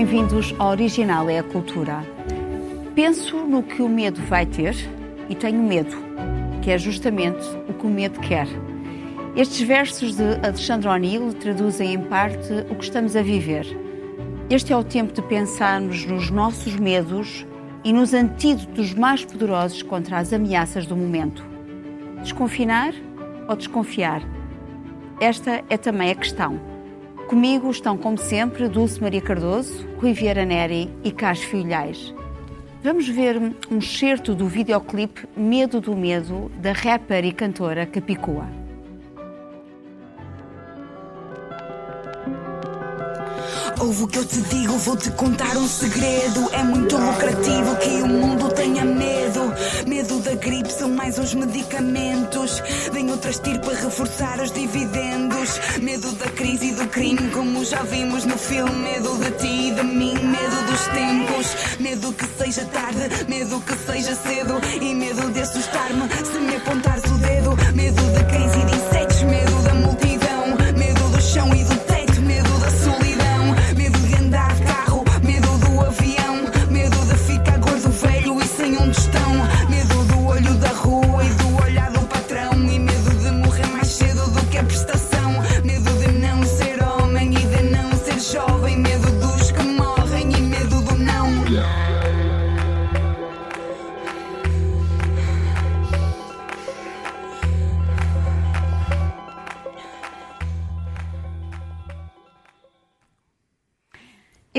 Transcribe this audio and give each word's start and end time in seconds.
Bem-vindos 0.00 0.54
ao 0.58 0.70
Original 0.70 1.28
é 1.28 1.40
a 1.40 1.42
Cultura. 1.42 2.02
Penso 2.94 3.36
no 3.36 3.62
que 3.62 3.82
o 3.82 3.88
medo 3.88 4.18
vai 4.22 4.46
ter 4.46 4.74
e 5.28 5.34
tenho 5.34 5.62
medo, 5.62 5.94
que 6.62 6.70
é 6.70 6.78
justamente 6.78 7.46
o 7.68 7.74
que 7.74 7.86
o 7.86 7.90
medo 7.90 8.18
quer. 8.18 8.46
Estes 9.36 9.60
versos 9.60 10.16
de 10.16 10.24
Alexandre 10.42 10.88
O'Neill 10.88 11.34
traduzem 11.34 11.92
em 11.92 12.00
parte 12.00 12.50
o 12.70 12.76
que 12.76 12.84
estamos 12.84 13.14
a 13.14 13.20
viver. 13.20 13.66
Este 14.48 14.72
é 14.72 14.76
o 14.76 14.82
tempo 14.82 15.12
de 15.12 15.20
pensarmos 15.20 16.06
nos 16.06 16.30
nossos 16.30 16.76
medos 16.76 17.44
e 17.84 17.92
nos 17.92 18.14
antídotos 18.14 18.94
mais 18.94 19.22
poderosos 19.22 19.82
contra 19.82 20.16
as 20.16 20.32
ameaças 20.32 20.86
do 20.86 20.96
momento. 20.96 21.44
Desconfinar 22.22 22.94
ou 23.46 23.54
desconfiar? 23.54 24.22
Esta 25.20 25.62
é 25.68 25.76
também 25.76 26.10
a 26.10 26.14
questão. 26.14 26.69
Comigo 27.30 27.70
estão, 27.70 27.96
como 27.96 28.18
sempre, 28.18 28.68
Dulce 28.68 29.00
Maria 29.00 29.20
Cardoso, 29.20 29.86
Rui 30.00 30.12
Vieira 30.12 30.44
Neri 30.44 30.90
e 31.04 31.12
Carlos 31.12 31.44
Filhais. 31.44 32.12
Vamos 32.82 33.08
ver 33.08 33.40
um 33.70 33.78
excerto 33.78 34.34
do 34.34 34.48
videoclipe 34.48 35.28
Medo 35.36 35.80
do 35.80 35.96
Medo, 35.96 36.50
da 36.60 36.72
rapper 36.72 37.24
e 37.24 37.30
cantora 37.30 37.86
Capicua. 37.86 38.59
Ouve 43.80 44.02
o 44.02 44.08
que 44.08 44.18
eu 44.18 44.24
te 44.26 44.38
digo, 44.42 44.76
vou-te 44.76 45.10
contar 45.12 45.56
um 45.56 45.66
segredo. 45.66 46.50
É 46.52 46.62
muito 46.62 46.98
lucrativo 46.98 47.76
que 47.76 47.88
o 48.02 48.06
mundo 48.06 48.50
tenha 48.50 48.84
medo. 48.84 49.54
Medo 49.86 50.18
da 50.18 50.34
gripe 50.34 50.70
são 50.70 50.90
mais 50.90 51.18
uns 51.18 51.32
medicamentos. 51.32 52.62
Vem 52.92 53.10
outras 53.10 53.38
tir 53.38 53.58
para 53.60 53.74
reforçar 53.74 54.38
os 54.38 54.52
dividendos. 54.52 55.58
Medo 55.80 56.12
da 56.12 56.26
crise 56.26 56.66
e 56.66 56.74
do 56.74 56.86
crime, 56.88 57.30
como 57.30 57.64
já 57.64 57.82
vimos 57.84 58.26
no 58.26 58.36
filme. 58.36 58.70
Medo 58.70 59.16
de 59.16 59.30
ti 59.38 59.68
e 59.68 59.74
de 59.74 59.82
mim, 59.82 60.12
medo 60.12 60.66
dos 60.70 60.86
tempos. 60.88 61.78
Medo 61.80 62.12
que 62.12 62.26
seja 62.36 62.66
tarde, 62.66 63.24
medo 63.28 63.60
que 63.60 63.76
seja 63.90 64.14
cedo. 64.14 64.60
E 64.78 64.94
medo 64.94 65.30
de 65.30 65.40
assustar-me 65.40 66.06
se 66.30 66.38
me 66.38 66.56
apontares 66.56 67.04
o 67.10 67.16
dedo. 67.16 67.56
Medo 67.74 68.02
da 68.12 68.24
crise 68.24 68.58
e 68.60 68.64
de 68.66 68.74
insetos, 68.74 68.99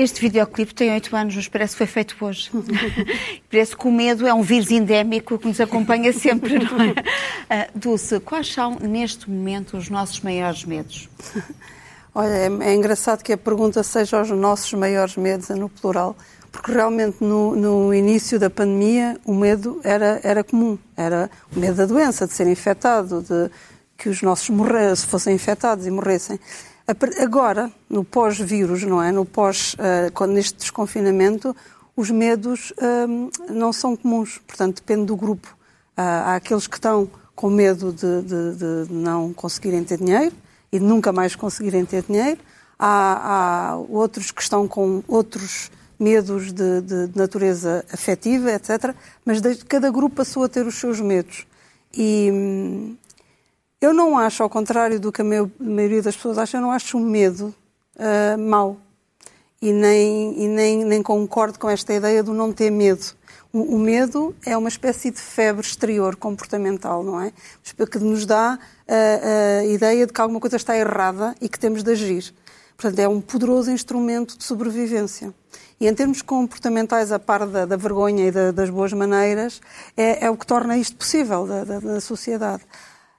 Este 0.02 0.20
videoclipe 0.20 0.74
tem 0.74 0.90
oito 0.90 1.14
anos, 1.14 1.36
mas 1.36 1.46
parece 1.46 1.74
que 1.74 1.78
foi 1.78 1.86
feito 1.86 2.16
hoje. 2.20 2.50
parece 3.48 3.76
que 3.76 3.86
o 3.86 3.92
medo 3.92 4.26
é 4.26 4.34
um 4.34 4.42
vírus 4.42 4.72
endémico 4.72 5.38
que 5.38 5.46
nos 5.46 5.60
acompanha 5.60 6.10
sempre, 6.18 6.58
não 6.58 6.82
é? 6.82 6.94
Ah, 7.48 7.68
Dulce, 7.72 8.18
quais 8.18 8.52
são 8.52 8.76
neste 8.80 9.30
momento 9.30 9.76
os 9.76 9.88
nossos 9.88 10.20
maiores 10.20 10.64
medos? 10.64 11.08
Olha, 12.12 12.32
é, 12.32 12.46
é 12.46 12.74
engraçado 12.74 13.22
que 13.22 13.32
a 13.32 13.38
pergunta 13.38 13.80
seja 13.84 14.20
os 14.20 14.30
nossos 14.30 14.72
maiores 14.72 15.16
medos, 15.16 15.48
é 15.50 15.54
no 15.54 15.68
plural, 15.68 16.16
porque 16.50 16.72
realmente 16.72 17.18
no, 17.20 17.54
no 17.54 17.94
início 17.94 18.40
da 18.40 18.50
pandemia 18.50 19.16
o 19.24 19.32
medo 19.32 19.80
era, 19.84 20.20
era 20.24 20.42
comum. 20.42 20.76
Era 20.96 21.30
o 21.54 21.60
medo 21.60 21.76
da 21.76 21.86
doença, 21.86 22.26
de 22.26 22.32
ser 22.32 22.48
infectado, 22.48 23.22
de 23.22 23.48
que 23.96 24.08
os 24.08 24.20
nossos 24.20 24.50
morre, 24.50 24.96
fossem 24.96 25.32
infectados 25.32 25.86
e 25.86 25.92
morressem. 25.92 26.40
Agora, 27.20 27.70
no 27.88 28.04
pós-vírus, 28.04 28.82
não 28.84 29.02
é? 29.02 29.10
No 29.12 29.24
pós, 29.24 29.76
quando 30.14 30.32
neste 30.32 30.58
desconfinamento, 30.58 31.54
os 31.96 32.10
medos 32.10 32.72
hum, 33.08 33.30
não 33.50 33.72
são 33.72 33.96
comuns. 33.96 34.38
Portanto, 34.46 34.76
depende 34.76 35.06
do 35.06 35.16
grupo. 35.16 35.54
Ah, 35.96 36.32
há 36.32 36.36
aqueles 36.36 36.66
que 36.66 36.76
estão 36.76 37.08
com 37.34 37.50
medo 37.50 37.92
de, 37.92 38.22
de- 38.22 38.86
de 38.86 38.92
não 38.92 39.32
conseguirem 39.32 39.82
ter 39.84 39.98
dinheiro 39.98 40.34
e 40.72 40.78
de 40.78 40.84
nunca 40.84 41.12
mais 41.12 41.34
conseguirem 41.36 41.84
ter 41.84 42.02
dinheiro. 42.02 42.40
Há, 42.78 43.72
há 43.72 43.76
outros 43.76 44.30
que 44.30 44.42
estão 44.42 44.66
com 44.66 45.02
outros 45.06 45.70
medos 46.00 46.52
de, 46.52 46.80
de- 46.80 47.10
natureza 47.14 47.84
afetiva, 47.92 48.50
etc. 48.52 48.94
Mas 49.24 49.40
cada 49.68 49.90
grupo 49.90 50.16
passou 50.16 50.44
a 50.44 50.48
ter 50.48 50.66
os 50.66 50.74
seus 50.76 50.98
medos. 51.00 51.46
E 51.94 52.30
hum, 52.32 52.96
eu 53.82 53.92
não 53.92 54.16
acho, 54.18 54.42
ao 54.42 54.48
contrário 54.48 54.98
do 54.98 55.10
que 55.12 55.20
a 55.20 55.24
maioria 55.60 56.00
das 56.00 56.16
pessoas 56.16 56.38
acha, 56.38 56.56
eu 56.56 56.60
não 56.62 56.70
acho 56.70 56.96
o 56.96 57.00
medo 57.00 57.54
ah, 57.98 58.36
mau. 58.38 58.78
E, 59.60 59.72
nem, 59.72 60.42
e 60.42 60.48
nem, 60.48 60.84
nem 60.84 61.02
concordo 61.02 61.58
com 61.58 61.68
esta 61.70 61.92
ideia 61.92 62.22
do 62.22 62.32
não 62.32 62.52
ter 62.52 62.70
medo. 62.70 63.04
O, 63.52 63.76
o 63.76 63.78
medo 63.78 64.34
é 64.44 64.56
uma 64.56 64.68
espécie 64.68 65.10
de 65.10 65.20
febre 65.20 65.64
exterior 65.64 66.16
comportamental, 66.16 67.04
não 67.04 67.20
é? 67.20 67.32
Que 67.90 67.98
nos 67.98 68.24
dá 68.26 68.58
a, 68.88 69.60
a 69.60 69.64
ideia 69.66 70.06
de 70.06 70.12
que 70.12 70.20
alguma 70.20 70.40
coisa 70.40 70.56
está 70.56 70.76
errada 70.76 71.34
e 71.40 71.48
que 71.48 71.58
temos 71.60 71.82
de 71.82 71.92
agir. 71.92 72.34
Portanto, 72.76 72.98
é 72.98 73.06
um 73.06 73.20
poderoso 73.20 73.70
instrumento 73.70 74.36
de 74.36 74.42
sobrevivência. 74.42 75.32
E 75.78 75.86
em 75.86 75.94
termos 75.94 76.22
comportamentais, 76.22 77.12
a 77.12 77.18
par 77.18 77.46
da, 77.46 77.64
da 77.66 77.76
vergonha 77.76 78.26
e 78.26 78.30
da- 78.32 78.50
das 78.50 78.70
boas 78.70 78.92
maneiras, 78.92 79.60
é, 79.96 80.26
é 80.26 80.30
o 80.30 80.36
que 80.36 80.46
torna 80.46 80.76
isto 80.76 80.96
possível 80.96 81.46
da- 81.46 81.64
da 81.80 82.00
sociedade. 82.00 82.62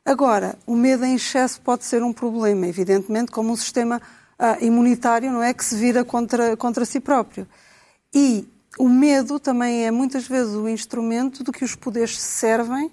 Agora, 0.05 0.57
o 0.67 0.75
medo 0.75 1.05
em 1.05 1.15
excesso 1.15 1.61
pode 1.61 1.85
ser 1.85 2.03
um 2.03 2.11
problema, 2.11 2.67
evidentemente, 2.67 3.31
como 3.31 3.53
um 3.53 3.55
sistema 3.55 4.01
ah, 4.37 4.57
imunitário, 4.59 5.31
não 5.31 5.41
é? 5.41 5.53
Que 5.53 5.63
se 5.63 5.75
vira 5.75 6.03
contra, 6.03 6.57
contra 6.57 6.83
si 6.83 6.99
próprio. 6.99 7.47
E 8.13 8.45
o 8.77 8.89
medo 8.89 9.39
também 9.39 9.85
é 9.85 9.91
muitas 9.91 10.27
vezes 10.27 10.55
o 10.55 10.67
instrumento 10.67 11.41
do 11.41 11.53
que 11.53 11.63
os 11.63 11.73
poderes 11.73 12.19
servem 12.19 12.91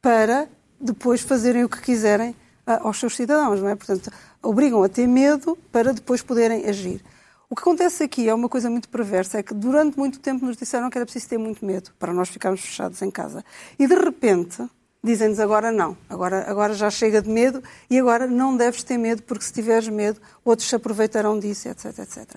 para 0.00 0.48
depois 0.80 1.20
fazerem 1.20 1.62
o 1.62 1.68
que 1.68 1.82
quiserem 1.82 2.34
ah, 2.66 2.80
aos 2.84 2.98
seus 2.98 3.14
cidadãos, 3.14 3.60
não 3.60 3.68
é? 3.68 3.74
Portanto, 3.74 4.10
obrigam 4.42 4.82
a 4.82 4.88
ter 4.88 5.06
medo 5.06 5.58
para 5.70 5.92
depois 5.92 6.22
poderem 6.22 6.66
agir. 6.66 7.04
O 7.50 7.54
que 7.54 7.60
acontece 7.60 8.02
aqui 8.02 8.28
é 8.28 8.34
uma 8.34 8.48
coisa 8.48 8.70
muito 8.70 8.88
perversa, 8.88 9.38
é 9.38 9.42
que 9.42 9.52
durante 9.52 9.98
muito 9.98 10.18
tempo 10.20 10.46
nos 10.46 10.56
disseram 10.56 10.88
que 10.88 10.96
era 10.96 11.04
preciso 11.04 11.28
ter 11.28 11.38
muito 11.38 11.64
medo 11.66 11.92
para 11.98 12.14
nós 12.14 12.30
ficarmos 12.30 12.60
fechados 12.62 13.02
em 13.02 13.10
casa. 13.10 13.44
E 13.78 13.86
de 13.86 13.94
repente 13.94 14.66
dizem-nos 15.06 15.40
agora 15.40 15.72
não, 15.72 15.96
agora, 16.10 16.44
agora 16.50 16.74
já 16.74 16.90
chega 16.90 17.22
de 17.22 17.28
medo 17.30 17.62
e 17.88 17.98
agora 17.98 18.26
não 18.26 18.56
deves 18.56 18.82
ter 18.82 18.98
medo 18.98 19.22
porque 19.22 19.44
se 19.44 19.52
tiveres 19.52 19.88
medo 19.88 20.20
outros 20.44 20.68
se 20.68 20.74
aproveitarão 20.76 21.38
disso, 21.38 21.68
etc, 21.68 21.98
etc. 22.00 22.36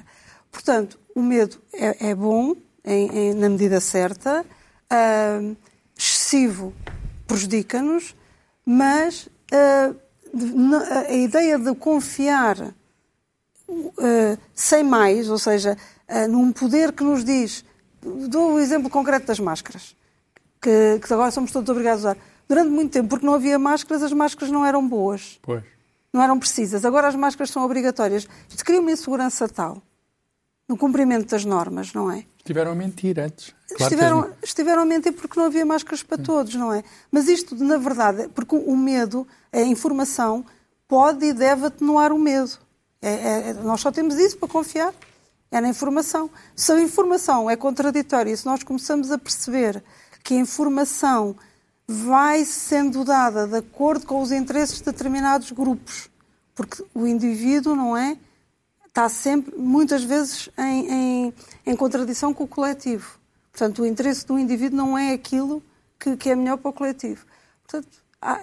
Portanto, 0.52 1.00
o 1.14 1.22
medo 1.22 1.58
é, 1.74 2.10
é 2.12 2.16
bom 2.16 2.56
em- 2.86 3.10
em- 3.18 3.34
na 3.34 3.50
medida 3.50 3.80
certa, 3.82 4.46
ah, 4.90 5.40
excessivo 5.98 6.74
prejudica-nos, 7.28 8.16
mas 8.66 9.28
ah, 9.52 9.94
na- 10.34 11.00
a 11.08 11.14
ideia 11.14 11.58
de 11.60 11.74
confiar 11.76 12.74
uh, 13.70 14.38
sem 14.56 14.84
mais, 14.84 15.30
ou 15.30 15.38
seja, 15.38 15.78
uh, 16.08 16.28
num 16.28 16.52
poder 16.52 16.92
que 16.92 17.04
nos 17.04 17.24
diz. 17.24 17.64
Dou 18.02 18.54
o 18.54 18.60
exemplo 18.60 18.90
concreto 18.90 19.28
das 19.28 19.40
máscaras, 19.40 19.96
que, 20.62 21.00
que 21.06 21.14
agora 21.14 21.32
somos 21.32 21.52
todos 21.52 21.70
obrigados 21.70 22.06
a 22.06 22.12
usar. 22.12 22.18
Durante 22.50 22.70
muito 22.72 22.92
tempo, 22.92 23.08
porque 23.10 23.26
não 23.26 23.36
havia 23.36 23.60
máscaras, 23.60 24.02
as 24.02 24.12
máscaras 24.12 24.52
não 24.52 24.66
eram 24.66 24.86
boas, 24.88 25.38
Pois. 25.42 25.64
não 26.12 26.22
eram 26.24 26.40
precisas. 26.40 26.84
Agora 26.84 27.08
as 27.08 27.16
máscaras 27.16 27.52
são 27.52 27.64
obrigatórias. 27.64 28.28
Isto 28.50 28.66
cria 28.66 28.82
uma 28.82 28.92
insegurança 28.92 29.48
tal 29.48 29.82
no 30.68 30.76
cumprimento 30.76 31.30
das 31.30 31.46
normas, 31.46 31.94
não 31.94 32.12
é? 32.12 32.26
Estiveram 32.38 32.72
a 32.72 32.76
mentir 32.76 33.20
antes. 33.20 33.50
Claro 33.50 33.76
que 33.78 33.84
estiveram, 33.84 34.24
eles- 34.26 34.36
estiveram 34.44 34.82
a 34.82 34.86
mentir 34.86 35.14
porque 35.14 35.40
não 35.40 35.46
havia 35.46 35.66
máscaras 35.66 36.02
para 36.02 36.18
todos, 36.18 36.56
não 36.56 36.74
é? 36.74 36.84
Mas 37.12 37.28
isto, 37.28 37.56
na 37.64 37.78
verdade, 37.78 38.28
porque 38.34 38.56
o 38.56 38.76
medo, 38.76 39.28
a 39.54 39.62
informação, 39.62 40.44
pode 40.88 41.26
e 41.28 41.34
deve 41.34 41.68
atenuar 41.68 42.12
o 42.12 42.18
medo. 42.18 42.52
É- 43.02 43.10
é- 43.14 43.50
é- 43.50 43.54
nós 43.54 43.80
só 43.82 43.92
temos 43.92 44.16
isso 44.16 44.38
para 44.38 44.48
confiar. 44.50 44.92
É 45.52 45.62
na 45.62 45.70
informação. 45.70 46.30
Se 46.56 46.72
a 46.72 46.82
informação 46.82 47.48
é 47.50 47.56
contraditória, 47.56 48.36
se 48.36 48.46
nós 48.46 48.64
começamos 48.64 49.12
a 49.12 49.18
perceber 49.20 49.84
que 50.24 50.34
a 50.34 50.38
informação 50.38 51.36
vai 51.92 52.46
sendo 52.46 53.04
dada 53.04 53.48
de 53.48 53.56
acordo 53.58 54.06
com 54.06 54.22
os 54.22 54.32
interesses 54.32 54.78
de 54.78 54.84
determinados 54.86 55.52
grupos, 55.52 56.08
porque 56.54 56.86
o 56.94 57.08
indivíduo, 57.08 57.76
não 57.76 57.98
é? 57.98 58.16
está 58.86 59.08
sempre, 59.10 59.56
muitas 59.58 60.04
vezes, 60.04 60.50
em, 60.58 60.92
em- 61.28 61.34
em 61.66 61.76
contradição 61.76 62.34
com 62.34 62.44
o 62.44 62.48
coletivo. 62.48 63.18
Portanto, 63.52 63.82
o 63.82 63.86
interesse 63.86 64.26
do 64.26 64.38
indivíduo 64.38 64.78
não 64.78 64.98
é 64.98 65.14
aquilo 65.14 65.64
que, 66.00 66.18
que 66.18 66.30
é 66.30 66.36
melhor 66.36 66.58
para 66.58 66.70
o 66.70 66.74
coletivo. 66.74 67.24
Portanto, 67.64 67.88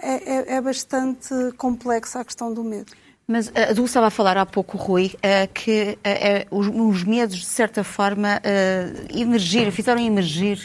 é, 0.01 0.33
é- 0.33 0.55
é 0.55 0.61
bastante 0.61 1.29
complexa 1.57 2.19
a 2.21 2.25
questão 2.25 2.53
do 2.53 2.63
medo. 2.63 2.91
Mas 3.29 3.51
a 3.53 3.73
Dulce 3.73 3.89
estava 3.89 4.07
a 4.07 4.09
falar 4.09 4.37
há 4.37 4.45
pouco, 4.45 4.77
Rui, 4.77 5.11
eh, 5.21 5.47
que 5.47 5.99
eh, 6.01 6.47
os 6.49 7.03
medos, 7.03 7.35
de 7.35 7.45
certa 7.45 7.83
forma, 7.83 8.41
emergiram, 9.13 9.69
fizeram 9.69 9.99
emergir 10.01 10.57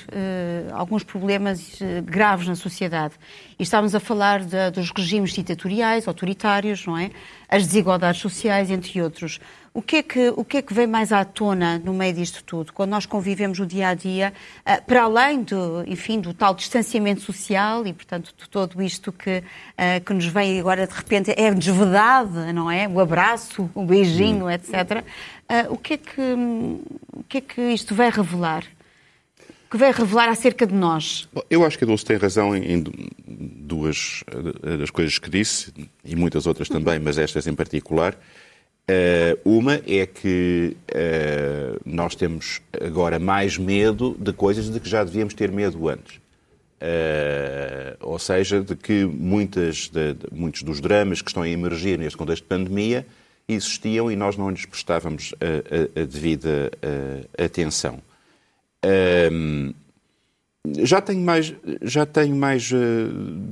alguns 0.73 1.03
problemas 1.03 1.81
graves 2.05 2.47
na 2.47 2.55
sociedade. 2.55 3.14
E 3.59 3.64
estávamos 3.64 3.97
a 3.97 4.00
falar 4.00 4.44
de, 4.44 4.70
dos 4.70 4.93
regimes 4.97 5.32
ditatoriais, 5.32 6.06
autoritários, 6.06 6.87
não 6.87 6.97
é? 6.97 7.11
As 7.49 7.67
desigualdades 7.67 8.20
sociais, 8.20 8.70
entre 8.70 9.03
outros. 9.03 9.41
O 9.75 9.81
que, 9.81 9.97
é 9.97 10.03
que, 10.03 10.29
o 10.37 10.45
que 10.45 10.59
é 10.59 10.63
que 10.63 10.75
vem 10.75 10.87
mais 10.87 11.13
à 11.13 11.25
tona 11.25 11.79
no 11.79 11.95
meio 11.95 12.13
disto 12.13 12.45
tudo, 12.45 12.75
quando 12.75 12.91
nós 12.91 13.07
convivemos 13.07 13.59
o 13.59 13.65
dia 13.65 13.89
a 13.89 13.95
dia, 13.95 14.35
uh, 14.67 14.85
para 14.85 15.05
além 15.05 15.43
do, 15.43 15.83
enfim, 15.87 16.21
do 16.21 16.35
tal 16.35 16.55
distanciamento 16.55 17.23
social 17.23 17.87
e, 17.87 17.93
portanto, 17.95 18.35
de 18.37 18.51
todo 18.51 18.83
isto 18.83 19.11
que, 19.11 19.39
uh, 19.39 20.05
que 20.05 20.13
nos 20.13 20.27
vem 20.27 20.61
agora 20.61 20.87
de 20.87 20.93
repente 20.93 21.33
é 21.35 21.51
desvedado, 21.55 22.53
não 22.53 22.71
é? 22.71 22.87
O 22.87 23.01
abraço, 23.01 23.71
o 23.75 23.87
beijinho, 23.87 24.45
hum. 24.45 24.51
etc. 24.51 24.75
Uh, 25.49 25.73
o, 25.73 25.79
que 25.79 25.95
é 25.95 25.97
que, 25.97 26.21
o 26.21 27.25
que 27.27 27.39
é 27.39 27.41
que 27.41 27.61
isto 27.73 27.95
vai 27.95 28.11
revelar? 28.11 28.65
O 29.69 29.71
que 29.71 29.79
vai 29.79 29.91
revelar 29.91 30.29
acerca 30.29 30.67
de 30.67 30.75
nós? 30.75 31.27
Eu 31.49 31.65
acho 31.65 31.79
que 31.79 31.85
a 31.85 31.87
Dulce 31.87 32.05
tem 32.05 32.19
razão 32.19 32.55
em 32.55 32.85
duas 33.27 34.23
das 34.79 34.91
coisas 34.91 35.19
que 35.19 35.31
disse, 35.31 35.73
e 36.05 36.15
muitas 36.15 36.47
outras 36.47 36.69
também, 36.69 36.99
mas 36.99 37.17
estas 37.17 37.47
em 37.47 37.55
particular. 37.55 38.15
Uh, 38.82 39.38
uma 39.44 39.75
é 39.87 40.05
que 40.06 40.76
uh, 40.90 41.81
nós 41.84 42.17
temos 42.17 42.61
agora 42.81 43.17
mais 43.17 43.56
medo 43.56 44.17
de 44.19 44.32
coisas 44.32 44.69
de 44.69 44.81
que 44.81 44.88
já 44.88 45.05
devíamos 45.05 45.34
ter 45.34 45.52
medo 45.52 45.88
antes. 45.88 46.17
Uh, 46.17 47.96
ou 48.00 48.19
seja, 48.19 48.61
de 48.61 48.75
que 48.75 49.05
muitas 49.05 49.88
de, 49.88 50.14
de, 50.14 50.26
muitos 50.32 50.64
dos 50.64 50.81
dramas 50.81 51.23
que 51.23 51.31
estão 51.31 51.44
a 51.44 51.49
emergir 51.49 51.96
neste 51.96 52.17
contexto 52.17 52.43
de 52.43 52.49
pandemia 52.49 53.06
existiam 53.46 54.11
e 54.11 54.17
nós 54.17 54.37
não 54.37 54.50
lhes 54.50 54.67
prestávamos 54.67 55.32
a, 55.40 56.00
a, 56.00 56.02
a 56.02 56.05
devida 56.05 56.70
atenção. 57.38 58.00
já 60.82 61.00
tenho 61.00 61.20
mais, 61.20 61.55
já 61.82 62.06
tenho 62.06 62.34
mais 62.34 62.70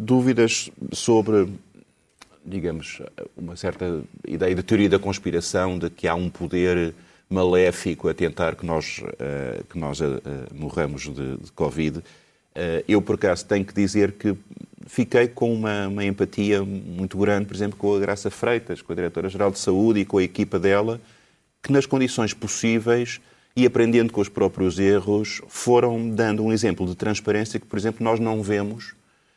dúvidas 0.05 0.71
sobre 0.93 1.49
digamos, 2.45 3.03
uma 3.37 3.57
certa 3.57 4.03
ideia 4.27 4.55
de 4.55 4.63
teoria 4.63 4.89
da 4.89 4.99
conspiração, 4.99 5.79
de 5.79 5.91
que 5.91 6.09
há 6.09 6.15
um 6.15 6.31
poder 6.31 6.95
maléfico 7.29 8.09
a 8.09 8.15
tentar 8.15 8.57
que 8.57 8.67
nós, 8.67 8.99
uh, 8.99 9.65
que 9.71 9.79
nós 9.79 10.01
uh, 10.01 10.21
morramos 10.53 11.03
de, 11.03 11.37
de 11.37 11.53
Covid. 11.53 11.99
Uh, 11.99 12.03
eu, 12.89 13.01
por 13.01 13.15
acaso, 13.15 13.47
tenho 13.47 13.65
que 13.65 13.73
dizer 13.73 14.13
que 14.13 14.37
fiquei 14.87 15.29
com 15.29 15.55
uma, 15.55 15.87
uma, 15.87 16.05
empatia 16.05 16.65
muito 16.65 17.17
grande, 17.17 17.47
por 17.47 17.55
exemplo, 17.55 17.79
com 17.79 17.95
a 17.95 18.01
Graça 18.01 18.31
Freitas, 18.31 18.83
com 18.83 18.93
a 18.93 18.97
Diretora-Geral 18.97 19.53
de 19.53 19.61
Saúde 19.61 20.01
e 20.01 20.05
com 20.05 20.19
a 20.19 20.23
equipa 20.23 20.59
dela, 20.59 21.01
que 21.63 21.71
nas 21.71 21.87
condições 21.87 22.35
possíveis 22.35 23.21
e 23.55 23.65
aprendendo 23.65 24.13
com 24.13 24.21
os 24.21 24.29
próprios 24.29 24.79
erros, 24.79 25.41
foram 25.49 26.11
dando 26.11 26.43
um 26.43 26.53
exemplo 26.53 26.87
de 26.87 26.97
transparência 26.97 27.61
que, 27.61 27.67
por 27.67 27.79
exemplo, 27.79 28.03
nós 28.03 28.19
não 28.19 28.43
vemos 28.43 28.95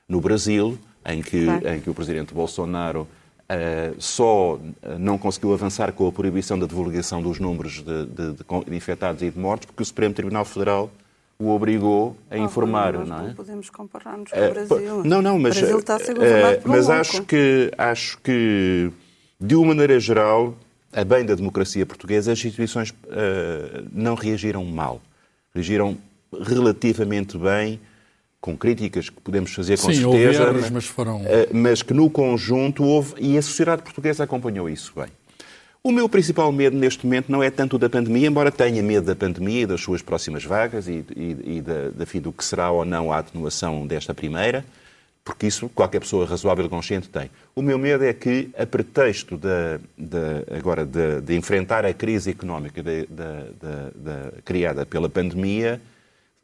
no 0.07 0.19
Brasil, 0.21 0.77
em 1.05 1.21
que, 1.21 1.45
claro. 1.45 1.67
em 1.69 1.79
que 1.79 1.89
o 1.89 1.93
presidente 1.93 2.33
Bolsonaro 2.33 3.01
uh, 3.01 3.95
só 3.99 4.59
eh, 4.81 4.97
não 4.97 5.17
conseguiu 5.17 5.53
avançar 5.53 5.91
com 5.91 6.07
a 6.07 6.11
proibição 6.11 6.57
da 6.57 6.65
divulgação 6.65 7.21
dos 7.21 7.39
números 7.39 7.83
de, 7.83 8.05
de, 8.05 8.33
de, 8.33 8.75
infectados 8.75 9.21
e 9.21 9.29
de 9.29 9.37
mortos, 9.37 9.65
porque 9.65 9.83
o 9.83 9.85
Supremo 9.85 10.13
Tribunal 10.13 10.45
Federal 10.45 10.89
o 11.37 11.49
obrigou 11.49 12.15
a 12.29 12.37
informar, 12.37 12.93
nós 12.93 13.07
não 13.07 13.19
é? 13.19 13.27
Não 13.27 13.33
podemos 13.33 13.69
comparar-nos 13.69 14.31
com 14.31 14.39
o 14.39 14.43
eh, 14.43 14.49
Brasil. 14.49 15.03
Não, 15.03 15.21
não, 15.21 15.39
mas, 15.39 15.57
o 15.57 15.59
Brasil 15.59 15.79
está 15.79 15.95
a 15.95 15.99
ser 15.99 16.13
governado 16.15 16.61
por 16.61 16.69
um 16.69 16.71
mas 16.71 16.89
acho 16.89 17.23
que 17.23 17.71
acho 17.77 18.17
que 18.19 18.91
de 19.39 19.55
uma 19.55 19.67
maneira 19.67 19.99
geral, 19.99 20.55
a 20.93 21.03
bem 21.03 21.25
da 21.25 21.35
democracia 21.35 21.85
portuguesa, 21.85 22.31
as 22.31 22.39
instituições 22.39 22.91
uh, 22.91 23.85
não 23.91 24.15
reagiram 24.15 24.63
mal, 24.63 25.01
reagiram 25.53 25.97
relativamente 26.41 27.37
bem 27.37 27.79
com 28.43 28.57
críticas 28.57 29.09
que 29.09 29.21
podemos 29.21 29.53
fazer 29.53 29.79
com 29.79 29.87
Sim, 29.87 30.01
certeza, 30.01 30.43
erros, 30.43 30.69
mas, 30.69 30.85
foram... 30.85 31.21
Eh, 31.23 31.47
mas 31.53 31.81
que 31.81 31.93
no 31.93 32.09
conjunto 32.09 32.83
houve, 32.83 33.13
e 33.17 33.37
a 33.37 33.41
sociedade 33.41 33.83
portuguesa 33.83 34.25
acompanhou 34.25 34.69
isso 34.69 34.91
bem. 34.97 35.07
O 35.81 35.93
meu 35.93 36.09
principal 36.09 36.51
medo 36.51 36.75
neste 36.75 37.05
momento 37.05 37.31
não 37.31 37.41
é 37.41 37.49
tanto 37.49 37.77
da 37.77 37.89
pandemia, 37.89 38.27
embora 38.27 38.51
tenha 38.51 38.83
medo 38.83 39.05
da 39.05 39.15
pandemia 39.15 39.61
e 39.61 39.65
das 39.65 39.79
suas 39.79 40.01
próximas 40.01 40.43
vagas 40.43 40.89
e, 40.89 41.05
e, 41.15 41.55
e 41.55 41.61
da, 41.61 41.91
da, 41.95 42.05
fim, 42.05 42.19
do 42.19 42.33
que 42.33 42.43
será 42.43 42.69
ou 42.69 42.83
não 42.83 43.13
a 43.13 43.19
atenuação 43.19 43.87
desta 43.87 44.13
primeira, 44.13 44.65
porque 45.23 45.47
isso 45.47 45.69
qualquer 45.69 46.01
pessoa 46.01 46.25
razoável 46.25 46.65
e 46.65 46.69
consciente 46.69 47.07
tem. 47.07 47.31
O 47.55 47.61
meu 47.61 47.79
medo 47.79 48.03
é 48.03 48.11
que, 48.11 48.49
a 48.57 48.65
pretexto 48.65 49.37
de, 49.37 49.79
de 49.97 50.57
agora 50.57 50.85
de, 50.85 51.21
de, 51.21 51.33
enfrentar 51.33 51.85
a 51.85 51.93
crise 51.93 52.31
económica 52.31 52.83
criada 54.43 54.85
pela 54.85 55.07
pandemia, 55.07 55.81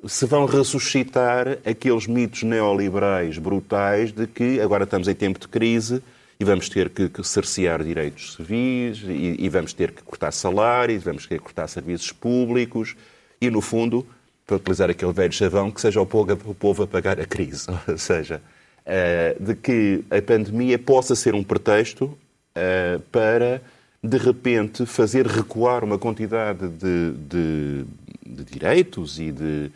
se 0.07 0.25
vão 0.25 0.45
ressuscitar 0.45 1.57
aqueles 1.65 2.07
mitos 2.07 2.43
neoliberais 2.43 3.37
brutais 3.37 4.11
de 4.11 4.27
que 4.27 4.59
agora 4.61 4.85
estamos 4.85 5.07
em 5.07 5.15
tempo 5.15 5.39
de 5.39 5.47
crise 5.47 6.01
e 6.39 6.45
vamos 6.45 6.69
ter 6.69 6.89
que, 6.89 7.11
cercear 7.21 7.83
direitos 7.83 8.35
civis 8.35 9.03
e, 9.05 9.35
e, 9.39 9.49
vamos 9.49 9.73
ter 9.73 9.91
que 9.91 10.01
cortar 10.01 10.31
salários, 10.31 11.03
vamos 11.03 11.27
ter 11.27 11.37
que 11.37 11.43
cortar 11.43 11.67
serviços 11.67 12.13
públicos 12.13 12.95
e, 13.41 13.49
no 13.49 13.59
fundo, 13.59 14.07
para 14.47 14.55
utilizar 14.55 14.89
aquele 14.89 15.11
velho 15.11 15.33
chavão, 15.33 15.69
que 15.69 15.81
seja 15.81 15.99
o 15.99 16.05
povo, 16.05 16.31
o 16.45 16.55
povo 16.55 16.83
a 16.83 16.87
pagar 16.87 17.19
a 17.19 17.25
crise. 17.25 17.67
Ou 17.85 17.97
seja, 17.97 18.41
uh, 18.85 19.43
de 19.43 19.53
que 19.53 20.05
a 20.09 20.21
pandemia 20.21 20.79
possa 20.79 21.13
ser 21.13 21.35
um 21.35 21.43
pretexto 21.43 22.05
uh, 22.05 22.99
para, 23.11 23.61
de 24.01 24.17
repente, 24.17 24.85
fazer 24.85 25.27
recuar 25.27 25.83
uma 25.83 25.99
quantidade 25.99 26.69
de, 26.69 27.11
de, 27.11 27.85
de 28.25 28.43
direitos 28.45 29.19
e 29.19 29.29
de 29.29 29.71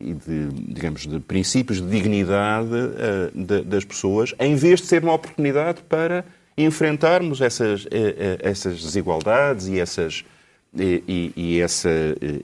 e 0.00 0.14
de, 0.14 0.48
digamos, 0.52 1.06
de 1.06 1.18
princípios 1.18 1.80
de 1.80 1.88
dignidade 1.88 2.68
uh, 2.72 3.30
de, 3.34 3.62
das 3.62 3.84
pessoas, 3.84 4.32
em 4.38 4.54
vez 4.54 4.80
de 4.80 4.86
ser 4.86 5.02
uma 5.02 5.12
oportunidade 5.12 5.82
para 5.82 6.24
enfrentarmos 6.56 7.40
essas, 7.40 7.84
uh, 7.84 7.88
essas 8.40 8.80
desigualdades 8.80 9.66
e 9.66 9.80
essas 9.80 10.24
e, 10.76 11.32
e, 11.34 11.60
essa, 11.60 11.90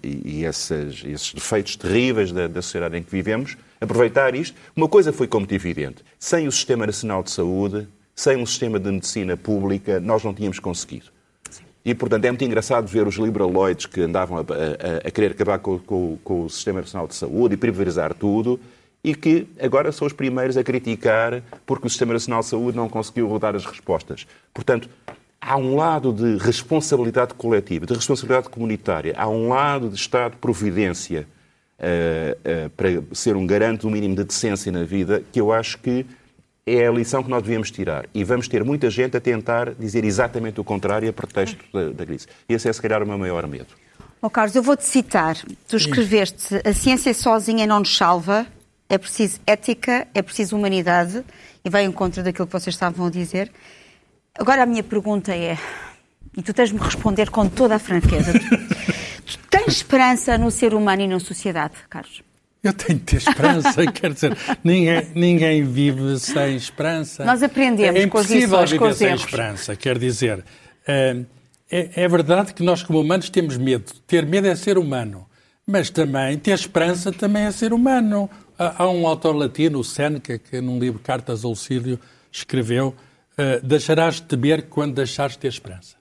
e 0.03 0.44
essas, 0.44 1.05
esses 1.05 1.34
defeitos 1.34 1.77
terríveis 1.77 2.32
da, 2.32 2.49
da, 2.49 2.63
sociedade 2.63 2.96
em 2.96 3.03
que 3.03 3.11
vivemos, 3.11 3.56
aproveitar 3.79 4.34
isto. 4.34 4.56
Uma 4.75 4.89
coisa 4.89 5.13
foi 5.13 5.29
como 5.29 5.46
evidente: 5.51 6.03
sem 6.19 6.49
o 6.49 6.53
Sistema 6.53 6.87
Nacional 6.87 7.23
de 7.23 7.31
Saúde, 7.31 7.87
sem 8.15 8.37
um 8.37 8.46
sistema 8.46 8.81
de 8.81 8.91
medicina 8.91 9.37
pública, 9.37 10.01
nós 10.01 10.25
não 10.25 10.32
tínhamos 10.32 10.58
conseguido. 10.58 11.06
E, 11.84 11.94
portanto, 11.94 12.24
é 12.24 12.31
muito 12.31 12.44
engraçado 12.44 12.86
ver 12.86 13.06
os 13.06 13.17
liberaloides 13.17 13.84
que 13.84 14.00
andavam 14.00 14.38
a, 14.38 14.41
a, 14.41 15.08
a 15.08 15.10
querer 15.10 15.32
acabar 15.32 15.58
com, 15.58 15.79
com, 15.79 16.19
com, 16.24 16.44
o 16.44 16.50
Sistema 16.50 16.81
Nacional 16.81 17.06
de 17.06 17.14
Saúde 17.14 17.55
e 17.55 17.56
privatizar 17.58 18.14
tudo 18.14 18.58
e 19.03 19.14
que 19.14 19.46
agora 19.60 19.93
são 19.93 20.06
os 20.06 20.14
primeiros 20.14 20.56
a 20.56 20.64
criticar 20.64 21.43
porque 21.67 21.86
o 21.86 21.91
Sistema 21.91 22.14
Nacional 22.14 22.41
de 22.41 22.46
Saúde 22.46 22.74
não 22.74 22.88
conseguiu 22.88 23.38
dar 23.38 23.55
as 23.55 23.67
respostas. 23.67 24.26
Portanto, 24.55 24.88
há 25.38 25.58
um 25.58 25.76
lado 25.76 26.10
de 26.10 26.38
responsabilidade 26.38 27.34
coletiva, 27.34 27.84
de 27.84 27.93
responsabilidade 27.93 28.48
comunitária, 28.48 29.12
há 29.14 29.29
um 29.29 29.48
lado 29.50 29.91
de 29.91 29.96
Estado-providência 29.96 31.26
uh, 31.79 32.67
uh, 32.67 32.70
para 32.70 32.88
ser 33.12 33.36
um 33.36 33.46
garante 33.46 33.82
do 33.82 33.91
mínimo 33.91 34.17
de 34.17 34.24
decência 34.24 34.72
na 34.72 34.84
vida 34.84 35.22
que 35.31 35.38
eu 35.38 35.53
acho 35.53 35.79
que 35.81 36.06
é 36.67 36.87
a 36.87 36.91
lição 36.91 37.23
que 37.23 37.29
nós 37.29 37.43
devíamos 37.43 37.71
tirar. 37.71 38.06
E 38.15 38.25
vamos 38.25 38.49
ter 38.49 38.65
muita 38.65 38.89
gente 38.89 39.17
a 39.17 39.21
tentar 39.21 39.75
dizer 39.75 40.05
exatamente 40.05 40.61
o 40.61 40.65
contrário 40.65 41.09
a 41.09 41.13
pretexto 41.13 41.65
da, 41.73 41.91
da 41.91 42.06
crise. 42.06 42.27
Esse 42.49 42.69
é, 42.69 42.73
se 42.73 42.81
calhar, 42.81 43.03
o 43.03 43.06
meu 43.06 43.19
maior 43.19 43.47
medo. 43.47 43.69
Oh, 44.21 44.31
Carlos, 44.31 44.56
eu 44.56 44.63
vou-te 44.63 44.85
citar. 44.85 45.37
Tu 45.69 45.77
escreveste: 45.77 46.61
a 46.65 46.73
ciência 46.73 47.13
sozinha 47.13 47.67
não 47.67 47.81
nos 47.81 47.94
salva, 47.94 48.47
é 48.89 48.97
preciso 48.97 49.39
ética, 49.47 50.06
é 50.15 50.23
preciso 50.23 50.56
humanidade, 50.56 51.23
e 51.63 51.69
vai 51.69 51.85
em 51.85 51.93
contra 51.93 52.23
daquilo 52.23 52.47
que 52.47 52.53
vocês 52.53 52.75
estavam 52.75 53.06
a 53.06 53.11
dizer. 53.11 53.53
Agora 54.39 54.63
a 54.63 54.67
minha 54.67 54.83
pergunta 54.83 55.35
é, 55.35 55.59
e 56.37 56.43
tu 56.43 56.53
tens-me 56.55 56.79
responder 56.79 57.31
com 57.31 57.47
toda 57.47 57.75
a 57.75 57.79
franqueza: 57.79 58.33
tu 59.27 59.39
tens 59.51 59.69
esperança 59.69 60.39
no 60.39 60.51
ser 60.51 60.73
humano 60.73 61.03
e 61.03 61.09
na 61.09 61.21
sociedade, 61.21 61.75
Carlos? 61.91 62.23
Eu 62.65 62.73
tenho 62.73 62.99
de 62.99 63.05
ter 63.05 63.17
esperança, 63.17 63.87
quer 63.93 64.15
dizer, 64.15 64.37
ninguém, 64.65 65.06
ninguém 65.15 65.63
vive 65.63 66.19
sem 66.19 66.56
esperança. 66.56 67.25
Nós 67.25 67.43
aprendemos 67.43 68.01
é 68.01 68.06
com 68.09 68.19
as 68.19 68.31
lições, 68.31 68.73
com 68.73 68.89
os 68.89 68.97
sem 68.97 69.09
erros. 69.09 69.21
esperança, 69.21 69.77
quer 69.77 69.99
dizer, 69.99 70.43
é, 70.87 71.17
é, 71.71 72.09
verdade 72.09 72.55
que 72.55 72.63
nós 72.63 72.83
como 72.83 73.01
humanos 73.01 73.29
temos 73.29 73.59
medo. 73.59 73.93
Ter 74.06 74.25
medo 74.25 74.47
é 74.47 74.56
ser 74.56 74.79
humano, 74.79 75.27
mas 75.67 75.91
também 75.91 76.39
ter 76.39 76.53
esperança 76.53 77.13
também 77.13 77.44
é 77.44 77.51
ser 77.53 77.73
humano. 77.73 78.31
Há 78.59 78.89
um 78.89 79.06
autor 79.06 79.35
latino, 79.35 79.81
o 79.81 79.85
Seneca, 79.85 80.39
que 80.39 80.61
num 80.61 80.79
livro 80.79 80.99
Cartas 81.01 81.44
ao 81.44 81.51
Lucílio 81.51 81.99
escreveu 82.31 82.94
uh, 83.39 83.67
deixarás 83.67 84.17
de 84.17 84.23
temer 84.23 84.65
quando 84.69 84.94
deixares 84.94 85.35
de 85.35 85.41
ter 85.41 85.49
esperança. 85.49 85.97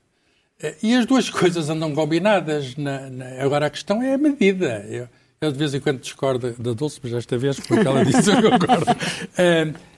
Uh, 0.63 0.75
e 0.84 0.96
as 0.96 1.05
duas 1.05 1.29
coisas 1.32 1.70
andam 1.70 1.93
combinadas. 1.93 2.75
Na, 2.75 3.10
na... 3.10 3.43
Agora 3.43 3.67
a 3.67 3.70
questão 3.70 4.01
é 4.01 4.13
a 4.13 4.17
medida. 4.17 4.86
Eu, 4.88 5.08
eu 5.45 5.51
de 5.51 5.57
vez 5.57 5.73
em 5.73 5.79
quando 5.79 6.00
discordo 6.00 6.51
da 6.57 6.73
Dulce, 6.73 7.00
mas 7.03 7.13
esta 7.13 7.38
vez, 7.38 7.59
porque 7.59 7.88
ela 7.88 8.03
disse, 8.03 8.29
eu 8.29 8.51
concordo. 8.51 8.85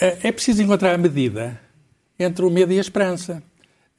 É, 0.00 0.28
é 0.28 0.32
preciso 0.32 0.62
encontrar 0.62 0.94
a 0.94 0.98
medida 0.98 1.60
entre 2.18 2.44
o 2.44 2.50
medo 2.50 2.72
e 2.72 2.78
a 2.78 2.80
esperança. 2.80 3.42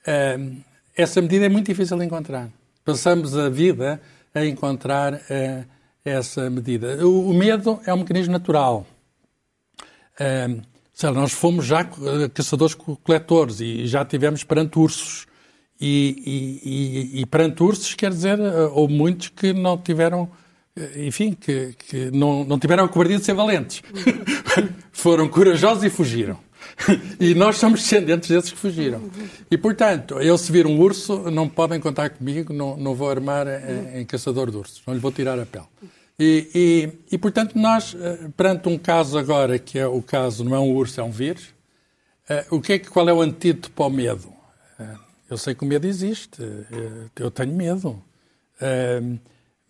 Uh, 0.08 0.58
essa 0.96 1.22
medida 1.22 1.46
é 1.46 1.50
muito 1.50 1.68
difícil 1.68 1.98
de 1.98 2.06
encontrar. 2.06 2.50
Passamos 2.84 3.38
a 3.38 3.50
vida 3.50 4.02
a 4.34 4.46
encontrar 4.46 5.14
uh, 5.14 5.66
essa 6.04 6.50
medida. 6.50 7.06
O, 7.06 7.30
o, 7.30 7.34
medo 7.34 7.80
é 7.86 7.94
um 7.94 7.98
mecanismo 7.98 8.32
natural. 8.32 8.86
Uh, 10.20 10.62
lá, 11.04 11.12
nós 11.12 11.34
fomos 11.34 11.66
já 11.66 11.84
caçadores-coletores 12.34 13.60
e 13.60 13.88
já 13.88 14.06
tivemos 14.06 14.44
perante 14.44 14.80
ursos. 14.80 15.28
E, 15.80 16.16
e, 16.26 16.70
e, 17.18 17.22
e, 17.22 17.26
perante 17.26 17.62
ursos, 17.62 17.96
quer 17.96 18.10
dizer, 18.10 18.40
houve 18.72 18.94
muitos 18.94 19.28
que 19.28 19.52
não 19.52 19.78
tiveram, 19.78 20.32
enfim, 20.98 21.34
que, 21.34 21.74
que 21.78 22.12
não, 22.12 22.44
não 22.44 22.60
tiveram 22.60 22.84
a 22.84 22.90
cobardia 22.90 23.18
de 23.18 23.24
ser 23.24 23.34
valentes. 23.34 23.82
Foram 24.92 25.28
corajosos 25.30 25.84
e 25.84 25.90
fugiram. 25.90 26.38
e 27.20 27.34
nós 27.34 27.58
somos 27.58 27.82
descendentes 27.82 28.30
desses 28.30 28.52
que 28.52 28.58
fugiram. 28.58 29.10
E, 29.50 29.58
portanto, 29.58 30.20
eu 30.20 30.38
se 30.38 30.52
vir 30.52 30.66
um 30.66 30.80
urso, 30.80 31.30
não 31.32 31.48
podem 31.48 31.80
contar 31.80 32.10
comigo, 32.10 32.54
não, 32.54 32.76
não 32.76 32.94
vou 32.94 33.10
armar 33.10 33.48
em, 33.48 34.02
em 34.02 34.06
caçador 34.06 34.52
de 34.52 34.58
ursos, 34.58 34.82
não 34.86 34.94
lhe 34.94 35.00
vou 35.00 35.12
tirar 35.12 35.40
a 35.40 35.46
pele. 35.46 35.66
E, 36.20 36.50
e, 37.10 37.16
e, 37.16 37.18
portanto, 37.18 37.58
nós, 37.58 37.96
eh, 38.00 38.30
perante 38.36 38.70
um 38.70 38.78
caso 38.78 39.18
agora, 39.18 39.60
que 39.60 39.78
é 39.78 39.86
o 39.86 40.02
caso, 40.02 40.44
não 40.44 40.56
é 40.56 40.60
um 40.60 40.74
urso, 40.74 41.00
é 41.00 41.04
um 41.04 41.12
vírus, 41.12 41.54
o 42.50 42.60
que 42.60 42.74
é, 42.74 42.80
qual 42.80 43.08
é 43.08 43.14
o 43.14 43.22
antídoto 43.22 43.70
para 43.72 43.86
o 43.86 43.90
medo? 43.90 44.34
Eu 45.30 45.38
sei 45.38 45.54
que 45.54 45.64
o 45.64 45.68
medo 45.68 45.86
existe, 45.86 46.42
eu 47.16 47.30
tenho 47.30 47.54
medo. 47.54 48.02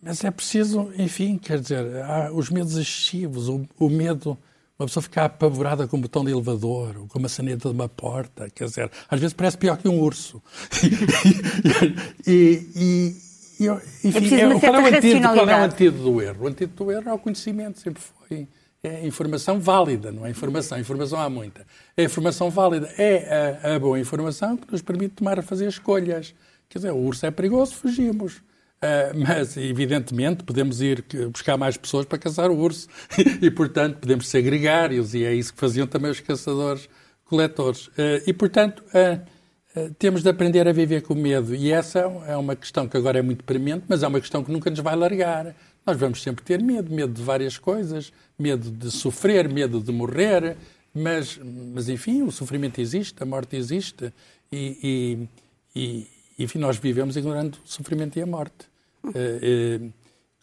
Mas 0.06 0.24
é 0.24 0.30
preciso, 0.30 0.92
enfim, 1.00 1.36
quer 1.36 1.60
dizer, 1.60 1.84
há 2.04 2.32
os 2.32 2.52
medos 2.52 2.78
excessivos, 2.78 3.50
o, 3.50 3.68
o 3.80 3.90
medo 3.90 4.38
uma 4.78 4.86
pessoa 4.86 5.02
ficar 5.02 5.26
apavorada 5.26 5.88
com 5.88 5.98
um 5.98 6.02
botão 6.02 6.24
de 6.24 6.32
elevador 6.32 6.98
ou 6.98 7.08
com 7.08 7.18
uma 7.18 7.30
saneta 7.30 7.70
de 7.70 7.74
uma 7.74 7.90
porta, 7.90 8.50
quer 8.54 8.66
dizer, 8.66 8.92
às 9.10 9.20
vezes 9.20 9.34
parece 9.34 9.58
pior 9.58 9.78
que 9.78 9.88
um 9.88 10.00
urso. 10.00 10.44
e, 12.28 12.70
e, 12.76 13.16
e, 13.60 14.08
enfim, 14.08 14.36
é, 14.36 14.42
é 14.42 14.60
qual, 14.60 14.76
é 14.76 14.84
o 14.84 14.96
antídoto, 14.96 15.34
qual 15.34 15.50
é 15.50 15.62
o 15.62 15.64
antídoto 15.64 16.04
do 16.04 16.22
erro? 16.22 16.44
O 16.44 16.48
antídoto 16.48 16.84
do 16.84 16.92
erro 16.92 17.10
é 17.10 17.14
o 17.14 17.18
conhecimento, 17.18 17.80
sempre 17.80 18.04
foi. 18.04 18.48
É 18.84 19.08
informação 19.08 19.60
válida, 19.60 20.12
não 20.12 20.26
é 20.26 20.30
informação. 20.30 20.78
Informação 20.78 21.20
há 21.20 21.30
muita. 21.30 21.66
A 21.98 22.04
informação 22.04 22.52
válida 22.52 22.88
é 22.98 23.60
a, 23.64 23.76
a 23.76 23.80
boa 23.80 24.00
informação 24.00 24.56
que 24.56 24.72
nos 24.72 24.84
permite 24.84 25.16
tomar 25.16 25.40
a 25.40 25.42
fazer 25.42 25.68
escolhas. 25.68 26.36
Quer 26.70 26.80
dizer, 26.80 26.92
o 26.92 26.98
urso 26.98 27.26
é 27.26 27.32
perigoso, 27.32 27.74
fugimos. 27.74 28.44
Uh, 28.86 29.18
mas, 29.28 29.58
evidentemente, 29.58 30.44
podemos 30.44 30.80
ir 30.80 31.04
buscar 31.32 31.58
mais 31.58 31.76
pessoas 31.76 32.06
para 32.06 32.20
caçar 32.20 32.52
o 32.52 32.58
urso 32.58 32.88
e, 33.42 33.50
portanto, 33.50 33.98
podemos 33.98 34.28
ser 34.28 34.44
gregários 34.44 35.16
e 35.16 35.26
é 35.26 35.34
isso 35.34 35.54
que 35.54 35.60
faziam 35.60 35.88
também 35.88 36.12
os 36.12 36.20
caçadores-coletores. 36.20 37.88
Uh, 37.88 38.22
e, 38.28 38.34
portanto, 38.34 38.84
uh, 38.90 39.90
temos 39.98 40.22
de 40.22 40.30
aprender 40.30 40.68
a 40.68 40.72
viver 40.72 41.02
com 41.02 41.16
medo 41.16 41.56
e 41.56 41.72
essa 41.72 42.00
é 42.28 42.38
uma 42.38 42.56
questão 42.56 42.88
que 42.88 42.96
agora 42.96 43.18
é 43.18 43.22
muito 43.24 43.44
premente, 43.44 43.86
mas 43.88 44.04
é 44.04 44.08
uma 44.08 44.20
questão 44.20 44.44
que 44.44 44.52
nunca 44.52 44.70
nos 44.70 44.80
vai 44.80 44.96
largar. 44.96 45.56
Nós 45.84 45.98
vamos 45.98 46.22
sempre 46.22 46.46
ter 46.46 46.62
medo, 46.62 46.94
medo 46.94 47.12
de 47.12 47.24
várias 47.24 47.58
coisas, 47.58 48.14
medo 48.38 48.70
de 48.70 48.92
sofrer, 48.92 49.50
medo 49.50 49.82
de 49.82 49.92
morrer, 49.92 50.58
mas, 50.94 51.40
mas 51.74 51.90
enfim, 51.90 52.22
o 52.22 52.32
sofrimento 52.32 52.80
existe, 52.80 53.22
a 53.22 53.26
morte 53.26 53.56
existe 53.56 54.14
e, 54.52 55.28
e, 55.76 56.08
e 56.38 56.44
enfim, 56.44 56.60
nós 56.60 56.78
vivemos 56.78 57.18
ignorando 57.18 57.56
o 57.56 57.68
sofrimento 57.68 58.20
e 58.20 58.22
a 58.22 58.26
morte. 58.26 58.75
Eh, 59.14 59.80
eh, 59.82 59.90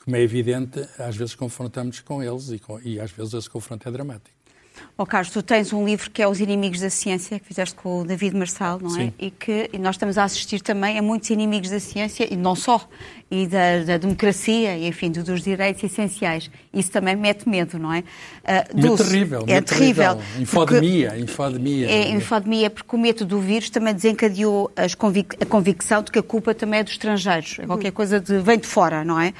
como 0.04 0.16
é 0.16 0.20
evidente, 0.20 0.80
às 0.98 1.16
vezes 1.16 1.34
confrontamos 1.34 2.00
com 2.00 2.22
eles 2.22 2.50
e, 2.50 2.58
com, 2.58 2.80
e 2.80 2.98
às 3.00 3.10
vezes 3.12 3.34
esse 3.34 3.48
confronto 3.48 3.88
é 3.88 3.92
dramático. 3.92 4.42
Oh, 4.96 5.06
Carlos, 5.06 5.30
tu 5.30 5.42
tens 5.42 5.72
um 5.72 5.84
livro 5.84 6.10
que 6.10 6.22
é 6.22 6.28
Os 6.28 6.40
Inimigos 6.40 6.80
da 6.80 6.90
Ciência, 6.90 7.38
que 7.38 7.46
fizeste 7.46 7.74
com 7.74 8.00
o 8.00 8.04
David 8.04 8.36
Marçal, 8.36 8.80
não 8.80 8.90
é? 8.96 9.04
Sim. 9.04 9.12
E 9.18 9.30
que 9.30 9.70
e 9.72 9.78
nós 9.78 9.96
estamos 9.96 10.18
a 10.18 10.24
assistir 10.24 10.60
também 10.60 10.98
a 10.98 11.02
muitos 11.02 11.30
inimigos 11.30 11.70
da 11.70 11.80
ciência, 11.80 12.32
e 12.32 12.36
não 12.36 12.54
só, 12.54 12.88
e 13.32 13.46
da, 13.46 13.78
da 13.82 13.96
democracia, 13.96 14.76
e 14.76 14.86
enfim, 14.86 15.10
dos 15.10 15.42
direitos 15.42 15.82
essenciais. 15.82 16.50
Isso 16.72 16.90
também 16.90 17.16
mete 17.16 17.48
medo, 17.48 17.78
não 17.78 17.90
é? 17.90 18.00
Uh, 18.00 18.82
medo 18.82 18.96
terrível. 18.98 19.44
É 19.46 19.60
terrível. 19.62 20.20
Infodemia, 20.38 21.18
infodemia. 21.18 21.90
É 21.90 22.10
infodemia, 22.10 22.68
porque 22.68 22.94
o 22.94 22.98
medo 22.98 23.24
do 23.24 23.40
vírus 23.40 23.70
também 23.70 23.94
desencadeou 23.94 24.70
convic 24.98 25.42
a 25.42 25.46
convicção 25.46 26.02
de 26.02 26.12
que 26.12 26.18
a 26.18 26.22
culpa 26.22 26.54
também 26.54 26.80
é 26.80 26.84
dos 26.84 26.92
estrangeiros. 26.92 27.58
É 27.58 27.66
qualquer 27.66 27.92
coisa 27.92 28.20
de, 28.20 28.38
vem 28.38 28.58
de 28.58 28.66
fora, 28.66 29.02
não 29.02 29.18
é? 29.18 29.32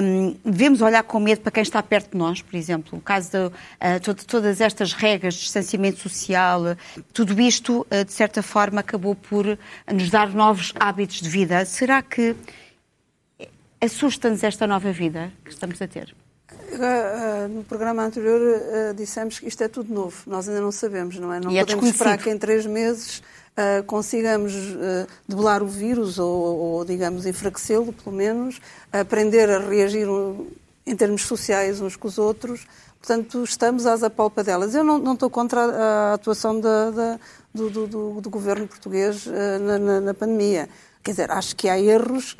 Um, 0.00 0.36
devemos 0.44 0.80
olhar 0.80 1.02
com 1.02 1.18
medo 1.18 1.40
para 1.40 1.50
quem 1.50 1.62
está 1.64 1.82
perto 1.82 2.12
de 2.12 2.18
nós, 2.18 2.40
por 2.40 2.54
exemplo. 2.54 2.98
O 2.98 3.02
caso 3.02 3.30
de 3.32 3.38
uh, 3.38 3.52
todo, 4.00 4.24
todas 4.24 4.60
estas 4.60 4.92
regras 4.92 5.34
de 5.34 5.40
distanciamento 5.40 5.98
social, 5.98 6.76
tudo 7.12 7.40
isto, 7.40 7.84
uh, 7.90 8.04
de 8.04 8.12
certa 8.12 8.44
forma, 8.44 8.78
acabou 8.78 9.16
por 9.16 9.58
nos 9.92 10.08
dar 10.08 10.28
novos 10.28 10.72
hábitos 10.78 11.20
de 11.20 11.28
vida. 11.28 11.64
Será 11.64 12.00
que 12.00 12.36
Assusta-nos 13.80 14.42
esta 14.42 14.66
nova 14.66 14.90
vida 14.90 15.32
que 15.44 15.50
estamos 15.50 15.80
a 15.80 15.86
ter? 15.86 16.14
No 17.50 17.64
programa 17.64 18.04
anterior 18.04 18.40
uh, 18.40 18.94
dissemos 18.94 19.38
que 19.38 19.48
isto 19.48 19.62
é 19.62 19.68
tudo 19.68 19.92
novo, 19.92 20.16
nós 20.26 20.48
ainda 20.48 20.60
não 20.60 20.72
sabemos, 20.72 21.18
não 21.18 21.32
é? 21.32 21.40
Não 21.40 21.50
e 21.50 21.58
é 21.58 21.64
podemos 21.64 21.86
é 21.86 21.88
esperar 21.90 22.18
que 22.18 22.30
em 22.30 22.38
três 22.38 22.66
meses 22.66 23.18
uh, 23.18 23.82
consigamos 23.84 24.54
uh, 24.54 25.06
debelar 25.26 25.62
o 25.62 25.66
vírus 25.66 26.18
ou, 26.18 26.28
ou 26.28 26.84
digamos, 26.84 27.26
enfraquecê-lo, 27.26 27.92
pelo 27.92 28.14
menos, 28.14 28.60
aprender 28.92 29.48
a 29.50 29.58
reagir 29.58 30.06
em 30.86 30.96
termos 30.96 31.22
sociais 31.22 31.80
uns 31.80 31.96
com 31.96 32.08
os 32.08 32.18
outros. 32.18 32.66
Portanto, 33.00 33.44
estamos 33.44 33.86
às 33.86 34.02
apalpadelas. 34.02 34.74
Eu 34.74 34.82
não, 34.82 34.98
não 34.98 35.14
estou 35.14 35.30
contra 35.30 35.60
a, 35.60 36.10
a 36.10 36.14
atuação 36.14 36.60
da, 36.60 36.90
da, 36.90 37.20
do, 37.54 37.70
do, 37.70 37.86
do, 37.86 38.20
do, 38.20 38.30
governo 38.30 38.66
português 38.66 39.26
na, 39.26 39.78
na, 39.78 40.00
na 40.00 40.14
pandemia. 40.14 40.68
Quer 41.02 41.12
dizer, 41.12 41.30
acho 41.30 41.54
que 41.54 41.68
há 41.68 41.78
erros, 41.78 42.36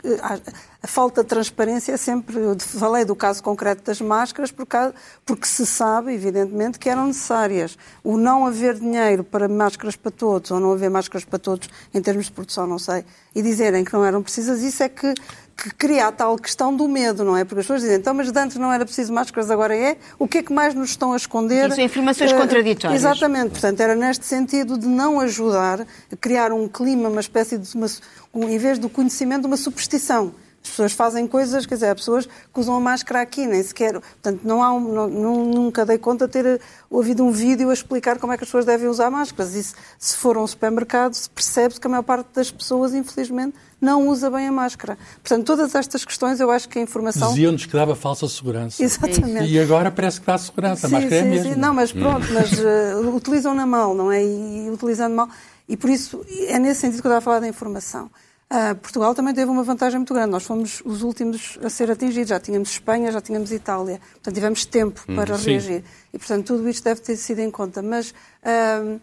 a 0.80 0.86
falta 0.86 1.22
de 1.24 1.28
transparência 1.28 1.92
é 1.92 1.96
sempre. 1.96 2.38
Eu 2.38 2.56
falei 2.60 3.04
do 3.04 3.16
caso 3.16 3.42
concreto 3.42 3.82
das 3.82 4.00
máscaras 4.00 4.52
porque, 4.52 5.46
se 5.46 5.66
sabe, 5.66 6.14
evidentemente, 6.14 6.78
que 6.78 6.88
eram 6.88 7.08
necessárias. 7.08 7.76
O 8.04 8.16
não 8.16 8.46
haver 8.46 8.74
dinheiro 8.74 9.24
para 9.24 9.48
máscaras 9.48 9.96
para 9.96 10.12
todos, 10.12 10.52
ou 10.52 10.60
não 10.60 10.72
haver 10.72 10.88
máscaras 10.88 11.24
para 11.24 11.38
todos 11.38 11.68
em 11.92 12.00
termos 12.00 12.26
de 12.26 12.32
produção, 12.32 12.64
não 12.64 12.78
sei, 12.78 13.04
e 13.34 13.42
dizerem 13.42 13.84
que 13.84 13.92
não 13.92 14.04
eram 14.04 14.22
precisas, 14.22 14.62
isso 14.62 14.80
é 14.80 14.88
que, 14.88 15.14
que 15.56 15.74
cria 15.74 16.06
a 16.06 16.12
tal 16.12 16.36
questão 16.38 16.74
do 16.74 16.86
medo, 16.86 17.24
não 17.24 17.36
é? 17.36 17.42
Porque 17.42 17.58
as 17.58 17.66
pessoas 17.66 17.82
dizem, 17.82 17.96
então, 17.96 18.14
mas 18.14 18.34
antes 18.36 18.56
não 18.56 18.72
era 18.72 18.84
preciso 18.84 19.12
máscaras, 19.12 19.50
agora 19.50 19.76
é. 19.76 19.96
O 20.16 20.28
que 20.28 20.38
é 20.38 20.42
que 20.44 20.52
mais 20.52 20.74
nos 20.74 20.90
estão 20.90 21.12
a 21.12 21.16
esconder? 21.16 21.70
Isso, 21.70 21.80
informações 21.80 22.30
uh, 22.30 22.36
contraditórias. 22.36 23.00
Exatamente. 23.00 23.50
Portanto, 23.50 23.80
era 23.80 23.96
neste 23.96 24.24
sentido 24.24 24.78
de 24.78 24.86
não 24.86 25.18
ajudar 25.18 25.80
a 25.80 26.16
criar 26.16 26.52
um 26.52 26.68
clima, 26.68 27.08
uma 27.08 27.20
espécie 27.20 27.58
de. 27.58 27.74
Uma, 27.74 27.88
um, 28.32 28.48
em 28.48 28.58
vez 28.58 28.78
do 28.78 28.88
conhecimento, 28.88 29.46
uma 29.46 29.56
superstição. 29.56 30.32
As 30.62 30.70
pessoas 30.70 30.92
fazem 30.92 31.26
coisas, 31.26 31.66
quer 31.66 31.74
dizer, 31.74 31.88
há 31.88 31.94
pessoas 31.94 32.26
que 32.26 32.60
usam 32.60 32.74
a 32.74 32.80
máscara 32.80 33.20
aqui, 33.20 33.46
nem 33.46 33.62
sequer. 33.62 33.92
Portanto, 33.92 34.40
não 34.44 34.62
há 34.62 34.72
um, 34.72 35.08
não, 35.08 35.44
nunca 35.44 35.86
dei 35.86 35.98
conta 35.98 36.26
de 36.26 36.32
ter 36.32 36.60
ouvido 36.90 37.24
um 37.24 37.30
vídeo 37.30 37.70
a 37.70 37.72
explicar 37.72 38.18
como 38.18 38.32
é 38.32 38.36
que 38.36 38.44
as 38.44 38.48
pessoas 38.48 38.64
devem 38.64 38.88
usar 38.88 39.10
máscaras. 39.10 39.54
E 39.54 39.62
se, 39.62 39.74
se 39.98 40.16
for 40.16 40.36
a 40.36 40.42
um 40.42 40.46
supermercado, 40.46 41.16
percebe-se 41.34 41.80
que 41.80 41.86
a 41.86 41.90
maior 41.90 42.02
parte 42.02 42.28
das 42.34 42.50
pessoas, 42.50 42.92
infelizmente, 42.92 43.54
não 43.80 44.08
usa 44.08 44.30
bem 44.30 44.48
a 44.48 44.52
máscara. 44.52 44.98
Portanto, 45.22 45.46
todas 45.46 45.74
estas 45.74 46.04
questões, 46.04 46.40
eu 46.40 46.50
acho 46.50 46.68
que 46.68 46.78
a 46.78 46.82
informação. 46.82 47.30
Diziam-nos 47.30 47.64
que 47.64 47.72
dava 47.72 47.94
falsa 47.94 48.28
segurança. 48.28 48.82
Exatamente. 48.82 49.50
E 49.50 49.58
agora 49.58 49.90
parece 49.90 50.20
que 50.20 50.26
dá 50.26 50.36
segurança. 50.36 50.88
Sim, 50.88 50.96
a 50.96 50.98
máscara 50.98 51.16
é 51.16 51.22
sim, 51.22 51.28
é 51.28 51.30
mesmo. 51.30 51.54
Sim. 51.54 51.60
Não, 51.60 51.74
mas 51.74 51.92
pronto, 51.92 52.26
mas 52.32 52.52
uh, 52.58 53.16
utilizam-na 53.16 53.66
mal, 53.66 53.94
não 53.94 54.10
é? 54.10 54.22
E 54.24 54.70
utilizando 54.70 55.14
mal. 55.14 55.28
E 55.68 55.76
por 55.76 55.90
isso, 55.90 56.24
é 56.46 56.58
nesse 56.58 56.80
sentido 56.80 57.00
que 57.00 57.06
eu 57.06 57.10
estava 57.10 57.18
a 57.18 57.20
falar 57.20 57.40
da 57.40 57.48
informação. 57.48 58.10
Uh, 58.50 58.74
Portugal 58.76 59.14
também 59.14 59.34
teve 59.34 59.50
uma 59.50 59.62
vantagem 59.62 59.98
muito 59.98 60.14
grande. 60.14 60.30
Nós 60.30 60.44
fomos 60.44 60.80
os 60.84 61.02
últimos 61.02 61.58
a 61.62 61.68
ser 61.68 61.90
atingidos. 61.90 62.30
Já 62.30 62.40
tínhamos 62.40 62.70
Espanha, 62.70 63.12
já 63.12 63.20
tínhamos 63.20 63.52
Itália. 63.52 64.00
Portanto, 64.12 64.34
tivemos 64.34 64.64
tempo 64.64 65.04
hum, 65.06 65.16
para 65.16 65.36
reagir. 65.36 65.84
E, 66.12 66.18
portanto, 66.18 66.46
tudo 66.46 66.66
isto 66.68 66.82
deve 66.82 67.00
ter 67.02 67.16
sido 67.16 67.40
em 67.40 67.50
conta. 67.50 67.82
Mas 67.82 68.10
uh, 68.10 68.98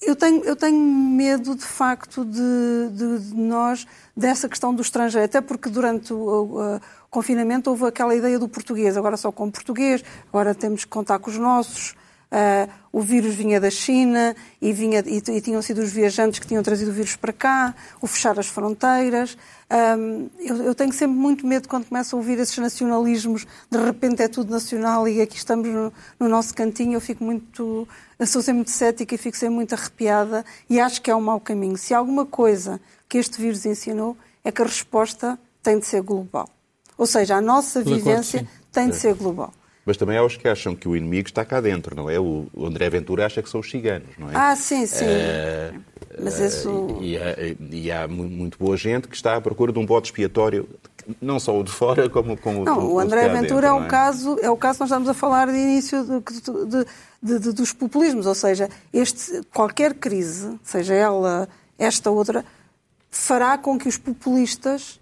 eu, 0.00 0.14
tenho, 0.14 0.44
eu 0.44 0.54
tenho 0.54 0.78
medo, 0.78 1.56
de 1.56 1.64
facto, 1.64 2.24
de, 2.24 2.90
de, 2.92 3.18
de, 3.18 3.34
nós, 3.34 3.84
dessa 4.16 4.48
questão 4.48 4.72
do 4.72 4.80
estrangeiro. 4.80 5.24
Até 5.24 5.40
porque 5.40 5.68
durante 5.68 6.12
o, 6.12 6.76
o 6.76 6.80
confinamento 7.10 7.70
houve 7.70 7.84
aquela 7.84 8.14
ideia 8.14 8.38
do 8.38 8.48
português. 8.48 8.96
Agora 8.96 9.16
só 9.16 9.32
com 9.32 9.50
português, 9.50 10.04
agora 10.28 10.54
temos 10.54 10.84
que 10.84 10.90
contar 10.90 11.18
com 11.18 11.30
os 11.30 11.36
nossos. 11.36 11.96
Uh, 12.30 12.70
o 12.92 13.00
vírus 13.00 13.34
vinha 13.34 13.58
da 13.58 13.70
China 13.70 14.36
e, 14.60 14.70
vinha, 14.70 15.02
e, 15.06 15.16
e, 15.16 15.40
tinham 15.40 15.62
sido 15.62 15.80
os 15.80 15.90
viajantes 15.90 16.38
que 16.38 16.46
tinham 16.46 16.62
trazido 16.62 16.90
o 16.90 16.94
vírus 16.94 17.16
para 17.16 17.32
cá, 17.32 17.74
o 18.02 18.06
fechar 18.06 18.38
as 18.38 18.46
fronteiras. 18.46 19.36
Um, 19.70 20.28
eu, 20.38 20.56
eu, 20.64 20.74
tenho 20.74 20.92
sempre 20.92 21.16
muito 21.16 21.46
medo 21.46 21.68
quando 21.68 21.86
começo 21.86 22.14
a 22.14 22.18
ouvir 22.18 22.38
esses 22.38 22.56
nacionalismos, 22.58 23.46
de 23.70 23.78
repente 23.78 24.22
é 24.22 24.28
tudo 24.28 24.50
nacional 24.50 25.08
e 25.08 25.22
aqui 25.22 25.36
estamos 25.36 25.68
no, 25.68 25.92
no 26.20 26.28
nosso 26.28 26.54
cantinho. 26.54 26.94
Eu 26.94 27.00
fico 27.00 27.24
muito. 27.24 27.88
Eu 28.18 28.26
sou 28.26 28.42
sempre 28.42 28.56
muito 28.56 28.72
cética 28.72 29.14
e 29.14 29.18
fico 29.18 29.36
sempre 29.36 29.54
muito 29.54 29.74
arrepiada 29.74 30.44
e 30.68 30.80
acho 30.80 31.00
que 31.00 31.10
é 31.10 31.16
um 31.16 31.20
mau 31.20 31.40
caminho. 31.40 31.78
Se 31.78 31.94
há 31.94 31.98
alguma 31.98 32.26
coisa 32.26 32.80
que 33.08 33.16
este 33.16 33.40
vírus 33.40 33.64
ensinou, 33.64 34.16
é 34.44 34.52
que 34.52 34.60
a 34.60 34.64
resposta 34.66 35.38
tem 35.62 35.78
de 35.78 35.86
ser 35.86 36.02
global. 36.02 36.48
Ou 36.96 37.06
seja, 37.06 37.36
a 37.36 37.40
nossa 37.40 37.82
vivência 37.82 38.46
tem 38.72 38.90
de 38.90 38.96
ser 38.96 39.14
global. 39.14 39.52
Mas 39.88 39.96
também 39.96 40.18
há 40.18 40.22
os 40.22 40.36
que 40.36 40.46
acham 40.46 40.76
que 40.76 40.86
o 40.86 40.94
inimigo 40.94 41.28
está 41.28 41.46
cá 41.46 41.62
dentro, 41.62 41.96
não 41.96 42.10
é? 42.10 42.20
O 42.20 42.46
André 42.58 42.90
Ventura 42.90 43.24
acha 43.24 43.42
que 43.42 43.48
são 43.48 43.60
os 43.60 43.70
ciganos, 43.70 44.10
não 44.18 44.30
é? 44.30 44.32
Ah, 44.34 44.54
sim, 44.54 44.84
sim. 44.84 45.06
Uh, 45.06 45.80
mas 46.22 46.38
isso... 46.38 46.98
E, 47.00 47.16
há, 47.16 47.22
e 47.70 47.90
há 47.90 48.06
muito 48.06 48.58
boa 48.58 48.76
gente 48.76 49.08
que 49.08 49.16
está 49.16 49.36
à 49.36 49.40
procura 49.40 49.72
de 49.72 49.78
um 49.78 49.86
bode 49.86 50.08
expiatório 50.08 50.68
não 51.22 51.40
só 51.40 51.58
o 51.58 51.64
de 51.64 51.72
fora, 51.72 52.06
como, 52.10 52.36
como 52.36 52.66
não, 52.66 52.80
o, 52.80 52.94
o 52.96 52.98
André 53.00 53.30
Ventura 53.30 53.40
dentro, 53.40 53.66
é, 53.66 53.72
o 53.72 53.84
é? 53.84 53.86
caso, 53.86 54.38
é 54.42 54.50
o 54.50 54.58
caso 54.58 54.76
que 54.76 54.80
nós 54.80 54.90
estamos 54.90 55.08
a 55.08 55.14
falar 55.14 55.46
de 55.46 55.56
início 55.56 56.04
de, 56.04 56.84
de, 57.22 57.38
de, 57.38 57.52
dos 57.54 57.72
populismos, 57.72 58.26
ou 58.26 58.34
seja, 58.34 58.68
este, 58.92 59.40
qualquer 59.54 59.94
crise, 59.94 60.60
seja 60.62 60.92
ela 60.92 61.48
esta 61.78 62.10
ou 62.10 62.18
outra, 62.18 62.44
fará 63.10 63.56
com 63.56 63.78
que 63.78 63.88
os 63.88 63.96
populistas 63.96 65.00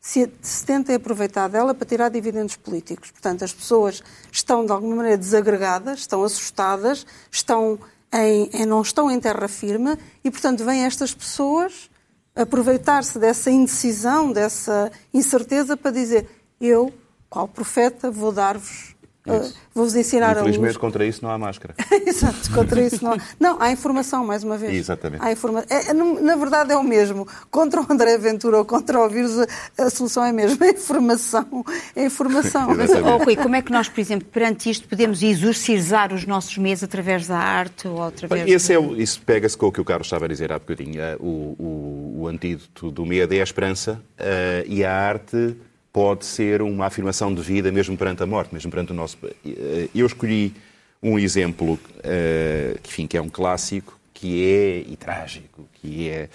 se, 0.00 0.30
se 0.40 0.64
tentem 0.64 0.96
aproveitar 0.96 1.48
dela 1.48 1.74
para 1.74 1.86
tirar 1.86 2.08
dividendos 2.08 2.56
políticos. 2.56 3.10
Portanto, 3.10 3.44
as 3.44 3.52
pessoas 3.52 4.02
estão 4.30 4.64
de 4.64 4.72
alguma 4.72 4.96
maneira 4.96 5.18
desagregadas, 5.18 6.00
estão 6.00 6.22
assustadas, 6.22 7.06
estão 7.30 7.78
em, 8.12 8.48
em 8.52 8.66
não 8.66 8.80
estão 8.80 9.10
em 9.10 9.20
terra 9.20 9.48
firme 9.48 9.98
e, 10.24 10.30
portanto, 10.30 10.64
vêm 10.64 10.84
estas 10.84 11.12
pessoas 11.12 11.90
aproveitar-se 12.34 13.18
dessa 13.18 13.50
indecisão, 13.50 14.32
dessa 14.32 14.92
incerteza 15.12 15.76
para 15.76 15.90
dizer 15.90 16.28
eu, 16.60 16.92
qual 17.28 17.48
profeta, 17.48 18.10
vou 18.10 18.32
dar-vos 18.32 18.94
Uh, 19.26 19.52
Vou-vos 19.74 19.94
ensinar 19.94 20.30
Infelizmente, 20.30 20.38
a 20.38 20.50
Infelizmente, 20.50 20.78
contra 20.78 21.06
isso 21.06 21.22
não 21.22 21.30
há 21.30 21.38
máscara. 21.38 21.74
Exato, 22.04 22.50
contra 22.52 22.80
isso 22.80 23.04
não 23.04 23.12
há. 23.12 23.18
Não, 23.38 23.60
há 23.60 23.70
informação, 23.70 24.24
mais 24.24 24.42
uma 24.42 24.56
vez. 24.56 24.74
Exatamente. 24.74 25.22
Há 25.22 25.30
informa... 25.30 25.64
É, 25.68 25.90
é 25.90 25.92
na 25.92 26.34
verdade, 26.36 26.72
é 26.72 26.76
o 26.76 26.82
mesmo. 26.82 27.28
Contra 27.50 27.80
o 27.80 27.86
André 27.88 28.16
Ventura 28.18 28.58
ou 28.58 28.64
contra 28.64 28.98
o 28.98 29.08
vírus, 29.08 29.38
a, 29.38 29.46
a 29.84 29.90
solução 29.90 30.24
é 30.24 30.30
a 30.30 30.32
mesma. 30.32 30.66
É 30.66 30.70
informação. 30.74 31.64
É 31.94 32.04
informação. 32.06 32.68
Mas, 32.74 32.90
oh, 32.90 33.18
Rui, 33.18 33.36
como 33.36 33.54
é 33.54 33.62
que 33.62 33.70
nós, 33.70 33.88
por 33.88 34.00
exemplo, 34.00 34.26
perante 34.32 34.70
isto, 34.70 34.88
podemos 34.88 35.22
exorcizar 35.22 36.12
os 36.12 36.24
nossos 36.26 36.56
medos 36.58 36.82
através 36.82 37.26
da 37.26 37.38
arte 37.38 37.86
ou 37.86 38.02
através. 38.02 38.44
Bem, 38.44 38.52
esse 38.52 38.72
é 38.72 38.78
o, 38.78 38.96
isso 38.96 39.20
pega-se 39.24 39.56
com 39.56 39.66
o 39.66 39.72
que 39.72 39.80
o 39.80 39.84
Carlos 39.84 40.06
estava 40.06 40.24
a 40.24 40.28
dizer 40.28 40.50
há 40.50 40.58
bocadinho. 40.58 41.00
O, 41.20 41.54
o, 41.58 42.22
o 42.22 42.28
antídoto 42.28 42.90
do 42.90 43.06
medo 43.06 43.32
é 43.32 43.40
a 43.40 43.44
esperança 43.44 44.00
uh, 44.18 44.64
e 44.66 44.84
a 44.84 44.92
arte 44.92 45.56
pode 45.92 46.24
ser 46.24 46.62
uma 46.62 46.86
afirmação 46.86 47.34
de 47.34 47.42
vida 47.42 47.72
mesmo 47.72 47.96
perante 47.96 48.22
a 48.22 48.26
morte, 48.26 48.52
mesmo 48.52 48.70
perante 48.70 48.92
o 48.92 48.94
nosso. 48.94 49.18
Eh, 49.44 49.88
eu 49.94 50.06
escolhi 50.06 50.54
um 51.02 51.18
exemplo 51.18 51.78
que, 51.78 52.88
enfim, 52.88 53.06
que 53.06 53.16
é 53.16 53.22
um 53.22 53.28
clássico, 53.28 53.98
que 54.12 54.44
é 54.44 54.78
e 54.78 54.96
trágico, 54.96 55.68
que 55.74 56.08
é 56.08 56.28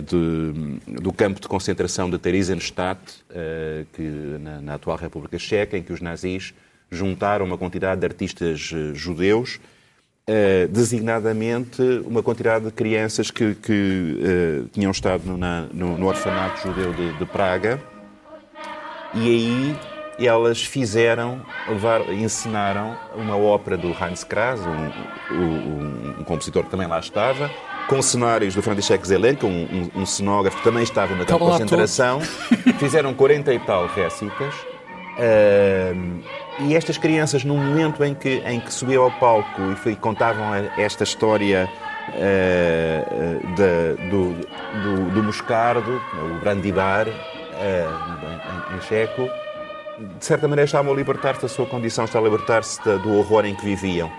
de, 0.00 1.00
do 1.00 1.12
campo 1.12 1.40
de 1.40 1.46
concentração 1.46 2.10
de 2.10 2.18
Theresienstadt, 2.18 3.24
que 3.92 4.02
na, 4.40 4.60
na, 4.60 4.74
atual 4.74 4.96
República 4.96 5.38
Checa, 5.38 5.78
em 5.78 5.82
que 5.82 5.92
os 5.92 6.00
nazis 6.00 6.52
juntaram 6.90 7.46
uma 7.46 7.56
quantidade 7.56 8.00
de 8.00 8.06
artistas 8.06 8.58
judeus. 8.94 9.60
Uh, 10.26 10.66
designadamente 10.68 11.82
uma 12.06 12.22
quantidade 12.22 12.64
de 12.64 12.70
crianças 12.70 13.30
que, 13.30 13.54
que 13.56 14.62
uh, 14.62 14.68
tinham 14.72 14.90
estado 14.90 15.22
no, 15.26 15.36
na, 15.36 15.66
no, 15.70 15.98
no 15.98 16.06
orfanato 16.06 16.66
judeu 16.66 16.94
de, 16.94 17.12
de 17.18 17.26
Praga 17.26 17.78
e 19.14 19.28
aí 19.28 19.76
elas 20.18 20.62
fizeram, 20.62 21.40
levar, 21.68 22.00
ensinaram 22.12 22.96
uma 23.16 23.36
ópera 23.36 23.76
do 23.76 23.88
Heinz 23.88 24.22
Kras, 24.22 24.60
um, 24.60 25.34
um, 25.34 26.20
um, 26.20 26.24
compositor 26.24 26.64
que 26.64 26.70
também 26.70 26.86
lá 26.86 27.00
estava, 27.00 27.50
com 27.88 28.00
cenários 28.00 28.54
do 28.54 28.62
František 28.62 29.06
Zelenka, 29.06 29.46
um, 29.46 29.90
um, 29.94 30.06
cenógrafo 30.06 30.58
que 30.58 30.64
também 30.64 30.82
estava 30.82 31.14
na 31.14 31.24
concentração. 31.24 32.20
Fizeram 32.78 33.12
40 33.12 33.52
e 33.52 33.58
tal 33.60 33.86
récitas. 33.88 34.54
Uh, 35.16 36.20
e 36.60 36.74
estas 36.74 36.98
crianças, 36.98 37.44
no 37.44 37.56
momento 37.56 38.02
em 38.04 38.14
que, 38.14 38.42
em 38.46 38.60
que 38.60 38.72
subiu 38.72 39.02
ao 39.02 39.10
palco 39.12 39.72
e 39.72 39.76
foi, 39.76 39.94
contavam 39.94 40.54
esta 40.76 41.04
história 41.04 41.68
uh, 42.08 43.54
do, 44.10 44.34
do, 44.82 45.10
do 45.10 45.22
Moscardo, 45.22 46.00
o 46.14 46.40
Brandibar, 46.40 47.06
em, 47.60 48.76
em 48.76 48.80
checo, 48.82 49.28
de 50.18 50.24
certa 50.24 50.48
maneira 50.48 50.66
estavam 50.66 50.92
a 50.92 50.96
libertar-se 50.96 51.42
da 51.42 51.48
sua 51.48 51.66
condição, 51.66 52.04
estavam 52.04 52.28
a 52.28 52.30
libertar-se 52.30 52.80
do 52.98 53.16
horror 53.18 53.44
em 53.44 53.54
que 53.54 53.64
viviam. 53.64 54.10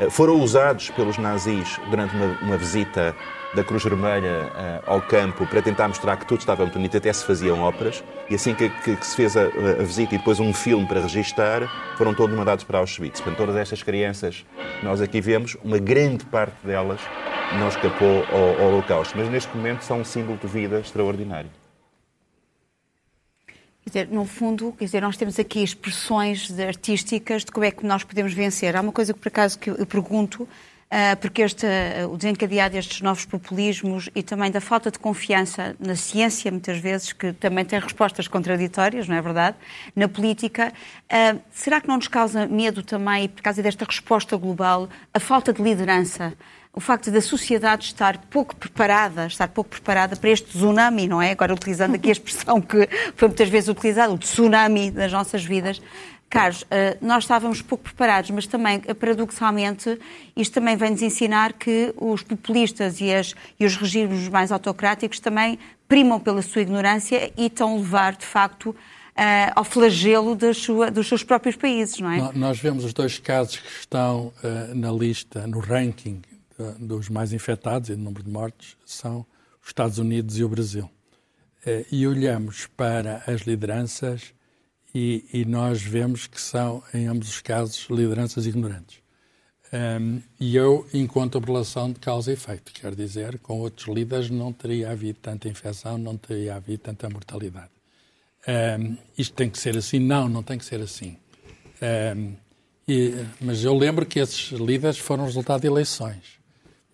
Eh, 0.00 0.10
foram 0.10 0.40
usados 0.40 0.90
pelos 0.90 1.18
nazis 1.18 1.78
durante 1.90 2.14
uma, 2.16 2.26
uma 2.42 2.56
visita 2.56 3.14
da 3.54 3.64
Cruz 3.64 3.82
Vermelha 3.82 4.50
uh, 4.86 4.92
ao 4.92 5.02
campo 5.02 5.44
para 5.46 5.60
tentar 5.60 5.88
mostrar 5.88 6.16
que 6.16 6.24
tudo 6.24 6.40
estava 6.40 6.64
bonito, 6.66 6.96
até 6.96 7.12
se 7.12 7.24
faziam 7.24 7.60
óperas, 7.60 8.02
e 8.28 8.34
assim 8.36 8.54
que, 8.54 8.68
que, 8.68 8.94
que 8.94 9.06
se 9.06 9.16
fez 9.16 9.36
a, 9.36 9.42
a, 9.42 9.82
visita 9.82 10.14
e 10.14 10.18
depois 10.18 10.38
um 10.38 10.52
filme 10.52 10.86
para 10.86 11.00
registar, 11.00 11.68
foram 11.96 12.14
todos 12.14 12.36
mandados 12.36 12.64
para 12.64 12.78
Auschwitz. 12.78 13.20
Portanto, 13.20 13.38
todas 13.38 13.56
estas 13.56 13.82
crianças 13.82 14.46
que 14.78 14.84
nós 14.84 15.00
aqui 15.00 15.20
vemos, 15.20 15.56
uma 15.64 15.78
grande 15.78 16.24
parte 16.26 16.54
delas 16.64 17.00
não 17.58 17.68
escapou 17.68 18.24
ao, 18.30 18.62
ao 18.62 18.72
Holocausto, 18.72 19.18
mas 19.18 19.28
neste 19.28 19.54
momento 19.56 19.82
são 19.82 20.00
um 20.00 20.04
símbolo 20.04 20.38
de 20.38 20.46
vida 20.46 20.78
extraordinário. 20.78 21.50
Quer 23.84 23.90
dizer, 23.90 24.08
no 24.08 24.26
fundo, 24.26 24.72
quer 24.78 24.84
dizer, 24.84 25.00
nós 25.00 25.16
temos 25.16 25.38
aqui 25.38 25.62
expressões 25.62 26.58
artísticas 26.58 27.44
de 27.44 27.50
como 27.50 27.64
é 27.64 27.70
que 27.70 27.84
nós 27.84 28.04
podemos 28.04 28.32
vencer. 28.32 28.76
Há 28.76 28.80
uma 28.80 28.92
coisa 28.92 29.14
que, 29.14 29.20
por 29.20 29.28
acaso, 29.28 29.58
que 29.58 29.70
eu 29.70 29.86
pergunto, 29.86 30.42
uh, 30.42 31.16
porque 31.18 31.40
este, 31.42 31.64
uh, 31.64 32.12
o 32.12 32.16
desencadear 32.16 32.70
destes 32.70 33.00
novos 33.00 33.24
populismos 33.24 34.10
e 34.14 34.22
também 34.22 34.50
da 34.50 34.60
falta 34.60 34.90
de 34.90 34.98
confiança 34.98 35.74
na 35.80 35.96
ciência, 35.96 36.50
muitas 36.50 36.78
vezes, 36.78 37.12
que 37.14 37.32
também 37.32 37.64
tem 37.64 37.80
respostas 37.80 38.28
contraditórias, 38.28 39.08
não 39.08 39.16
é 39.16 39.22
verdade? 39.22 39.56
Na 39.96 40.08
política, 40.08 40.72
uh, 41.06 41.40
será 41.50 41.80
que 41.80 41.88
não 41.88 41.96
nos 41.96 42.08
causa 42.08 42.46
medo 42.46 42.82
também, 42.82 43.28
por 43.28 43.42
causa 43.42 43.62
desta 43.62 43.86
resposta 43.86 44.36
global, 44.36 44.90
a 45.14 45.18
falta 45.18 45.54
de 45.54 45.62
liderança? 45.62 46.34
O 46.72 46.80
facto 46.80 47.10
da 47.10 47.20
sociedade 47.20 47.84
estar 47.84 48.16
pouco 48.30 48.54
preparada, 48.54 49.26
estar 49.26 49.48
pouco 49.48 49.70
preparada 49.70 50.14
para 50.16 50.30
este 50.30 50.48
tsunami, 50.48 51.08
não 51.08 51.20
é? 51.20 51.32
Agora 51.32 51.52
utilizando 51.52 51.96
aqui 51.96 52.08
a 52.08 52.12
expressão 52.12 52.60
que 52.60 52.88
foi 53.16 53.28
muitas 53.28 53.48
vezes 53.48 53.68
utilizada, 53.68 54.12
o 54.12 54.18
tsunami 54.18 54.90
das 54.90 55.10
nossas 55.10 55.44
vidas. 55.44 55.82
Carlos, 56.28 56.64
eh, 56.70 56.96
nós 57.00 57.24
estávamos 57.24 57.60
pouco 57.60 57.82
preparados, 57.82 58.30
mas 58.30 58.46
também, 58.46 58.80
eh, 58.86 58.94
paradoxalmente, 58.94 59.98
isto 60.36 60.54
também 60.54 60.76
vem-nos 60.76 61.02
ensinar 61.02 61.54
que 61.54 61.92
os 61.96 62.22
populistas 62.22 63.00
e, 63.00 63.12
as, 63.12 63.34
e, 63.58 63.66
os 63.66 63.76
regimes 63.76 64.28
mais 64.28 64.52
autocráticos 64.52 65.18
também 65.18 65.58
primam 65.88 66.20
pela 66.20 66.40
sua 66.40 66.62
ignorância 66.62 67.32
e 67.36 67.46
estão 67.46 67.74
a 67.74 67.76
levar, 67.76 68.16
de 68.16 68.26
facto, 68.26 68.74
Uh, 69.10 69.52
ao 69.54 69.64
flagelo 69.64 70.38
sua, 70.54 70.90
dos 70.90 71.06
seus 71.06 71.22
próprios 71.22 71.54
países, 71.54 71.98
não 71.98 72.10
é? 72.10 72.32
Nós 72.32 72.58
vemos 72.58 72.84
os 72.84 72.94
dois 72.94 73.18
casos 73.18 73.58
que 73.58 73.80
estão 73.80 74.32
uh, 74.42 74.74
na 74.74 74.90
lista, 74.90 75.46
no 75.46 75.58
ranking 75.58 76.22
dos 76.78 77.08
mais 77.08 77.32
infectados 77.32 77.90
e 77.90 77.94
do 77.94 78.02
número 78.02 78.22
de 78.22 78.30
mortes 78.30 78.76
são 78.84 79.26
os 79.62 79.68
Estados 79.68 79.98
Unidos 79.98 80.38
e 80.38 80.44
o 80.44 80.48
Brasil. 80.48 80.90
Eh, 81.64 81.86
e 81.90 82.06
olhamos 82.06 82.66
para 82.66 83.22
as 83.26 83.42
lideranças 83.42 84.32
e, 84.94 85.24
e 85.32 85.44
nós 85.44 85.82
vemos 85.82 86.26
que 86.26 86.40
são, 86.40 86.82
em 86.92 87.06
ambos 87.06 87.28
os 87.28 87.40
casos, 87.40 87.86
lideranças 87.90 88.46
ignorantes. 88.46 89.00
Um, 89.72 90.20
e 90.40 90.56
eu 90.56 90.84
encontro 90.92 91.40
a 91.40 91.46
relação 91.46 91.92
de 91.92 92.00
causa 92.00 92.32
e 92.32 92.34
efeito, 92.34 92.72
quer 92.72 92.92
dizer, 92.92 93.38
com 93.38 93.60
outros 93.60 93.86
líderes 93.86 94.28
não 94.28 94.52
teria 94.52 94.90
havido 94.90 95.20
tanta 95.20 95.48
infecção, 95.48 95.96
não 95.96 96.16
teria 96.16 96.56
havido 96.56 96.82
tanta 96.82 97.08
mortalidade. 97.08 97.70
Um, 98.48 98.96
isto 99.16 99.32
tem 99.34 99.48
que 99.48 99.58
ser 99.58 99.76
assim? 99.76 100.00
Não, 100.00 100.28
não 100.28 100.42
tem 100.42 100.58
que 100.58 100.64
ser 100.64 100.80
assim. 100.80 101.16
Um, 102.16 102.34
e, 102.88 103.14
mas 103.40 103.62
eu 103.62 103.72
lembro 103.72 104.04
que 104.04 104.18
esses 104.18 104.50
líderes 104.50 104.98
foram 104.98 105.24
resultado 105.24 105.60
de 105.60 105.68
eleições. 105.68 106.39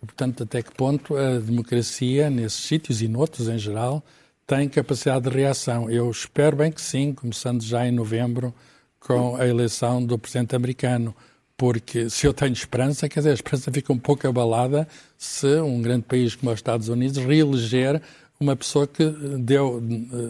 Portanto, 0.00 0.42
até 0.42 0.62
que 0.62 0.72
ponto 0.72 1.16
a 1.16 1.38
democracia, 1.38 2.30
nesses 2.30 2.60
sítios 2.60 3.02
e 3.02 3.08
noutros 3.08 3.48
em 3.48 3.58
geral, 3.58 4.04
tem 4.46 4.68
capacidade 4.68 5.28
de 5.28 5.36
reação? 5.36 5.90
Eu 5.90 6.10
espero 6.10 6.56
bem 6.56 6.70
que 6.70 6.80
sim, 6.80 7.12
começando 7.12 7.62
já 7.62 7.86
em 7.86 7.90
novembro 7.90 8.54
com 9.00 9.36
a 9.36 9.46
eleição 9.46 10.04
do 10.04 10.18
presidente 10.18 10.54
americano. 10.54 11.14
Porque 11.56 12.10
se 12.10 12.26
eu 12.26 12.34
tenho 12.34 12.52
esperança, 12.52 13.08
quer 13.08 13.20
dizer, 13.20 13.30
a 13.30 13.34
esperança 13.34 13.72
fica 13.72 13.92
um 13.92 13.98
pouco 13.98 14.28
abalada 14.28 14.86
se 15.16 15.60
um 15.60 15.80
grande 15.80 16.02
país 16.02 16.34
como 16.34 16.52
os 16.52 16.58
Estados 16.58 16.88
Unidos 16.88 17.16
reeleger 17.16 18.02
uma 18.38 18.54
pessoa 18.54 18.86
que 18.86 19.04
deu, 19.38 19.82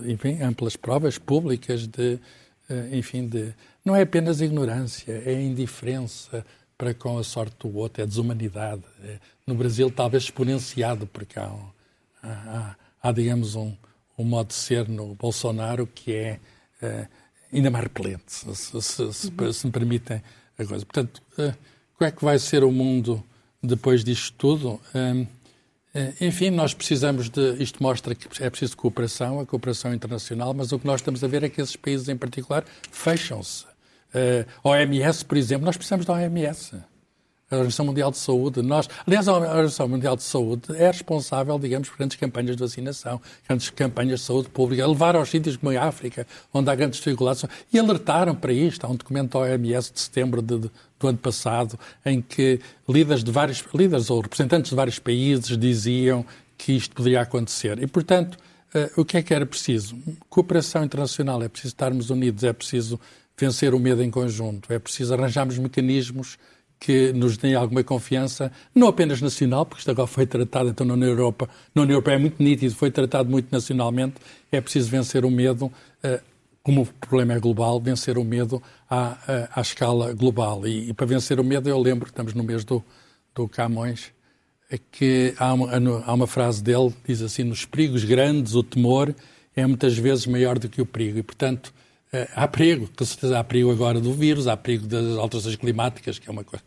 enfim, 0.07 0.41
amplas 0.41 0.77
provas 0.77 1.19
públicas 1.19 1.89
de, 1.89 2.21
enfim, 2.93 3.27
de. 3.27 3.53
Não 3.85 3.97
é 3.97 4.03
apenas 4.03 4.41
ignorância, 4.41 5.21
é 5.27 5.43
indiferença, 5.43 6.47
para 6.77 6.93
com 6.93 7.19
a 7.19 7.25
sorte 7.25 7.57
do 7.61 7.77
outro, 7.77 8.03
é 8.03 8.07
desumanidade. 8.07 8.83
É, 9.03 9.19
no 9.47 9.55
Brasil, 9.55 9.91
talvez 9.91 10.25
exponenciado, 10.25 11.07
porque 11.07 11.39
há, 11.39 11.53
há, 12.23 12.77
há 13.03 13.13
digamos, 13.13 13.55
um, 13.55 13.75
um, 14.19 14.25
modo 14.25 14.49
de 14.49 14.55
ser 14.55 14.89
no 14.89 15.15
Bolsonaro 15.15 15.87
que 15.87 16.13
é, 16.13 16.41
é 16.83 17.09
ainda 17.53 17.71
mais 17.71 17.85
repelente, 17.85 18.25
se, 18.27 18.55
se, 18.55 18.83
se, 19.13 19.53
se, 19.53 19.67
me 19.67 19.73
permitem 19.73 20.23
a 20.59 20.65
coisa. 20.65 20.85
Portanto, 20.85 21.23
uh, 21.39 21.55
como 21.97 22.09
é 22.09 22.11
que 22.11 22.25
vai 22.25 22.39
ser 22.39 22.63
o 22.63 22.71
mundo 22.71 23.25
depois 23.63 24.05
disto 24.05 24.35
tudo? 24.37 24.81
Uh, 24.95 25.27
enfim, 26.21 26.51
nós 26.51 26.75
precisamos 26.75 27.31
de. 27.31 27.55
Isto 27.55 27.83
mostra 27.83 28.15
que 28.15 28.43
é 28.43 28.51
preciso 28.51 28.77
cooperação, 28.77 29.41
a 29.41 29.47
cooperação 29.47 29.95
internacional, 29.95 30.53
mas 30.53 30.71
o 30.71 30.79
que 30.79 30.87
nós 30.87 31.01
estamos 31.01 31.25
a 31.25 31.27
ver 31.27 31.43
é 31.43 31.49
que 31.49 31.59
esses 31.59 31.75
países 31.75 32.07
em 32.11 32.17
particular 32.19 32.67
fecham-se 32.91 33.65
Uh, 34.15 34.69
OMS, 34.69 35.25
por 35.25 35.37
exemplo, 35.37 35.65
nós 35.65 35.77
precisamos 35.77 36.07
da 36.07 36.15
OMS. 36.15 36.77
A 37.49 37.55
Organização 37.55 37.87
Mundial 37.87 38.11
de 38.11 38.19
Saúde, 38.19 38.61
nós, 38.61 38.89
aliás, 39.07 39.29
a 39.29 39.35
Organização 39.35 39.87
Mundial 39.87 40.17
de 40.17 40.25
Saúde 40.25 40.63
é 40.75 40.89
responsável, 40.89 41.57
digamos, 41.61 41.89
por 41.89 41.97
grandes 41.97 42.17
campanhas 42.17 42.57
de 42.57 42.61
vacinação, 42.61 43.21
grandes 43.47 43.71
campanhas 43.71 44.19
de 44.19 44.27
saúde 44.27 44.49
pública, 44.49 44.83
a 44.83 44.89
levar 44.89 45.15
aos 45.15 45.29
sítios 45.29 45.57
como 45.57 45.71
a 45.71 45.85
África, 45.85 46.27
onde 46.53 46.69
há 46.69 46.75
grandes 46.75 46.99
dificuldades, 46.99 47.45
e 47.73 47.79
alertaram 47.79 48.35
para 48.35 48.53
isto. 48.53 48.85
Há 48.85 48.91
um 48.91 48.97
documento 48.97 49.39
da 49.39 49.39
OMS 49.39 49.93
de 49.93 50.01
setembro 50.01 50.43
de, 50.43 50.59
de, 50.59 50.71
do 50.99 51.07
ano 51.07 51.19
passado, 51.19 51.79
em 52.05 52.21
que 52.21 52.59
líderes 52.89 53.23
de 53.23 53.31
vários, 53.31 53.63
líderes 53.73 54.11
ou 54.11 54.21
representantes 54.21 54.71
de 54.71 54.75
vários 54.75 54.99
países 54.99 55.57
diziam 55.57 56.27
que 56.59 56.73
isto 56.73 56.97
poderia 56.97 57.21
acontecer. 57.21 57.81
E, 57.81 57.87
portanto, 57.87 58.37
uh, 58.75 59.01
o 59.01 59.05
que 59.05 59.19
é 59.19 59.23
que 59.23 59.33
era 59.33 59.47
preciso? 59.47 59.97
Cooperação 60.29 60.83
internacional, 60.83 61.41
é 61.41 61.49
preciso 61.49 61.75
estarmos 61.75 62.11
unidos, 62.11 62.43
é 62.43 62.53
preciso 62.53 62.99
vencer 63.39 63.75
o 63.75 63.79
medo 63.79 64.03
em 64.03 64.11
conjunto, 64.11 64.73
é 64.73 64.79
preciso 64.79 65.15
arranjarmos 65.15 65.59
mecanismos 65.59 66.39
que 66.79 67.13
nos 67.13 67.37
deem 67.37 67.55
alguma 67.55 67.83
confiança, 67.83 68.53
não 68.75 68.89
apenas 68.89 69.21
nacional, 69.21 69.65
porque 69.65 69.81
isto 69.81 69.91
agora 69.91 70.07
foi 70.07 70.27
tratado 70.27 70.69
então 70.69 70.87
na 70.87 70.95
União 70.95 71.11
Europeia, 71.11 71.51
na 71.75 71.83
União 71.83 71.95
Europeia 71.95 72.17
é 72.17 72.19
muito 72.19 72.43
nítido, 72.43 72.75
foi 72.75 72.91
tratado 72.91 73.31
muito 73.31 73.49
nacionalmente, 73.51 74.15
é 74.53 74.61
preciso 74.61 74.91
vencer 74.91 75.25
o 75.25 75.31
medo, 75.31 75.73
eh, 76.03 76.21
como 76.63 76.83
o 76.83 76.87
problema 76.87 77.35
é 77.35 77.39
global, 77.39 77.81
vencer 77.81 78.19
o 78.19 78.25
medo 78.25 78.63
à, 78.91 79.17
eh, 79.27 79.49
à 79.55 79.61
escala 79.61 80.13
global. 80.13 80.67
E, 80.67 80.91
e, 80.91 80.93
para 80.93 81.07
vencer 81.07 81.41
o 81.41 81.45
medo, 81.45 81.69
eu 81.69 81.79
lembro 81.79 82.05
que 82.05 82.11
estamos 82.11 82.35
no 82.35 82.43
mês 82.43 82.65
do, 82.65 82.85
do 83.35 83.49
Camões, 83.49 84.13
é 84.71 84.79
que 84.79 85.33
há 85.39 85.55
uma, 85.55 86.05
há 86.05 86.13
uma 86.13 86.27
frase 86.27 86.63
dele, 86.63 86.93
diz 87.07 87.23
assim, 87.23 87.45
nos 87.45 87.65
perigos 87.65 88.05
grandes 88.05 88.55
o 88.55 88.63
temor 88.63 89.15
é 89.55 89.65
muitas 89.67 89.97
vezes 89.97 90.27
maior 90.27 90.59
do 90.59 90.69
que 90.69 90.83
o 90.83 90.87
perigo. 90.87 91.19
E, 91.19 91.23
portanto, 91.23 91.73
eh, 92.17 92.29
há 92.35 92.49
perigo, 92.49 92.89
com 92.97 93.05
certeza 93.05 93.39
há 93.39 93.45
perigo 93.45 93.71
agora 93.71 94.01
do 94.01 94.13
vírus, 94.13 94.47
há 94.47 94.57
perigo 94.57 94.87
das 94.87 95.17
alterações 95.17 95.57
climáticas, 95.57 96.19
que 96.19 96.29
é 96.29 96.33
uma 96.33 96.45
coisa 96.45 96.63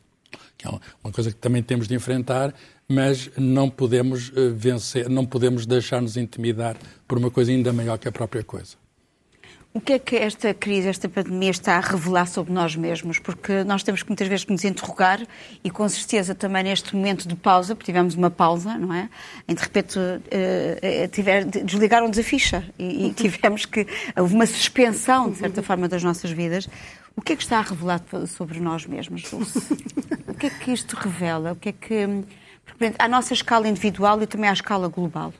que, 0.57 0.67
é 0.67 0.71
uma 1.03 1.13
coisa 1.13 1.31
que 1.31 1.37
também 1.37 1.63
temos 1.63 1.87
de 1.87 1.95
enfrentar, 1.95 2.53
mas 2.87 3.31
não 3.37 3.69
podemos 3.69 4.31
eh, 4.35 4.49
vencer, 4.49 5.09
não 5.09 5.25
podemos 5.25 5.65
deixar-nos 5.65 6.17
intimidar 6.17 6.75
por 7.07 7.17
uma 7.17 7.31
coisa 7.31 7.51
ainda 7.51 7.71
maior 7.71 7.97
que 7.97 8.07
a 8.07 8.11
própria 8.11 8.43
coisa. 8.43 8.75
O 9.71 9.79
que 9.79 9.93
é 9.93 9.99
que 9.99 10.15
esta 10.15 10.51
crise, 10.51 10.87
esta 10.87 11.07
pandemia 11.07 11.51
está 11.51 11.77
a 11.77 11.79
revelar 11.79 12.25
sobre 12.25 12.51
nós 12.51 12.75
mesmos? 12.75 13.19
Porque 13.19 13.63
nós 13.63 13.83
temos 13.83 14.01
que 14.01 14.09
muitas 14.09 14.27
vezes 14.27 14.47
nos 14.47 14.63
interrogar 14.63 15.21
e 15.63 15.69
com 15.69 15.87
certeza 15.87 16.33
também 16.33 16.63
neste 16.63 16.95
momento 16.95 17.27
de 17.27 17.35
pausa, 17.35 17.75
porque 17.75 17.85
tivemos 17.91 18.15
uma 18.15 18.31
pausa, 18.31 18.75
não 18.79 18.91
é? 18.91 19.07
Em 19.47 19.53
de 19.53 19.61
repente 19.61 19.99
uh, 19.99 21.07
tiver, 21.11 21.45
desligaram-nos 21.45 22.17
a 22.17 22.23
ficha 22.23 22.67
e, 22.79 23.07
e 23.07 23.13
tive 23.13 23.37
que. 23.67 23.85
Houve 24.17 24.33
uma 24.33 24.47
suspensão, 24.47 25.29
de 25.29 25.37
certa 25.37 25.61
forma, 25.61 25.87
das 25.87 26.03
nossas 26.03 26.31
vidas. 26.31 26.67
O 27.15 27.21
que 27.21 27.33
é 27.33 27.35
que 27.35 27.43
está 27.43 27.59
a 27.59 27.61
revelar 27.61 28.01
sobre 28.25 28.59
nós 28.59 28.87
mesmos, 28.87 29.21
Dulce? 29.29 29.59
o 30.27 30.33
que 30.33 30.47
é 30.47 30.49
que 30.49 30.71
isto 30.71 30.95
revela? 30.95 31.51
O 31.51 31.55
que 31.55 31.69
é 31.69 31.73
que. 31.73 32.23
À 32.97 33.07
nossa 33.07 33.35
escala 33.35 33.67
individual 33.67 34.19
e 34.23 34.25
também 34.25 34.49
à 34.49 34.53
escala 34.53 34.87
global 34.87 35.31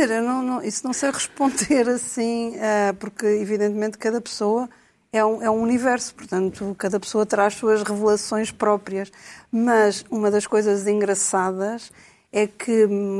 dizer, 0.00 0.20
não, 0.22 0.42
não, 0.42 0.62
isso 0.62 0.84
não 0.84 0.92
sei 0.92 1.10
responder 1.10 1.88
assim, 1.88 2.56
uh, 2.56 2.94
porque 2.98 3.26
evidentemente 3.26 3.98
cada 3.98 4.20
pessoa 4.20 4.68
é 5.12 5.24
um, 5.24 5.42
é 5.42 5.50
um 5.50 5.60
universo, 5.60 6.14
portanto, 6.14 6.74
cada 6.78 6.98
pessoa 6.98 7.26
traz 7.26 7.54
suas 7.54 7.82
revelações 7.82 8.50
próprias. 8.50 9.12
Mas 9.50 10.04
uma 10.10 10.30
das 10.30 10.46
coisas 10.46 10.86
engraçadas 10.86 11.92
é 12.32 12.46
que 12.46 12.86
hum, 12.86 13.18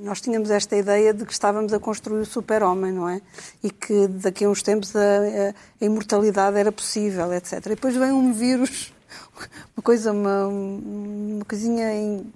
nós 0.00 0.20
tínhamos 0.20 0.50
esta 0.50 0.76
ideia 0.76 1.12
de 1.12 1.26
que 1.26 1.32
estávamos 1.32 1.72
a 1.72 1.80
construir 1.80 2.20
o 2.20 2.26
super-homem, 2.26 2.92
não 2.92 3.08
é? 3.08 3.20
E 3.62 3.70
que 3.70 4.06
daqui 4.06 4.44
a 4.44 4.48
uns 4.48 4.62
tempos 4.62 4.94
a, 4.94 5.00
a, 5.00 5.48
a, 5.80 5.84
imortalidade 5.84 6.56
era 6.56 6.70
possível, 6.70 7.32
etc. 7.34 7.54
E 7.66 7.68
depois 7.70 7.96
vem 7.96 8.12
um 8.12 8.32
vírus, 8.32 8.92
uma 9.76 9.82
coisa, 9.82 10.12
uma, 10.12 10.46
uma 10.46 11.44
coisinha 11.44 11.92
em, 11.92 12.32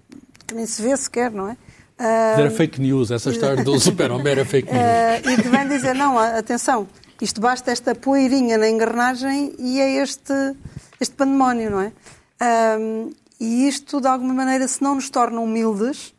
que 0.47 0.55
nem 0.55 0.67
se 0.67 0.83
vê 0.83 0.97
sequer, 0.97 1.31
não 1.31 1.49
é? 1.49 1.57
Uh, 1.99 2.41
era 2.41 2.51
fake 2.51 2.81
news, 2.81 3.11
essa 3.11 3.31
história 3.31 3.63
do 3.63 3.79
super-homem 3.81 4.33
era 4.33 4.45
fake 4.45 4.69
news. 4.73 4.83
Uh, 4.83 5.31
e 5.31 5.43
que 5.43 5.49
vem 5.49 5.69
dizer, 5.69 5.95
não, 5.95 6.19
atenção, 6.19 6.89
isto 7.21 7.41
basta 7.41 7.71
esta 7.71 7.95
poeirinha 7.95 8.59
na 8.59 8.69
engrenagem 8.69 9.55
e 9.59 9.81
é 9.81 10.03
este, 10.03 10.33
este 11.01 11.15
pandemónio, 11.15 11.71
não 11.71 11.81
é? 11.81 11.93
Uh, 12.41 13.15
e 13.41 13.69
isto, 13.69 14.01
de 14.01 14.09
alguma 14.09 14.35
maneira, 14.35 14.67
se 14.67 14.83
não 14.83 14.97
nos 14.97 15.09
torna 15.09 15.41
humildes 15.41 16.13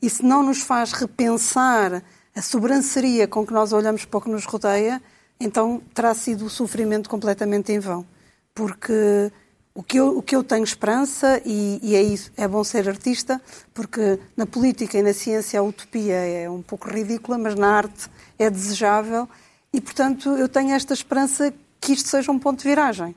e 0.00 0.08
se 0.08 0.24
não 0.24 0.42
nos 0.42 0.60
faz 0.60 0.92
repensar 0.92 2.02
a 2.34 2.42
sobranceria 2.42 3.26
com 3.26 3.46
que 3.46 3.52
nós 3.52 3.72
olhamos 3.72 4.04
para 4.04 4.18
o 4.18 4.20
que 4.20 4.30
nos 4.30 4.44
rodeia, 4.44 5.02
então 5.40 5.80
terá 5.94 6.14
sido 6.14 6.44
o 6.44 6.50
sofrimento 6.50 7.08
completamente 7.08 7.72
em 7.72 7.78
vão. 7.78 8.06
Porque 8.54 9.30
o 9.76 9.82
que 9.82 9.98
eu, 9.98 10.16
o 10.16 10.22
que 10.22 10.34
eu 10.34 10.42
tenho 10.42 10.64
esperança, 10.64 11.40
e, 11.44 11.78
e 11.82 11.94
é 11.94 12.02
isso, 12.02 12.32
é 12.34 12.48
bom 12.48 12.64
ser 12.64 12.88
artista, 12.88 13.40
porque 13.74 14.18
na 14.34 14.46
política 14.46 14.96
e 14.96 15.02
na 15.02 15.12
ciência 15.12 15.60
a 15.60 15.62
utopia 15.62 16.14
é 16.14 16.48
um 16.48 16.62
pouco 16.62 16.88
ridícula, 16.88 17.36
mas 17.36 17.54
na 17.54 17.76
arte 17.76 18.08
é 18.38 18.48
desejável, 18.48 19.28
e 19.74 19.78
portanto 19.78 20.30
eu 20.30 20.48
tenho 20.48 20.70
esta 20.70 20.94
esperança 20.94 21.52
que 21.78 21.92
isto 21.92 22.08
seja 22.08 22.32
um 22.32 22.38
ponto 22.38 22.62
de 22.62 22.68
viragem. 22.68 23.14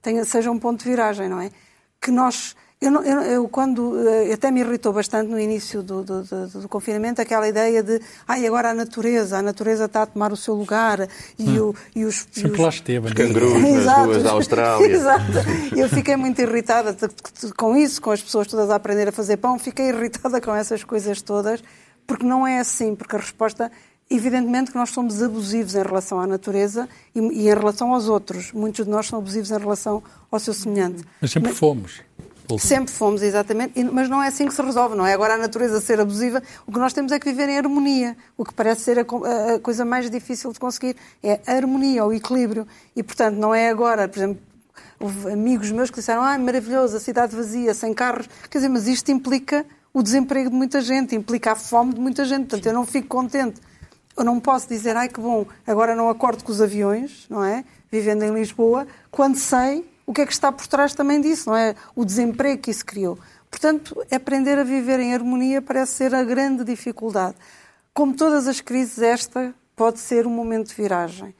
Tenha, 0.00 0.24
seja 0.24 0.50
um 0.50 0.58
ponto 0.58 0.82
de 0.82 0.88
viragem, 0.88 1.28
não 1.28 1.38
é? 1.38 1.50
Que 2.00 2.10
nós 2.10 2.56
eu, 2.80 2.90
não, 2.90 3.02
eu, 3.02 3.20
eu, 3.22 3.48
quando 3.48 3.96
eh, 4.06 4.32
até 4.32 4.50
me 4.50 4.60
irritou 4.60 4.92
bastante 4.92 5.30
no 5.30 5.40
início 5.40 5.82
do, 5.82 6.02
do, 6.02 6.22
do, 6.22 6.46
do, 6.60 6.68
confinamento 6.68 7.20
aquela 7.20 7.48
ideia 7.48 7.82
de 7.82 8.00
ai 8.28 8.46
agora 8.46 8.70
a 8.70 8.74
natureza, 8.74 9.38
a 9.38 9.42
natureza 9.42 9.86
está 9.86 10.02
a 10.02 10.06
tomar 10.06 10.32
o 10.32 10.36
seu 10.36 10.54
lugar 10.54 11.08
e, 11.38 11.60
hum. 11.60 11.70
o, 11.70 11.74
e 11.96 12.04
os, 12.04 12.26
Sempre 12.30 12.52
os... 12.52 12.58
lá 12.58 12.68
esteve. 12.68 13.06
Os 13.06 13.12
cangurus 13.14 13.84
nas 13.84 14.06
ruas 14.06 14.22
da 14.22 14.32
Austrália. 14.32 14.86
Exato. 14.92 15.32
Eu 15.74 15.88
fiquei 15.88 16.16
muito 16.16 16.40
irritada 16.42 16.94
com 17.56 17.76
isso, 17.76 18.02
com 18.02 18.10
as 18.10 18.22
pessoas 18.22 18.46
todas 18.46 18.68
a 18.68 18.74
aprender 18.74 19.08
a 19.08 19.12
fazer 19.12 19.38
pão, 19.38 19.58
fiquei 19.58 19.88
irritada 19.88 20.40
com 20.40 20.54
essas 20.54 20.84
coisas 20.84 21.22
todas, 21.22 21.62
porque 22.06 22.26
não 22.26 22.46
é 22.46 22.58
assim, 22.58 22.94
porque 22.94 23.16
a 23.16 23.18
resposta 23.20 23.70
Evidentemente 24.10 24.70
que 24.70 24.76
nós 24.76 24.90
somos 24.90 25.22
abusivos 25.22 25.74
em 25.74 25.82
relação 25.82 26.20
à 26.20 26.26
natureza 26.26 26.88
e, 27.14 27.20
e, 27.20 27.48
em 27.48 27.54
relação 27.54 27.94
aos 27.94 28.06
outros. 28.06 28.52
Muitos 28.52 28.84
de 28.84 28.90
nós 28.90 29.06
são 29.06 29.18
abusivos 29.18 29.50
em 29.50 29.58
relação 29.58 30.02
ao 30.30 30.38
seu 30.38 30.52
semelhante. 30.52 31.02
Mas 31.20 31.30
sempre 31.30 31.48
Mas, 31.48 31.58
fomos. 31.58 32.02
Sempre 32.58 32.92
fomos, 32.92 33.22
exatamente, 33.22 33.82
mas 33.84 34.08
não 34.08 34.22
é 34.22 34.28
assim 34.28 34.46
que 34.46 34.54
se 34.54 34.60
resolve, 34.60 34.94
não 34.94 35.06
é? 35.06 35.14
Agora 35.14 35.34
a 35.34 35.38
natureza 35.38 35.80
ser 35.80 35.98
abusiva, 35.98 36.42
o 36.66 36.72
que 36.72 36.78
nós 36.78 36.92
temos 36.92 37.10
é 37.10 37.18
que 37.18 37.24
viver 37.24 37.48
em 37.48 37.56
harmonia. 37.56 38.16
O 38.36 38.44
que 38.44 38.52
parece 38.52 38.82
ser 38.82 38.98
a, 38.98 39.54
a 39.54 39.58
coisa 39.60 39.84
mais 39.84 40.10
difícil 40.10 40.52
de 40.52 40.60
conseguir 40.60 40.94
é 41.22 41.40
a 41.46 41.52
harmonia, 41.52 42.04
o 42.04 42.12
equilíbrio. 42.12 42.66
E, 42.94 43.02
portanto, 43.02 43.36
não 43.36 43.54
é 43.54 43.70
agora, 43.70 44.06
por 44.06 44.18
exemplo, 44.18 44.42
houve 45.00 45.32
amigos 45.32 45.70
meus 45.70 45.90
que 45.90 45.96
disseram, 45.96 46.22
ah, 46.22 46.38
maravilhoso, 46.38 46.96
a 46.96 47.00
cidade 47.00 47.34
vazia, 47.34 47.72
sem 47.72 47.94
carros. 47.94 48.28
Quer 48.50 48.58
dizer, 48.58 48.68
mas 48.68 48.86
isto 48.86 49.10
implica 49.10 49.64
o 49.92 50.02
desemprego 50.02 50.50
de 50.50 50.56
muita 50.56 50.80
gente, 50.82 51.16
implica 51.16 51.52
a 51.52 51.56
fome 51.56 51.94
de 51.94 52.00
muita 52.00 52.24
gente. 52.24 52.48
Portanto, 52.48 52.66
eu 52.66 52.74
não 52.74 52.84
fico 52.84 53.08
contente. 53.08 53.60
Eu 54.16 54.24
não 54.24 54.38
posso 54.38 54.68
dizer, 54.68 54.96
ai 54.96 55.08
que 55.08 55.20
bom, 55.20 55.46
agora 55.66 55.96
não 55.96 56.08
acordo 56.08 56.44
com 56.44 56.52
os 56.52 56.60
aviões, 56.60 57.26
não 57.28 57.42
é? 57.42 57.64
Vivendo 57.90 58.22
em 58.22 58.32
Lisboa, 58.32 58.86
quando 59.10 59.36
sei 59.36 59.84
o 60.06 60.12
que 60.12 60.20
é 60.22 60.26
que 60.26 60.32
está 60.32 60.52
por 60.52 60.66
trás 60.66 60.94
também 60.94 61.20
disso, 61.20 61.50
não 61.50 61.56
é? 61.56 61.74
O 61.94 62.04
desemprego 62.04 62.62
que 62.62 62.70
isso 62.70 62.84
criou. 62.84 63.18
Portanto, 63.50 64.04
aprender 64.10 64.58
a 64.58 64.64
viver 64.64 65.00
em 65.00 65.14
harmonia 65.14 65.62
parece 65.62 65.92
ser 65.92 66.14
a 66.14 66.24
grande 66.24 66.64
dificuldade. 66.64 67.36
Como 67.92 68.14
todas 68.14 68.48
as 68.48 68.60
crises, 68.60 68.98
esta 68.98 69.54
pode 69.76 70.00
ser 70.00 70.26
um 70.26 70.30
momento 70.30 70.68
de 70.68 70.74
viragem. 70.74 71.34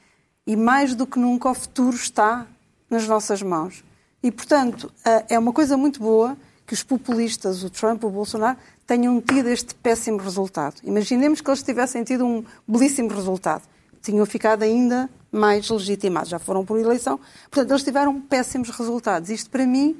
E 0.46 0.56
mais 0.56 0.94
do 0.94 1.06
que 1.06 1.18
nunca, 1.18 1.50
o 1.50 1.54
futuro 1.54 1.96
está 1.96 2.46
nas 2.88 3.08
nossas 3.08 3.42
mãos. 3.42 3.82
E, 4.22 4.30
portanto, 4.30 4.92
é 5.28 5.38
uma 5.38 5.52
coisa 5.52 5.76
muito 5.76 6.00
boa 6.00 6.36
que 6.66 6.72
os 6.72 6.82
populistas, 6.82 7.62
o 7.64 7.70
Trump, 7.70 8.04
o 8.04 8.10
Bolsonaro, 8.10 8.56
tenham 8.86 9.20
tido 9.20 9.48
este 9.48 9.74
péssimo 9.74 10.18
resultado. 10.18 10.76
Imaginemos 10.84 11.40
que 11.40 11.50
eles 11.50 11.62
tivessem 11.62 12.04
tido 12.04 12.24
um 12.24 12.44
belíssimo 12.66 13.08
resultado. 13.08 13.62
Tinham 14.00 14.24
ficado 14.24 14.62
ainda 14.62 15.10
mais 15.34 15.68
legitimados, 15.68 16.28
já 16.28 16.38
foram 16.38 16.64
por 16.64 16.78
eleição. 16.78 17.18
Portanto, 17.50 17.70
eles 17.70 17.82
tiveram 17.82 18.20
péssimos 18.20 18.70
resultados. 18.70 19.30
Isto, 19.30 19.50
para 19.50 19.66
mim, 19.66 19.96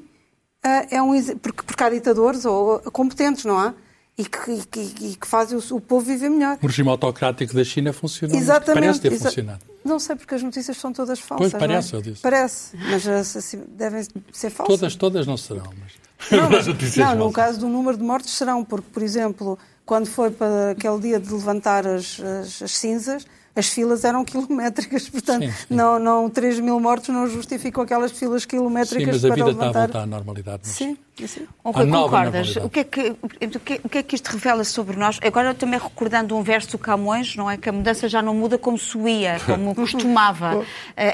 eh, 0.63 0.95
é 0.95 1.01
um 1.01 1.11
porque, 1.37 1.63
porque 1.63 1.83
há 1.83 1.89
ditadores 1.89 2.45
ou 2.45 2.79
competentes, 2.91 3.45
não 3.45 3.59
há? 3.59 3.73
E 4.17 4.23
que, 4.23 4.65
que, 4.67 4.79
e 4.79 5.15
que 5.17 5.27
fazem 5.27 5.57
o, 5.57 5.75
o, 5.75 5.81
povo 5.81 6.05
viver 6.05 6.29
melhor. 6.29 6.57
O 6.61 6.67
regime 6.67 6.89
autocrático 6.89 7.53
da 7.53 7.65
China 7.65 7.91
funcionou. 7.91 8.37
Exatamente. 8.37 8.81
Parece 8.81 9.01
ter 9.01 9.19
funcionado. 9.19 9.59
Não 9.83 9.99
sei, 9.99 10.15
porque 10.15 10.33
as 10.35 10.41
notícias 10.41 10.77
são 10.77 10.93
todas 10.93 11.19
falsas. 11.19 11.51
Pois, 11.51 11.59
parece, 11.59 11.93
é? 11.93 11.97
eu 11.97 12.01
disse. 12.01 12.21
Parece, 12.21 12.77
mas 12.77 13.07
assim, 13.07 13.63
devem 13.67 14.03
ser 14.31 14.49
falsas. 14.49 14.79
Todas, 14.79 14.95
todas 14.95 15.27
não 15.27 15.35
serão, 15.35 15.69
mas... 15.79 16.05
Não, 16.31 16.49
mas, 16.49 16.65
não 16.97 17.15
no 17.15 17.31
caso 17.31 17.59
do 17.59 17.67
número 17.67 17.97
de 17.97 18.03
mortes 18.03 18.31
serão, 18.31 18.63
porque, 18.63 18.87
por 18.89 19.03
exemplo, 19.03 19.59
quando 19.85 20.07
foi 20.07 20.31
para 20.31 20.71
aquele 20.71 20.99
dia 20.99 21.19
de 21.19 21.31
levantar 21.31 21.85
as, 21.85 22.19
as, 22.19 22.61
as 22.61 22.71
cinzas, 22.71 23.25
as 23.55 23.69
filas 23.69 24.03
eram 24.03 24.25
quilométricas, 24.25 25.07
portanto, 25.09 25.45
sim, 25.45 25.51
sim. 25.51 25.73
Não, 25.73 25.97
não 25.97 26.29
3 26.29 26.59
mil 26.59 26.79
mortos 26.79 27.09
não 27.09 27.27
justificam 27.27 27.83
aquelas 27.83 28.11
filas 28.11 28.45
quilométricas 28.45 29.21
sim, 29.21 29.27
mas 29.29 29.31
a 29.31 29.35
vida 29.35 29.45
levantar... 29.45 29.67
está 29.67 29.79
a 29.79 29.83
voltar 29.83 29.99
à 30.01 30.05
normalidade. 30.05 30.61
Mas... 30.65 30.75
Sim, 30.75 30.97
sim. 31.25 31.47
Concordas? 31.63 32.57
O 32.57 32.69
que, 32.69 32.81
é 32.81 32.83
que, 32.83 33.15
o, 33.21 33.59
que, 33.59 33.81
o 33.83 33.89
que 33.89 33.97
é 33.99 34.03
que 34.03 34.15
isto 34.15 34.27
revela 34.27 34.63
sobre 34.63 34.97
nós? 34.97 35.17
Agora 35.23 35.53
também 35.53 35.79
recordando 35.79 36.35
um 36.35 36.43
verso 36.43 36.71
do 36.71 36.77
Camões, 36.77 37.35
não 37.35 37.49
é? 37.49 37.57
Que 37.57 37.69
a 37.69 37.71
mudança 37.71 38.09
já 38.09 38.21
não 38.21 38.35
muda 38.35 38.57
como 38.57 38.77
suía, 38.77 39.39
como 39.45 39.73
costumava. 39.75 40.57
uh, 40.57 40.65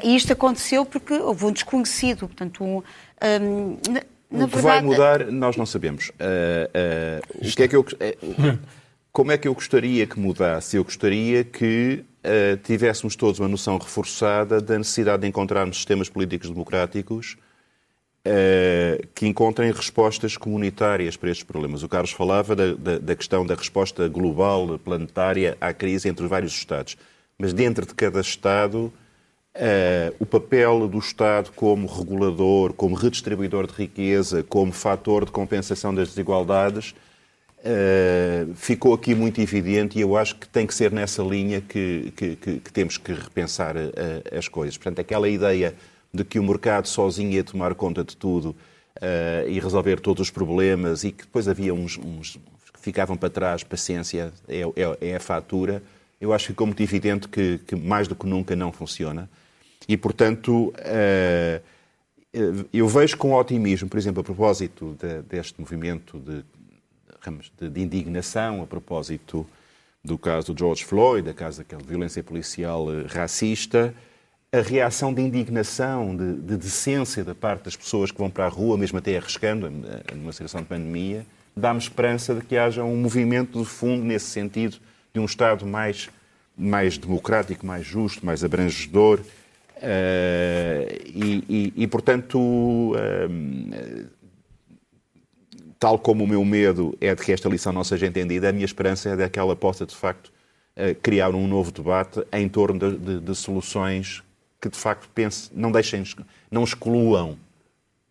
e 0.03 0.15
isto 0.15 0.33
aconteceu 0.33 0.83
porque 0.85 1.13
houve 1.13 1.45
um 1.45 1.51
desconhecido, 1.51 2.27
portanto, 2.27 2.63
um, 2.63 2.77
um, 2.77 3.77
na, 3.89 4.45
o 4.45 4.47
que 4.47 4.55
verdade... 4.55 4.61
vai 4.61 4.81
mudar, 4.81 5.25
nós 5.27 5.55
não 5.57 5.65
sabemos. 5.65 6.09
Uh, 6.09 7.43
uh, 7.43 7.47
o 7.47 7.55
que 7.55 7.63
é 7.63 7.67
que 7.67 7.75
eu, 7.75 7.85
como 9.11 9.31
é 9.31 9.37
que 9.37 9.47
eu 9.47 9.53
gostaria 9.53 10.07
que 10.07 10.19
mudasse? 10.19 10.77
Eu 10.77 10.83
gostaria 10.83 11.43
que 11.43 12.03
uh, 12.23 12.57
tivéssemos 12.63 13.15
todos 13.15 13.39
uma 13.39 13.47
noção 13.47 13.77
reforçada 13.77 14.61
da 14.61 14.77
necessidade 14.77 15.21
de 15.23 15.27
encontrarmos 15.27 15.77
sistemas 15.77 16.09
políticos 16.09 16.49
democráticos 16.49 17.37
uh, 18.25 19.07
que 19.13 19.27
encontrem 19.27 19.71
respostas 19.71 20.37
comunitárias 20.37 21.17
para 21.17 21.29
estes 21.29 21.43
problemas. 21.43 21.83
O 21.83 21.89
Carlos 21.89 22.11
falava 22.11 22.55
da, 22.55 22.73
da, 22.73 22.97
da, 22.99 23.15
questão 23.15 23.45
da 23.45 23.55
resposta 23.55 24.07
global, 24.07 24.79
planetária 24.79 25.57
à 25.59 25.73
crise 25.73 26.07
entre 26.09 26.27
vários 26.27 26.53
Estados. 26.53 26.97
Mas 27.37 27.53
dentro 27.53 27.85
de 27.85 27.93
cada 27.95 28.21
Estado, 28.21 28.93
uh, 29.55 30.15
o 30.19 30.25
papel 30.25 30.87
do 30.87 30.99
Estado 30.99 31.51
como 31.55 31.87
regulador, 31.87 32.73
como 32.73 32.95
redistribuidor 32.95 33.67
de 33.67 33.73
riqueza, 33.73 34.43
como 34.43 34.71
fator 34.71 35.25
de 35.25 35.31
compensação 35.31 35.93
das 35.93 36.09
desigualdades 36.09 36.93
Uh, 37.63 38.55
ficou 38.55 38.91
aqui 38.91 39.13
muito 39.13 39.39
evidente 39.39 39.99
e 39.99 40.01
eu 40.01 40.17
acho 40.17 40.35
que 40.35 40.49
tem 40.49 40.65
que 40.65 40.73
ser 40.73 40.91
nessa 40.91 41.21
linha 41.21 41.61
que, 41.61 42.11
que, 42.15 42.35
que, 42.35 42.59
que 42.59 42.73
temos 42.73 42.97
que 42.97 43.13
repensar 43.13 43.77
uh, 43.77 44.35
as 44.35 44.47
coisas. 44.47 44.77
Portanto, 44.77 44.99
aquela 44.99 45.29
ideia 45.29 45.75
de 46.11 46.23
que 46.23 46.39
o 46.39 46.43
mercado 46.43 46.87
sozinho 46.87 47.29
ia 47.29 47.43
tomar 47.43 47.75
conta 47.75 48.03
de 48.03 48.17
tudo 48.17 48.55
uh, 48.97 49.47
e 49.47 49.59
resolver 49.59 49.99
todos 49.99 50.21
os 50.21 50.31
problemas 50.31 51.03
e 51.03 51.11
que 51.11 51.23
depois 51.23 51.47
havia 51.47 51.71
uns, 51.71 51.99
uns 51.99 52.39
que 52.73 52.79
ficavam 52.81 53.15
para 53.15 53.29
trás, 53.29 53.63
paciência 53.63 54.33
é, 54.47 54.61
é, 54.61 55.09
é, 55.09 55.15
a 55.15 55.19
fatura, 55.19 55.83
eu 56.19 56.33
acho 56.33 56.45
que 56.45 56.53
ficou 56.53 56.65
muito 56.65 56.81
evidente 56.81 57.27
que, 57.27 57.59
que 57.59 57.75
mais 57.75 58.07
do 58.07 58.15
que 58.15 58.25
nunca 58.25 58.55
não 58.55 58.71
funciona. 58.71 59.29
E, 59.87 59.95
portanto, 59.95 60.73
eu 62.71 62.87
vejo 62.87 63.17
com 63.17 63.33
otimismo, 63.33 63.89
por 63.89 63.97
exemplo, 63.97 64.21
a 64.21 64.23
propósito 64.23 64.95
de, 64.99 65.21
deste 65.23 65.59
movimento 65.59 66.19
de 66.19 66.43
de, 67.59 67.69
de 67.69 67.81
indignação 67.81 68.61
a 68.61 68.67
propósito 68.67 69.45
do 70.03 70.17
caso 70.17 70.53
do 70.53 70.59
George 70.59 70.83
Floyd, 70.83 71.25
da 71.25 71.33
caso 71.33 71.59
daquela 71.59 71.83
violência 71.83 72.23
policial 72.23 72.91
eh, 72.91 73.05
racista, 73.07 73.93
a 74.51 74.59
reação 74.59 75.13
de 75.13 75.21
indignação, 75.21 76.15
de, 76.15 76.33
de, 76.33 76.57
decência 76.57 77.23
da 77.23 77.35
parte 77.35 77.65
das 77.65 77.75
pessoas 77.75 78.11
que 78.11 78.17
vão 78.17 78.29
para 78.29 78.45
a 78.45 78.49
rua, 78.49 78.77
mesmo 78.77 78.97
até 78.97 79.15
arriscando 79.15 79.69
numa 80.13 80.33
situação 80.33 80.61
de 80.61 80.67
pandemia, 80.67 81.25
dá-me 81.55 81.79
esperança 81.79 82.33
de 82.33 82.41
que 82.41 82.57
haja 82.57 82.83
um 82.83 82.97
movimento 82.97 83.59
de 83.59 83.65
fundo 83.65 84.03
nesse 84.03 84.25
sentido 84.25 84.77
de 85.13 85.19
um 85.19 85.25
Estado 85.25 85.65
mais, 85.65 86.09
mais 86.57 86.97
democrático, 86.97 87.65
mais 87.65 87.85
justo, 87.85 88.25
mais 88.25 88.43
abrangedor. 88.43 89.19
Uh, 89.77 90.85
e, 91.05 91.43
e, 91.49 91.83
e, 91.83 91.87
portanto, 91.87 92.37
uh, 92.37 94.07
tal 95.81 95.97
como 95.97 96.23
o 96.23 96.27
meu 96.27 96.45
medo 96.45 96.95
é 97.01 97.15
de 97.15 97.23
que 97.23 97.31
esta 97.31 97.49
lição 97.49 97.73
não 97.73 97.83
seja 97.83 98.05
entendida, 98.05 98.47
a 98.47 98.51
minha 98.51 98.63
esperança 98.63 99.09
é 99.09 99.15
de 99.15 99.27
que 99.27 99.39
ela 99.39 99.55
possa, 99.55 99.83
de 99.83 99.95
facto, 99.95 100.31
eh, 100.75 100.93
criar 100.93 101.31
um 101.31 101.47
novo 101.47 101.71
debate 101.71 102.23
em 102.31 102.47
torno 102.47 102.77
de, 102.77 102.97
de, 102.99 103.19
de 103.19 103.35
soluções 103.35 104.21
que, 104.61 104.69
de 104.69 104.77
facto, 104.77 105.09
pense, 105.09 105.49
não 105.51 105.71
deixem, 105.71 106.03
não 106.51 106.63
excluam 106.63 107.35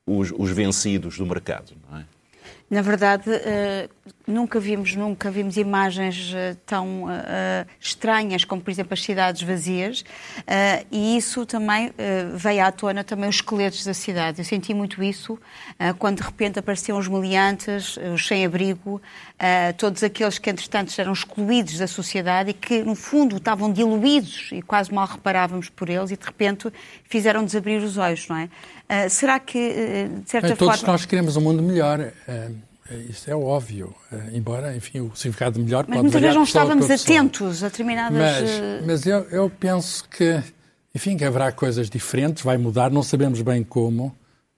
os, 0.04 0.33
os 0.37 0.50
vencidos 0.50 1.16
do 1.16 1.24
mercado. 1.24 1.72
Não 1.88 1.98
é? 1.98 2.04
Na 2.68 2.83
verdade, 2.83 3.30
uh, 3.30 4.12
nunca 4.31 4.61
vimos, 4.61 4.95
nunca 4.95 5.31
vimos 5.31 5.57
imagens 5.57 6.33
uh, 6.33 6.57
tão 6.64 7.05
uh, 7.05 7.66
estranhas 7.81 8.45
como, 8.45 8.62
por 8.62 8.71
exemplo, 8.71 8.95
as 8.95 9.03
cidades 9.03 9.43
vazias, 9.43 10.05
e 10.90 11.16
isso 11.16 11.45
também 11.47 11.93
veio 12.35 12.64
à 12.64 12.73
tona 12.73 13.05
também 13.05 13.29
os 13.29 13.37
esqueletos 13.37 13.85
da 13.85 13.95
cidade. 13.95 14.40
Eu 14.40 14.45
senti 14.45 14.75
muito 14.75 15.03
isso 15.03 15.38
quando 15.99 16.19
de 16.19 16.23
repente 16.23 16.59
apareciam 16.59 16.99
os 16.99 17.09
meliantes, 17.09 17.97
os 18.14 18.27
sem-abrigo, 18.27 19.01
todos 19.77 20.03
aqueles 20.03 20.38
que, 20.38 20.51
entretanto, 20.51 20.93
eram 20.99 21.12
excluídos 21.12 21.79
da 21.79 21.87
sociedade 21.87 22.51
e 22.51 22.55
que, 22.55 22.83
no 22.83 22.95
fundo, 22.95 23.37
estavam 23.37 23.73
diluídos 23.73 24.51
e 24.53 24.62
quase 24.62 24.93
mal 24.93 25.07
reparávamos 25.07 25.69
por 25.69 25.88
eles 25.88 26.11
e, 26.11 26.16
de 26.16 26.25
repente, 26.25 26.73
fizeram-nos 27.05 27.55
abrir 27.55 27.83
os 27.83 27.97
olhos, 27.97 28.27
não 28.29 28.37
é? 28.37 29.09
será 29.09 29.38
que, 29.38 30.09
de 30.23 30.31
certa 30.31 30.49
Bem, 30.49 30.57
forma... 30.57 30.73
Todos 30.73 30.83
nós 30.87 31.05
queremos 31.05 31.37
um 31.37 31.40
mundo 31.40 31.62
melhor. 31.62 32.12
Isso 33.09 33.31
é 33.31 33.35
óbvio, 33.35 33.94
embora, 34.33 34.76
enfim, 34.76 35.00
o 35.00 35.14
significado 35.14 35.61
melhor 35.61 35.85
mas 35.87 35.96
pode 35.96 36.03
muitas 36.03 36.20
vezes 36.20 36.37
não 36.37 36.42
estávamos 36.42 36.90
atentos 36.90 37.62
a 37.62 37.68
determinadas... 37.68 38.18
Mas, 38.18 38.87
mas 38.87 39.07
eu, 39.07 39.20
eu, 39.31 39.48
penso 39.48 40.09
que, 40.09 40.42
enfim, 40.94 41.16
que 41.16 41.24
haverá 41.24 41.53
coisas 41.53 41.88
diferentes, 41.88 42.42
vai 42.42 42.59
mudar, 42.59 42.90
não 42.90 43.03
sabemos 43.03 43.42
bem 43.42 43.62
como. 43.62 44.14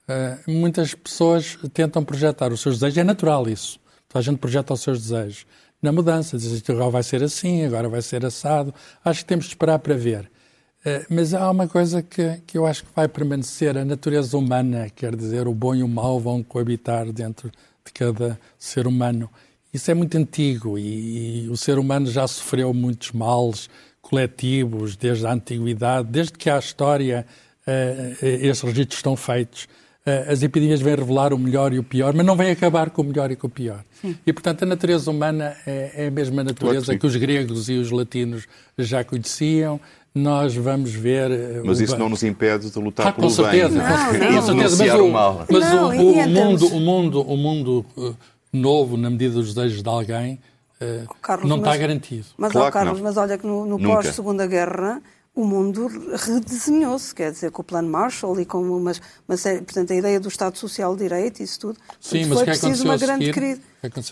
Uh, 0.08 0.50
muitas 0.50 0.94
pessoas 0.94 1.56
tentam 1.72 2.04
projetar 2.04 2.52
os 2.52 2.60
seus 2.60 2.76
desejos, 2.76 2.98
é 2.98 3.04
natural 3.04 3.48
isso. 3.48 3.78
Toda 4.08 4.20
a 4.20 4.22
gente 4.22 4.38
projeta 4.38 4.74
os 4.74 4.80
seus 4.80 5.00
desejos. 5.00 5.46
Na 5.80 5.92
mudança, 5.92 6.36
diz 6.36 6.60
que 6.60 6.72
agora 6.72 6.90
vai 6.90 7.02
ser 7.02 7.22
assim, 7.22 7.64
agora 7.64 7.88
vai 7.88 8.02
ser 8.02 8.24
assado. 8.24 8.74
Acho 9.04 9.20
que 9.20 9.26
temos 9.26 9.44
de 9.44 9.52
esperar 9.52 9.78
para 9.78 9.94
ver. 9.94 10.30
Uh, 10.84 11.06
mas 11.08 11.32
há 11.32 11.50
uma 11.50 11.68
coisa 11.68 12.02
que, 12.02 12.40
que 12.46 12.58
eu 12.58 12.66
acho 12.66 12.84
que 12.84 12.90
vai 12.94 13.06
permanecer, 13.06 13.78
a 13.78 13.84
natureza 13.84 14.36
humana, 14.36 14.90
quer 14.90 15.14
dizer, 15.14 15.46
o 15.46 15.54
bom 15.54 15.74
e 15.74 15.82
o 15.82 15.88
mau 15.88 16.18
vão 16.18 16.42
coabitar 16.42 17.12
dentro 17.12 17.50
de 17.84 17.92
cada 17.92 18.38
ser 18.58 18.86
humano. 18.86 19.28
Isso 19.72 19.90
é 19.90 19.94
muito 19.94 20.16
antigo 20.18 20.78
e, 20.78 21.44
e 21.44 21.48
o 21.48 21.56
ser 21.56 21.78
humano 21.78 22.06
já 22.06 22.26
sofreu 22.26 22.74
muitos 22.74 23.12
males 23.12 23.70
coletivos 24.02 24.96
desde 24.96 25.26
a 25.26 25.32
antiguidade, 25.32 26.08
desde 26.10 26.32
que 26.32 26.50
há 26.50 26.58
história, 26.58 27.24
uh, 27.66 28.26
esses 28.26 28.62
registros 28.62 28.98
estão 28.98 29.16
feitos. 29.16 29.64
Uh, 30.04 30.30
as 30.30 30.42
epidemias 30.42 30.80
vêm 30.80 30.96
revelar 30.96 31.32
o 31.32 31.38
melhor 31.38 31.72
e 31.72 31.78
o 31.78 31.82
pior, 31.82 32.12
mas 32.12 32.26
não 32.26 32.36
vêm 32.36 32.50
acabar 32.50 32.90
com 32.90 33.02
o 33.02 33.04
melhor 33.04 33.30
e 33.30 33.36
com 33.36 33.46
o 33.46 33.50
pior. 33.50 33.84
Sim. 34.00 34.16
E, 34.26 34.32
portanto, 34.32 34.64
a 34.64 34.66
natureza 34.66 35.10
humana 35.10 35.56
é, 35.64 36.04
é 36.04 36.06
a 36.08 36.10
mesma 36.10 36.42
natureza 36.42 36.86
claro 36.86 36.98
que, 36.98 36.98
que, 36.98 37.06
os 37.06 37.16
gregos 37.16 37.68
e 37.70 37.74
os 37.74 37.90
latinos 37.90 38.46
já 38.76 39.04
conheciam. 39.04 39.80
Nós 40.14 40.54
vamos 40.54 40.92
ver. 40.92 41.62
Mas 41.64 41.80
isso 41.80 41.96
não 41.96 42.08
nos 42.08 42.22
impede 42.22 42.70
de 42.70 42.78
lutar 42.78 43.08
ah, 43.08 43.12
pelo 43.12 43.28
com 43.28 43.32
certeza, 43.32 43.68
bem. 43.68 43.78
Não, 43.78 43.86
não. 43.86 44.40
Com 44.40 44.46
certeza, 44.46 44.84
mas, 44.84 45.00
o, 45.00 45.08
mal. 45.08 45.46
mas 45.48 45.70
não, 45.70 45.88
o, 45.88 46.12
o, 46.12 46.28
mundo, 46.28 46.66
o 46.66 46.80
mundo, 46.80 47.22
o 47.22 47.36
mundo 47.36 47.86
uh, 47.96 48.16
novo, 48.52 48.96
na 48.96 49.08
medida 49.08 49.34
dos 49.34 49.54
desejos 49.54 49.82
de 49.82 49.88
alguém, 49.88 50.38
uh, 50.80 51.14
Carlos, 51.22 51.48
não 51.48 51.56
mas, 51.56 51.66
está 51.66 51.76
garantido. 51.78 52.26
Mas, 52.36 52.52
claro 52.52 52.72
Carlos, 52.72 53.00
mas 53.00 53.16
olha 53.16 53.38
que 53.38 53.46
no, 53.46 53.64
no 53.64 53.78
pós-segunda 53.80 54.46
guerra 54.46 55.00
o 55.34 55.46
mundo 55.46 55.86
redesenhou-se, 56.14 57.14
quer 57.14 57.32
dizer, 57.32 57.50
com 57.50 57.62
o 57.62 57.64
plano 57.64 57.88
Marshall 57.88 58.38
e 58.38 58.44
com 58.44 58.60
uma, 58.60 58.92
uma 59.26 59.36
série, 59.36 59.62
portanto, 59.62 59.90
a 59.92 59.96
ideia 59.96 60.20
do 60.20 60.28
Estado 60.28 60.58
Social 60.58 60.94
de 60.94 61.04
Direito 61.04 61.40
e 61.40 61.44
isso 61.44 61.58
tudo. 61.58 61.78
Sim, 61.98 62.26
mas 62.26 62.38
foi 62.38 62.38
que 62.38 62.58
preciso 62.58 62.84
uma 62.84 62.98
grande 62.98 63.32
crise. 63.32 63.62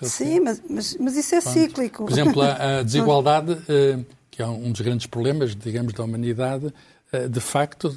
Sim, 0.05 0.41
mas, 0.41 0.63
mas, 0.69 0.97
mas, 0.99 1.17
isso 1.17 1.35
é 1.35 1.41
Pronto. 1.43 1.59
cíclico. 1.59 2.05
Por 2.05 2.13
exemplo, 2.13 2.41
a, 2.41 2.79
a 2.79 2.83
desigualdade, 2.83 3.53
uh, 3.53 4.07
que 4.41 4.43
é 4.43 4.47
um 4.47 4.73
dos 4.73 4.81
grandes 4.81 5.07
problemas, 5.07 5.55
digamos, 5.55 5.93
da 5.93 6.03
humanidade, 6.03 6.73
uh, 7.13 7.29
de 7.29 7.41
facto, 7.41 7.95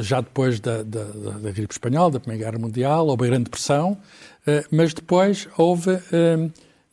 já 0.00 0.20
depois 0.20 0.60
da, 0.60 0.82
da, 0.82 1.04
da, 1.04 1.50
gripe 1.50 1.72
espanhola, 1.72 2.10
da 2.10 2.20
Primeira 2.20 2.44
Guerra 2.44 2.58
Mundial, 2.58 3.06
houve 3.06 3.24
a 3.24 3.26
Grande 3.28 3.44
Depressão, 3.44 3.92
uh, 4.46 4.64
mas 4.70 4.92
depois 4.92 5.48
houve 5.56 5.98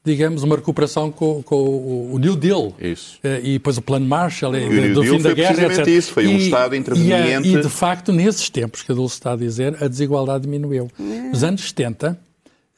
digamos, 0.03 0.41
uma 0.41 0.55
recuperação 0.55 1.11
com, 1.11 1.43
com 1.43 2.11
o 2.11 2.17
New 2.17 2.35
Deal. 2.35 2.73
Isso. 2.81 3.19
Eh, 3.23 3.41
e 3.43 3.53
depois 3.53 3.77
o 3.77 3.83
plano 3.83 4.03
Marshall, 4.07 4.55
e 4.55 4.89
o 4.89 4.93
do 4.95 5.03
fim 5.03 5.21
da 5.21 5.31
guerra, 5.31 5.65
etc. 5.65 5.87
isso, 5.87 6.11
foi 6.11 6.25
um 6.25 6.31
e, 6.31 6.45
Estado 6.45 6.75
interveniente. 6.75 7.47
E, 7.47 7.55
e, 7.55 7.61
de 7.61 7.69
facto, 7.69 8.11
nesses 8.11 8.49
tempos 8.49 8.81
que 8.81 8.91
a 8.91 8.95
Dulce 8.95 9.13
está 9.13 9.33
a 9.33 9.35
dizer, 9.35 9.77
a 9.79 9.87
desigualdade 9.87 10.45
diminuiu. 10.45 10.89
É. 10.99 11.03
Nos 11.29 11.43
anos 11.43 11.61
70, 11.61 12.19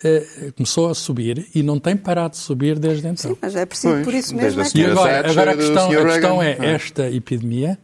eh, 0.03 0.51
começou 0.55 0.89
a 0.89 0.95
subir 0.95 1.47
e 1.53 1.63
não 1.63 1.79
tem 1.79 1.95
parado 1.95 2.31
de 2.31 2.37
subir 2.37 2.77
desde 2.77 3.07
então. 3.07 3.31
Sim, 3.31 3.37
mas 3.41 3.55
é 3.55 3.65
preciso 3.65 3.93
pois, 3.93 4.05
por 4.05 4.13
isso 4.13 4.35
mesmo. 4.35 4.61
É 4.61 4.69
que... 4.69 4.79
E 4.79 4.85
agora, 4.85 5.29
agora 5.29 5.51
a, 5.51 5.57
questão, 5.57 5.91
a 5.91 6.05
questão 6.05 6.43
é 6.43 6.57
esta 6.59 7.09
epidemia, 7.09 7.77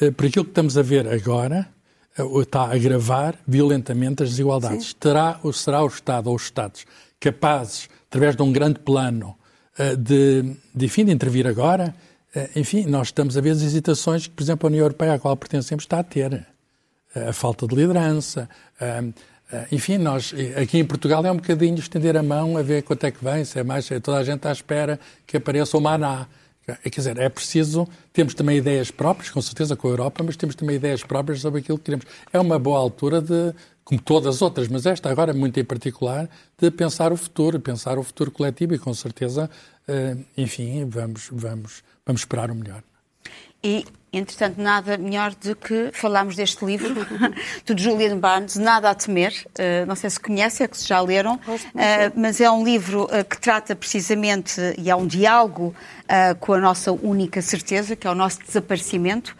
eh, 0.00 0.10
por 0.10 0.26
aquilo 0.26 0.44
que 0.44 0.50
estamos 0.50 0.78
a 0.78 0.82
ver 0.82 1.08
agora, 1.08 1.68
está 2.40 2.62
a 2.62 2.74
agravar 2.74 3.36
violentamente 3.46 4.22
as 4.22 4.30
desigualdades. 4.30 4.94
Terá, 4.94 5.40
será 5.52 5.82
o 5.82 5.88
Estado 5.88 6.28
ou 6.30 6.36
os 6.36 6.44
Estados 6.44 6.84
capazes 7.18 7.88
através 8.08 8.36
de 8.36 8.42
um 8.42 8.52
grande 8.52 8.78
plano 8.78 9.36
eh, 9.76 9.96
de, 9.96 10.56
de, 10.74 10.86
enfim, 10.86 11.04
de 11.04 11.12
intervir 11.12 11.46
agora, 11.46 11.94
eh, 12.34 12.50
enfim, 12.56 12.86
nós 12.86 13.08
estamos 13.08 13.36
a 13.36 13.40
ver 13.40 13.50
as 13.50 13.62
hesitações 13.62 14.26
que, 14.26 14.32
por 14.32 14.42
exemplo, 14.42 14.66
a 14.66 14.68
União 14.68 14.84
Europeia, 14.84 15.14
à 15.14 15.18
qual 15.18 15.36
pertencemos, 15.36 15.84
está 15.84 15.98
a 15.98 16.04
ter. 16.04 16.46
Eh, 17.14 17.28
a 17.28 17.32
falta 17.32 17.66
de 17.66 17.74
liderança. 17.74 18.48
Enfim, 19.70 19.98
nós, 19.98 20.34
aqui 20.60 20.78
em 20.78 20.84
Portugal 20.84 21.24
é 21.24 21.30
um 21.30 21.36
bocadinho 21.36 21.78
estender 21.78 22.16
a 22.16 22.22
mão 22.22 22.56
a 22.56 22.62
ver 22.62 22.82
quanto 22.82 23.04
é 23.04 23.10
que 23.10 23.22
vem, 23.22 23.44
se 23.44 23.58
é 23.58 23.64
mais, 23.64 23.88
toda 24.02 24.18
a 24.18 24.24
gente 24.24 24.36
está 24.36 24.50
à 24.50 24.52
espera 24.52 24.98
que 25.26 25.36
apareça 25.36 25.76
o 25.76 25.80
maná, 25.80 26.26
Quer 26.66 26.90
dizer, 26.90 27.18
é 27.18 27.28
preciso, 27.28 27.86
temos 28.10 28.32
também 28.32 28.56
ideias 28.56 28.90
próprias, 28.90 29.30
com 29.30 29.42
certeza 29.42 29.76
com 29.76 29.86
a 29.86 29.90
Europa, 29.90 30.24
mas 30.24 30.34
temos 30.34 30.54
também 30.54 30.76
ideias 30.76 31.02
próprias 31.02 31.40
sobre 31.42 31.60
aquilo 31.60 31.76
que 31.76 31.84
queremos. 31.84 32.06
É 32.32 32.40
uma 32.40 32.58
boa 32.58 32.78
altura 32.78 33.20
de, 33.20 33.54
como 33.84 34.00
todas 34.00 34.36
as 34.36 34.42
outras, 34.42 34.66
mas 34.68 34.86
esta 34.86 35.10
agora 35.10 35.34
muito 35.34 35.60
em 35.60 35.64
particular, 35.64 36.28
de 36.58 36.70
pensar 36.70 37.12
o 37.12 37.18
futuro, 37.18 37.60
pensar 37.60 37.98
o 37.98 38.02
futuro 38.02 38.30
coletivo 38.30 38.74
e 38.74 38.78
com 38.78 38.94
certeza, 38.94 39.50
eh, 39.86 40.16
enfim, 40.38 40.86
vamos, 40.86 41.28
vamos, 41.30 41.82
vamos 42.06 42.22
esperar 42.22 42.50
o 42.50 42.54
melhor. 42.54 42.82
E 43.64 43.84
Entretanto, 44.14 44.62
nada 44.62 44.96
melhor 44.96 45.34
do 45.34 45.56
que 45.56 45.90
falarmos 45.92 46.36
deste 46.36 46.64
livro, 46.64 46.94
do 47.66 47.76
Julian 47.76 48.16
Barnes, 48.16 48.54
Nada 48.54 48.88
a 48.90 48.94
Temer. 48.94 49.32
Uh, 49.58 49.84
não 49.86 49.96
sei 49.96 50.08
se 50.08 50.20
conhecem, 50.20 50.64
é 50.64 50.68
que 50.68 50.78
se 50.78 50.86
já 50.86 51.00
leram, 51.00 51.34
uh, 51.34 51.40
mas 52.14 52.40
é 52.40 52.48
um 52.48 52.62
livro 52.62 53.04
uh, 53.04 53.24
que 53.28 53.40
trata 53.40 53.74
precisamente, 53.74 54.60
e 54.78 54.88
é 54.88 54.94
um 54.94 55.06
diálogo 55.06 55.74
com 56.38 56.52
a 56.52 56.58
nossa 56.58 56.92
única 56.92 57.40
certeza, 57.40 57.96
que 57.96 58.06
é 58.06 58.10
o 58.10 58.14
nosso 58.14 58.38
desaparecimento. 58.44 59.34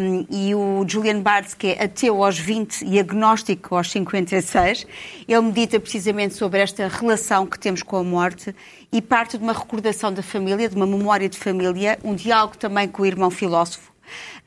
Um, 0.00 0.26
e 0.30 0.54
o 0.54 0.82
Julian 0.88 1.20
Barnes, 1.20 1.52
que 1.52 1.68
é 1.68 1.84
ateu 1.84 2.24
aos 2.24 2.38
20 2.38 2.86
e 2.86 2.98
agnóstico 2.98 3.76
aos 3.76 3.90
56, 3.90 4.86
ele 5.28 5.40
medita 5.42 5.78
precisamente 5.78 6.34
sobre 6.34 6.60
esta 6.60 6.88
relação 6.88 7.46
que 7.46 7.58
temos 7.58 7.82
com 7.82 7.98
a 7.98 8.02
morte 8.02 8.54
e 8.92 9.00
parte 9.00 9.38
de 9.38 9.44
uma 9.44 9.52
recordação 9.52 10.12
da 10.12 10.22
família, 10.22 10.68
de 10.68 10.76
uma 10.76 10.86
memória 10.86 11.28
de 11.28 11.38
família, 11.38 11.98
um 12.02 12.14
diálogo 12.14 12.56
também 12.56 12.88
com 12.88 13.02
o 13.02 13.06
irmão 13.06 13.30
filósofo 13.30 13.90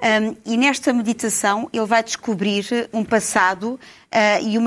um, 0.01 0.35
e 0.45 0.57
nesta 0.57 0.91
meditação 0.91 1.69
ele 1.71 1.85
vai 1.85 2.03
descobrir 2.03 2.89
um 2.91 3.03
passado 3.03 3.73
uh, 3.73 3.79
e, 4.41 4.57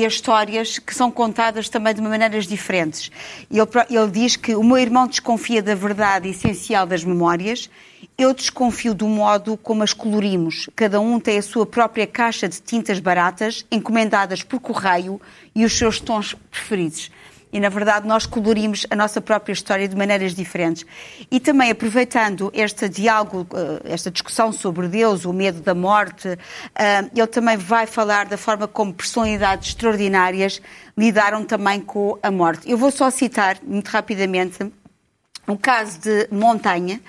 e 0.00 0.06
as 0.06 0.12
histórias 0.14 0.78
que 0.78 0.94
são 0.94 1.10
contadas 1.10 1.68
também 1.68 1.94
de 1.94 2.00
maneiras 2.00 2.46
diferentes. 2.46 3.10
Ele, 3.50 3.60
ele 3.90 4.10
diz 4.10 4.36
que 4.36 4.54
o 4.54 4.64
meu 4.64 4.78
irmão 4.78 5.06
desconfia 5.06 5.62
da 5.62 5.74
verdade 5.74 6.28
essencial 6.28 6.86
das 6.86 7.04
memórias, 7.04 7.70
eu 8.16 8.32
desconfio 8.32 8.94
do 8.94 9.06
modo 9.06 9.56
como 9.56 9.82
as 9.82 9.92
colorimos. 9.92 10.68
Cada 10.74 11.00
um 11.00 11.20
tem 11.20 11.38
a 11.38 11.42
sua 11.42 11.66
própria 11.66 12.06
caixa 12.06 12.48
de 12.48 12.60
tintas 12.60 12.98
baratas, 12.98 13.64
encomendadas 13.70 14.42
por 14.42 14.60
correio 14.60 15.20
e 15.54 15.64
os 15.64 15.76
seus 15.76 16.00
tons 16.00 16.34
preferidos 16.50 17.10
e, 17.52 17.58
na 17.60 17.68
verdade, 17.68 18.06
nós 18.06 18.26
colorimos 18.26 18.86
a 18.90 18.96
nossa 18.96 19.20
própria 19.20 19.52
história 19.52 19.88
de 19.88 19.96
maneiras 19.96 20.34
diferentes. 20.34 20.84
E 21.30 21.40
também, 21.40 21.70
aproveitando 21.70 22.50
este 22.54 22.88
diálogo, 22.88 23.46
eh, 23.54 23.92
esta 23.92 24.10
discussão 24.10 24.52
sobre 24.52 24.88
Deus, 24.88 25.24
o 25.24 25.32
medo 25.32 25.60
da 25.60 25.74
morte, 25.74 26.38
eh, 26.74 27.04
ele 27.14 27.26
também 27.26 27.56
vai 27.56 27.86
falar 27.86 28.26
da 28.26 28.36
forma 28.36 28.68
como 28.68 28.92
personalidades 28.92 29.68
extraordinárias 29.68 30.60
lidaram 30.96 31.44
também 31.44 31.80
com 31.80 32.18
a 32.22 32.30
morte. 32.30 32.70
Eu 32.70 32.76
vou 32.76 32.90
só 32.90 33.08
citar, 33.10 33.58
muito 33.62 33.88
rapidamente, 33.88 34.70
o 35.46 35.56
caso 35.56 36.00
de 36.00 36.28
Montanha, 36.30 37.00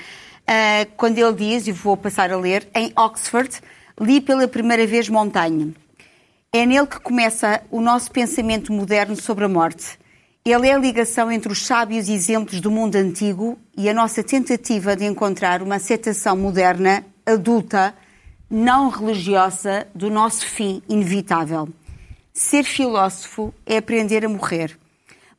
eh, 0.47 0.85
quando 0.95 1.17
ele 1.17 1.33
diz, 1.33 1.67
e 1.67 1.71
vou 1.71 1.97
passar 1.97 2.31
a 2.31 2.37
ler, 2.37 2.67
em 2.73 2.93
Oxford, 2.95 3.59
li 3.99 4.21
pela 4.21 4.47
primeira 4.47 4.87
vez 4.87 5.09
Montanha. 5.09 5.73
É 6.51 6.65
nele 6.65 6.87
que 6.87 6.99
começa 6.99 7.61
o 7.69 7.81
nosso 7.81 8.09
pensamento 8.09 8.71
moderno 8.71 9.15
sobre 9.15 9.45
a 9.45 9.49
morte. 9.49 9.99
Ele 10.45 10.67
é 10.69 10.73
a 10.73 10.77
ligação 10.77 11.29
entre 11.29 11.51
os 11.51 11.65
sábios 11.65 12.07
exemplos 12.07 12.61
do 12.61 12.71
mundo 12.71 12.95
antigo 12.95 13.59
e 13.75 13.89
a 13.89 13.93
nossa 13.93 14.23
tentativa 14.23 14.95
de 14.95 15.03
encontrar 15.03 15.61
uma 15.61 15.75
aceitação 15.75 16.35
moderna, 16.37 17.05
adulta, 17.25 17.93
não 18.49 18.87
religiosa 18.87 19.85
do 19.93 20.09
nosso 20.09 20.45
fim 20.45 20.81
inevitável. 20.87 21.67
Ser 22.33 22.63
filósofo 22.63 23.53
é 23.65 23.77
aprender 23.77 24.25
a 24.25 24.29
morrer. 24.29 24.79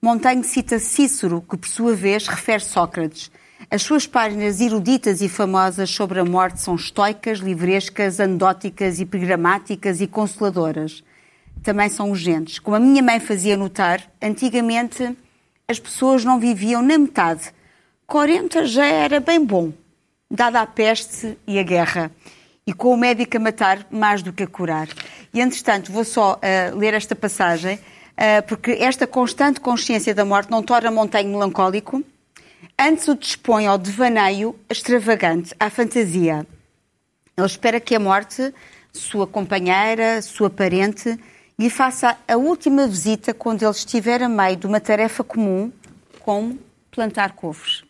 Montaigne 0.03 0.45
cita 0.45 0.79
Cícero, 0.79 1.43
que 1.49 1.57
por 1.57 1.67
sua 1.67 1.95
vez 1.95 2.29
refere 2.29 2.63
Sócrates. 2.63 3.31
As 3.71 3.83
suas 3.83 4.07
páginas 4.07 4.61
eruditas 4.61 5.23
e 5.23 5.31
famosas 5.31 5.91
sobre 5.91 6.21
a 6.21 6.25
morte 6.25 6.61
são 6.61 6.75
estoicas, 6.75 7.39
livrescas, 7.39 8.21
anedóticas, 8.21 9.01
epigramáticas 9.01 10.01
e 10.01 10.07
consoladoras 10.07 11.03
também 11.63 11.89
são 11.89 12.11
urgentes. 12.11 12.59
Como 12.59 12.77
a 12.77 12.81
minha 12.81 13.03
mãe 13.03 13.21
fazia 13.21 13.57
notar, 13.57 14.03
antigamente 14.21 15.17
as 15.69 15.79
pessoas 15.79 16.25
não 16.25 16.41
viviam 16.41 16.83
na 16.83 16.99
metade. 16.99 17.53
40 18.07 18.67
já 18.67 18.87
era 18.87 19.21
bem 19.21 19.45
bom, 19.45 19.73
dada 20.31 20.61
a 20.61 20.67
peste 20.67 21.39
e 21.47 21.59
a 21.59 21.63
guerra. 21.63 22.11
E 22.67 22.73
com 22.73 22.93
o 22.93 22.97
médico 22.97 23.37
a 23.37 23.41
matar 23.41 23.87
mais 23.91 24.23
do 24.23 24.33
que 24.33 24.43
a 24.43 24.47
curar. 24.47 24.89
E, 25.33 25.41
entretanto, 25.41 25.93
vou 25.93 26.05
só 26.05 26.35
uh, 26.35 26.77
ler 26.77 26.95
esta 26.95 27.15
passagem, 27.15 27.77
uh, 27.77 28.47
porque 28.47 28.73
esta 28.73 29.07
constante 29.07 29.61
consciência 29.61 30.15
da 30.15 30.25
morte 30.25 30.51
não 30.51 30.63
torna 30.63 30.91
Montaigne 30.91 31.31
melancólico, 31.31 32.03
antes 32.79 33.07
o 33.09 33.15
dispõe 33.15 33.67
ao 33.67 33.79
devaneio 33.79 34.59
extravagante, 34.69 35.55
à 35.59 35.71
fantasia. 35.71 36.47
Ele 37.37 37.47
espera 37.47 37.81
que 37.81 37.95
a 37.95 38.01
morte, 38.01 38.53
sua 38.93 39.27
companheira, 39.27 40.21
sua 40.21 40.51
parente, 40.51 41.19
lhe 41.61 41.69
faça 41.69 42.17
a 42.27 42.37
última 42.39 42.87
visita 42.87 43.35
quando 43.35 43.63
ele 43.63 43.71
estiver 43.71 44.23
a 44.23 44.29
meio 44.31 44.57
de 44.57 44.67
uma 44.67 44.81
tarefa 44.81 45.23
comum, 45.23 45.71
como 46.21 46.59
plantar 46.91 47.33
couves. 47.33 47.85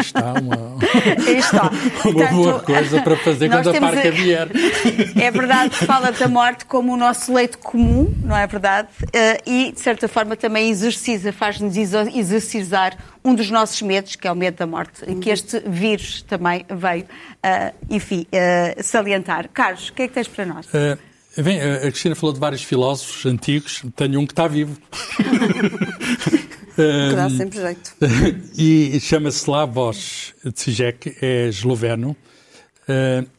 está 0.00 0.32
uma, 0.32 0.78
está. 1.28 1.68
uma 1.68 2.02
Portanto, 2.02 2.34
boa 2.34 2.60
coisa 2.60 3.02
para 3.02 3.16
fazer 3.18 3.50
quando 3.50 3.68
a 3.68 3.78
parca 3.78 4.08
a... 4.08 4.10
vier. 4.10 4.48
É 5.20 5.30
verdade 5.30 5.76
que 5.76 5.84
fala 5.84 6.10
da 6.12 6.28
morte 6.28 6.64
como 6.64 6.94
o 6.94 6.96
nosso 6.96 7.30
leito 7.34 7.58
comum, 7.58 8.10
não 8.24 8.34
é 8.34 8.46
verdade? 8.46 8.88
Eh, 9.12 9.38
e, 9.46 9.72
de 9.72 9.80
certa 9.80 10.08
forma, 10.08 10.34
também 10.34 10.70
exercisa, 10.70 11.30
faz-nos 11.30 11.76
exercizar 11.76 12.96
um 13.22 13.34
dos 13.34 13.50
nossos 13.50 13.82
medos, 13.82 14.16
que 14.16 14.26
é 14.26 14.32
o 14.32 14.34
medo 14.34 14.56
da 14.56 14.66
morte, 14.66 15.04
que 15.16 15.28
este 15.28 15.60
vírus 15.66 16.22
também 16.22 16.64
veio, 16.70 17.04
eh, 17.42 17.74
enfim, 17.90 18.26
eh, 18.32 18.76
salientar. 18.82 19.46
Carlos, 19.52 19.90
o 19.90 19.92
que 19.92 20.04
é 20.04 20.08
que 20.08 20.14
tens 20.14 20.26
para 20.26 20.46
nós? 20.46 20.66
Uh... 20.68 21.09
Bem, 21.36 21.60
a 21.60 21.80
Cristina 21.82 22.16
falou 22.16 22.32
de 22.34 22.40
vários 22.40 22.64
filósofos 22.64 23.24
antigos, 23.24 23.82
tenho 23.94 24.18
um 24.18 24.26
que 24.26 24.32
está 24.32 24.48
vivo. 24.48 24.76
que 26.74 27.14
dá 27.14 27.30
sempre 27.30 27.60
jeito. 27.60 27.94
e 28.58 28.98
chama-se 29.00 29.38
Slavos 29.38 30.34
Zizek, 30.58 31.16
é 31.22 31.46
esloveno, 31.46 32.16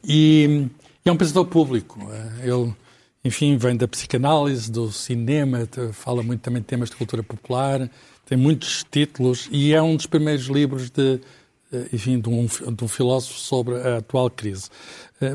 e 0.02 0.68
é 1.04 1.12
um 1.12 1.16
pensador 1.16 1.44
público. 1.44 2.00
Ele, 2.42 2.74
enfim, 3.22 3.58
vem 3.58 3.76
da 3.76 3.86
psicanálise, 3.86 4.72
do 4.72 4.90
cinema, 4.90 5.68
fala 5.92 6.22
muito 6.22 6.40
também 6.40 6.62
de 6.62 6.68
temas 6.68 6.88
de 6.88 6.96
cultura 6.96 7.22
popular, 7.22 7.90
tem 8.24 8.38
muitos 8.38 8.86
títulos 8.90 9.50
e 9.52 9.74
é 9.74 9.82
um 9.82 9.96
dos 9.96 10.06
primeiros 10.06 10.46
livros 10.46 10.88
de, 10.88 11.20
enfim, 11.92 12.18
de 12.18 12.30
um, 12.30 12.46
de 12.46 12.84
um 12.84 12.88
filósofo 12.88 13.38
sobre 13.38 13.74
a 13.74 13.98
atual 13.98 14.30
crise. 14.30 14.70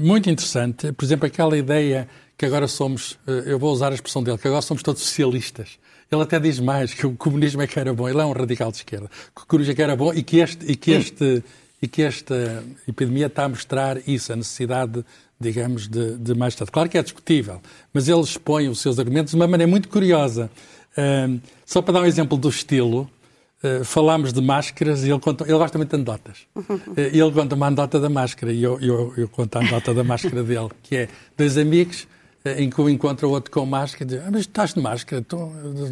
Muito 0.02 0.28
interessante, 0.28 0.91
por 0.91 1.06
exemplo, 1.06 1.28
aquela 1.28 1.56
ideia 1.56 2.10
que 2.38 2.45
agora 2.45 2.67
somos, 2.67 3.17
eh, 3.28 3.43
eu 3.47 3.58
vou 3.58 3.71
usar 3.73 3.91
a 3.91 3.95
expressão 3.95 4.21
dele, 4.21 4.38
que 4.38 4.47
agora 4.47 4.62
somos 4.62 4.84
todos 4.84 5.02
socialistas. 5.02 5.80
Ele 6.12 6.21
até 6.21 6.39
diz 6.39 6.60
mais 6.60 6.93
que 6.93 7.06
o 7.06 7.15
comunismo 7.15 7.62
é 7.62 7.67
que 7.67 7.80
era 7.80 7.93
bom. 7.93 8.08
Ele 8.08 8.21
é 8.21 8.26
um 8.26 8.32
radical 8.32 8.71
de 8.71 8.78
esquerda. 8.78 9.10
Que 9.36 9.41
o 9.41 9.45
comunismo 9.45 9.73
é 9.73 9.76
que 9.76 9.82
era 9.82 9.95
bom 9.95 10.13
e 10.13 10.23
que, 10.23 10.38
este, 10.38 10.65
e, 10.71 10.76
que 10.76 10.91
este, 10.91 11.43
e 11.82 11.88
que 11.88 12.02
esta 12.02 12.63
epidemia 12.88 13.26
está 13.26 13.45
a 13.45 13.50
mostrar 13.50 13.97
isso, 14.08 14.32
a 14.32 14.36
necessidade, 14.36 15.04
digamos, 15.39 15.88
de, 15.88 16.15
de 16.17 16.34
mais 16.34 16.54
Estado. 16.54 16.71
Claro 16.71 16.88
que 16.88 16.97
é 16.97 17.04
discutível, 17.04 17.62
mas 17.91 18.08
ele 18.08 18.21
expõe 18.21 18.69
os 18.69 18.80
seus 18.80 19.00
argumentos 19.00 19.32
de 19.32 19.36
uma 19.36 19.47
maneira 19.47 19.69
muito 19.69 19.89
curiosa. 19.89 20.50
Uh, 20.97 21.41
só 21.65 21.82
para 21.82 21.95
dar 21.95 22.02
um 22.02 22.06
exemplo 22.06 22.38
do 22.38 22.47
estilo, 22.50 23.10
uh, 23.63 23.84
falámos 23.84 24.32
de 24.32 24.41
máscaras 24.41 25.04
e 25.04 25.10
ele, 25.10 25.19
conta, 25.19 25.43
ele 25.43 25.58
gosta 25.58 25.78
muito 25.78 25.89
de 25.89 25.95
anedotas. 25.95 26.38
Uh, 26.56 26.93
ele 26.97 27.32
conta 27.32 27.54
uma 27.54 27.67
anedota 27.67 28.00
da 28.00 28.10
máscara 28.10 28.54
e 28.54 28.63
eu, 28.63 28.80
eu, 28.80 29.13
eu 29.17 29.28
conto 29.28 29.58
a 29.58 29.60
anedota 29.60 29.93
da 29.93 30.06
máscara 30.06 30.41
dele, 30.41 30.69
que 30.82 30.95
é 30.95 31.10
dois 31.36 31.58
amigos 31.58 32.08
em 32.57 32.69
que 32.69 32.79
o 32.79 32.89
encontra 32.89 33.27
outro 33.27 33.51
com 33.51 33.65
máscara 33.65 34.03
e 34.03 34.07
diz, 34.07 34.19
ah, 34.25 34.29
mas 34.31 34.41
estás 34.41 34.73
de 34.73 34.81
máscara, 34.81 35.21
tu 35.21 35.38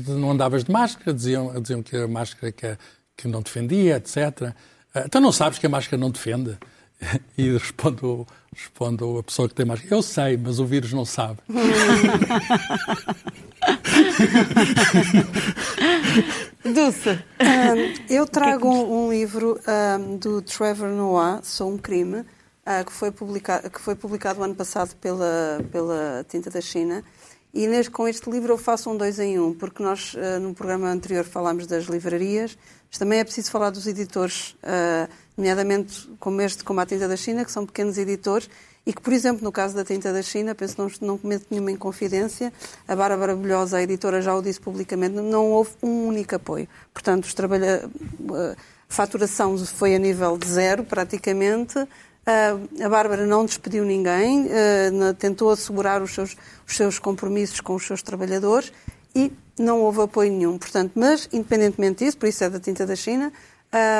não 0.08 0.32
andavas 0.32 0.64
de 0.64 0.72
máscara, 0.72 1.14
diziam, 1.14 1.60
diziam 1.62 1.84
que 1.84 1.98
a 1.98 2.08
máscara 2.08 2.52
que, 2.52 2.78
que 3.18 3.28
não 3.28 3.42
defendia, 3.42 3.98
etc. 3.98 4.54
Ah, 4.94 5.04
então 5.06 5.20
não 5.22 5.32
sabes 5.32 5.60
que 5.60 5.66
a 5.66 5.70
máscara 5.70 6.00
não 6.00 6.10
defende? 6.12 6.58
E 7.38 7.52
responde, 7.52 8.00
responde 8.56 9.04
a 9.04 9.22
pessoa 9.22 9.50
que 9.50 9.54
tem 9.54 9.66
máscara, 9.66 9.94
eu 9.94 10.02
sei, 10.02 10.38
mas 10.38 10.60
o 10.60 10.66
vírus 10.66 10.94
não 10.94 11.04
sabe. 11.04 11.40
Dulce. 16.64 17.20
Um, 17.40 17.94
eu 18.10 18.26
trago 18.26 18.68
um, 18.68 19.06
um 19.06 19.12
livro 19.12 19.60
um, 20.00 20.18
do 20.18 20.42
Trevor 20.42 20.90
Noah, 20.90 21.42
Sou 21.44 21.72
um 21.72 21.78
Crime, 21.78 22.24
uh, 22.66 22.86
que, 22.86 22.92
foi 22.92 23.12
publicado, 23.12 23.70
que 23.70 23.80
foi 23.80 23.96
publicado 23.96 24.44
ano 24.44 24.56
passado 24.56 24.96
pela, 24.96 25.64
pela 25.72 26.26
Tinta 26.28 26.50
da 26.50 26.62
China. 26.62 27.04
E 27.54 27.68
neste, 27.68 27.90
com 27.90 28.08
este 28.08 28.30
livro 28.30 28.54
eu 28.54 28.58
faço 28.58 28.90
um 28.90 28.98
dois 28.98 29.18
em 29.18 29.40
um, 29.40 29.54
porque 29.54 29.82
nós 29.82 30.14
uh, 30.14 30.40
no 30.42 30.54
programa 30.54 30.90
anterior 30.90 31.24
falámos 31.24 31.66
das 31.66 31.86
livrarias, 31.86 32.58
mas 32.90 32.98
também 32.98 33.20
é 33.20 33.24
preciso 33.24 33.50
falar 33.50 33.70
dos 33.70 33.88
editores, 33.88 34.58
uh, 34.64 35.10
nomeadamente 35.38 36.10
como 36.20 36.42
este, 36.42 36.64
como 36.64 36.82
a 36.82 36.86
Tinta 36.86 37.08
da 37.08 37.16
China, 37.16 37.46
que 37.46 37.52
são 37.52 37.66
pequenos 37.66 37.98
editores 37.98 38.50
e 38.86 38.94
que, 38.94 39.02
por 39.02 39.14
exemplo, 39.14 39.44
no 39.44 39.52
caso 39.52 39.74
da 39.74 39.84
Tinta 39.84 40.12
da 40.12 40.22
China, 40.22 40.54
penso 40.54 40.76
não, 40.78 40.92
não 41.02 41.18
cometo 41.18 41.48
nenhuma 41.50 41.72
inconfidência, 41.72 42.54
a 42.88 42.96
Bárbara 42.96 43.36
Bulhosa, 43.36 43.78
a 43.78 43.82
editora, 43.82 44.22
já 44.22 44.36
o 44.36 44.42
disse 44.42 44.60
publicamente, 44.60 45.16
não 45.16 45.52
houve 45.52 45.72
um 45.82 46.08
único 46.08 46.36
apoio. 46.36 46.68
Portanto, 46.94 47.24
os 47.24 47.34
trabalha, 47.34 47.90
faturação 48.88 49.58
foi 49.66 49.96
a 49.96 50.00
nível 50.00 50.38
de 50.38 50.48
zero, 50.48 50.84
praticamente. 50.84 51.76
Uh, 52.26 52.84
a 52.84 52.90
Bárbara 52.90 53.26
não 53.28 53.46
despediu 53.46 53.86
ninguém, 53.86 54.48
uh, 54.48 55.14
tentou 55.14 55.52
assegurar 55.52 56.02
os 56.02 56.12
seus, 56.12 56.36
os 56.68 56.76
seus 56.76 56.98
compromissos 56.98 57.62
com 57.62 57.76
os 57.76 57.86
seus 57.86 58.02
trabalhadores 58.02 58.74
e 59.14 59.32
não 59.60 59.82
houve 59.82 60.02
apoio 60.02 60.32
nenhum. 60.32 60.58
Portanto, 60.58 60.94
mas, 60.96 61.30
independentemente 61.32 62.04
disso, 62.04 62.18
por 62.18 62.28
isso 62.28 62.44
é 62.44 62.50
da 62.50 62.60
tinta 62.60 62.86
da 62.86 62.96
China, 62.96 63.32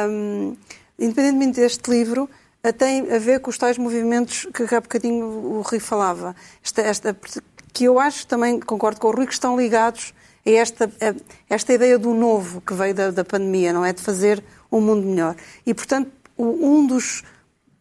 um, 0.10 0.58
independentemente 0.98 1.60
deste 1.60 1.90
livro, 1.90 2.28
tem 2.74 3.14
a 3.14 3.20
ver 3.20 3.40
com 3.40 3.50
os 3.50 3.58
tais 3.58 3.78
movimentos 3.78 4.48
que 4.54 4.64
há 4.74 4.82
bocadinho 4.82 5.26
o 5.26 5.62
Rui 5.62 5.80
falava. 5.80 6.36
Esta, 6.64 6.82
esta, 6.82 7.18
que 7.72 7.84
eu 7.84 8.00
acho, 8.00 8.26
também 8.26 8.60
concordo 8.60 9.00
com 9.00 9.08
o 9.08 9.12
Rui, 9.12 9.28
que 9.28 9.34
estão 9.34 9.56
ligados 9.56 10.14
a 10.46 10.50
esta, 10.50 10.86
a 10.86 11.14
esta 11.48 11.74
ideia 11.74 12.00
do 12.00 12.14
novo 12.14 12.62
que 12.62 12.74
veio 12.74 12.96
da, 12.96 13.12
da 13.12 13.24
pandemia, 13.24 13.72
não 13.72 13.86
é? 13.86 13.94
De 13.94 14.02
fazer 14.02 14.44
um 14.72 14.82
mundo 14.82 15.06
melhor. 15.06 15.36
E, 15.66 15.74
portanto, 15.74 16.12
um 16.38 16.86
dos 16.88 17.24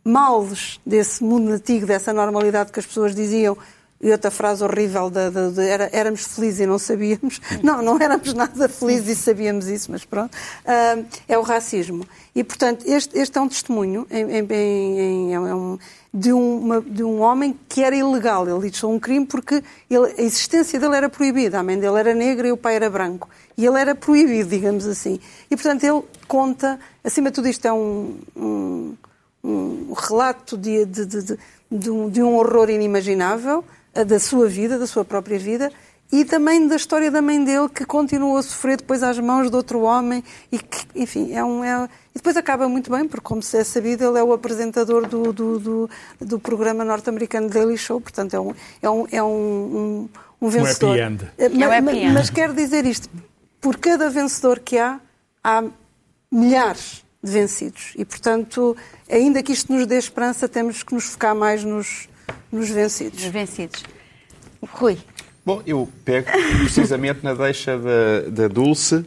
males 0.05 0.79
desse 0.85 1.25
mundo 1.25 1.51
antigo, 1.51 1.87
dessa 1.87 2.13
normalidade 2.13 2.71
que 2.71 2.79
as 2.79 2.87
pessoas 2.87 3.15
diziam, 3.15 3.57
e 4.05 4.13
outra 4.13 4.31
frase 4.31 4.63
horrível 4.63 5.09
de, 5.09 5.31
de, 5.31 5.53
de 5.53 5.63
era, 5.63 5.89
éramos 5.91 6.27
felizes 6.27 6.61
e 6.61 6.67
não 6.67 6.79
sabíamos. 6.79 7.41
Não, 7.63 7.81
não 7.81 7.99
éramos 7.99 8.35
nada 8.35 8.69
felizes 8.69 9.19
e 9.19 9.23
sabíamos 9.23 9.67
isso, 9.67 9.91
mas 9.91 10.05
pronto. 10.05 10.35
Uh, 10.35 11.07
é 11.27 11.39
o 11.39 11.43
racismo. 11.43 12.07
E, 12.35 12.45
portanto, 12.45 12.85
este, 12.87 13.19
este 13.19 13.39
é 13.39 13.41
um 13.41 13.49
testemunho 13.49 14.07
em, 14.11 14.31
em, 14.31 15.01
em, 15.01 15.35
é 15.35 15.41
um, 15.41 15.79
de, 16.13 16.35
uma, 16.35 16.83
de 16.83 17.03
um 17.03 17.23
homem 17.23 17.59
que 17.67 17.83
era 17.83 17.97
ilegal. 17.97 18.47
Ele 18.47 18.61
deixou 18.61 18.93
um 18.93 19.01
crime 19.01 19.25
porque 19.25 19.63
ele, 19.89 20.15
a 20.19 20.23
existência 20.23 20.79
dele 20.79 20.97
era 20.97 21.09
proibida. 21.09 21.61
A 21.61 21.63
mãe 21.63 21.79
dele 21.79 21.99
era 21.99 22.15
negra 22.15 22.47
e 22.49 22.53
o 22.53 22.59
pai 22.59 22.77
era 22.77 22.91
branco. 22.91 23.27
E 23.57 23.65
ele 23.65 23.81
era 23.81 23.95
proibido, 23.95 24.51
digamos 24.51 24.87
assim. 24.87 25.19
E, 25.51 25.57
portanto, 25.57 25.83
ele 25.83 26.03
conta, 26.29 26.79
acima 27.03 27.31
de 27.31 27.37
tudo 27.37 27.49
isto 27.49 27.67
é 27.67 27.73
um, 27.73 28.19
um, 28.37 28.95
um 29.45 29.93
relato 29.93 30.57
de, 30.57 30.87
de, 30.87 31.05
de, 31.05 31.39
de, 31.71 31.91
um, 31.91 32.09
de 32.09 32.23
um 32.23 32.35
horror 32.37 32.71
inimaginável 32.71 33.63
da 34.07 34.19
sua 34.19 34.49
vida, 34.49 34.79
da 34.79 34.87
sua 34.87 35.05
própria 35.05 35.39
vida, 35.39 35.71
e 36.11 36.25
também 36.25 36.67
da 36.67 36.77
história 36.77 37.11
da 37.11 37.21
mãe 37.21 37.43
dele, 37.43 37.69
que 37.69 37.85
continuou 37.85 38.37
a 38.37 38.43
sofrer 38.43 38.77
depois 38.77 39.03
às 39.03 39.19
mãos 39.19 39.51
de 39.51 39.57
outro 39.57 39.81
homem, 39.83 40.25
e 40.51 40.59
que, 40.59 40.87
enfim, 40.95 41.33
é 41.33 41.45
um. 41.45 41.63
É... 41.63 41.89
E 42.15 42.19
depois 42.19 42.37
acaba 42.37 42.69
muito 42.69 42.91
bem, 42.91 43.07
porque, 43.07 43.25
como 43.25 43.43
se 43.43 43.57
é 43.57 43.65
sabido, 43.65 44.05
ele 44.05 44.19
é 44.19 44.23
o 44.23 44.33
apresentador 44.33 45.07
do, 45.09 45.33
do, 45.33 45.59
do, 45.59 45.91
do 46.21 46.39
programa 46.39 46.85
norte-americano 46.85 47.49
Daily 47.49 47.77
Show, 47.77 48.01
portanto, 48.01 48.35
é 48.35 48.41
um, 48.41 48.55
é 48.81 48.91
um, 48.91 49.07
é 49.11 49.23
um, 49.23 49.27
um, 49.27 50.09
um 50.41 50.49
vencedor. 50.49 50.91
Um 50.91 50.93
happy 50.93 51.03
end. 51.03 51.33
É 51.39 51.49
um 51.49 51.73
happy 51.73 51.83
mas, 51.83 51.95
end. 51.97 52.13
mas 52.15 52.31
quero 52.31 52.55
dizer 52.55 52.87
isto: 52.87 53.09
por 53.61 53.77
cada 53.77 54.09
vencedor 54.09 54.61
que 54.61 54.79
há, 54.79 55.01
há 55.43 55.65
milhares 56.31 57.04
de 57.25 57.31
vencidos. 57.31 57.95
E, 57.97 58.05
portanto, 58.05 58.77
ainda 59.11 59.43
que 59.43 59.53
isto 59.53 59.73
nos 59.73 59.87
dê 59.87 59.97
esperança, 59.97 60.47
temos 60.47 60.83
que 60.83 60.95
nos 60.95 61.05
focar 61.05 61.35
mais 61.35 61.65
nos, 61.65 62.07
nos 62.53 62.69
vencidos. 62.69 63.23
Nos 63.23 63.33
vencidos. 63.33 63.83
Rui. 64.63 64.99
Bom, 65.45 65.63
eu 65.67 65.89
pego 66.05 66.31
precisamente 66.61 67.25
na 67.25 67.33
deixa 67.35 67.79
da, 67.79 68.29
da 68.31 68.49
Dulce, 68.49 69.05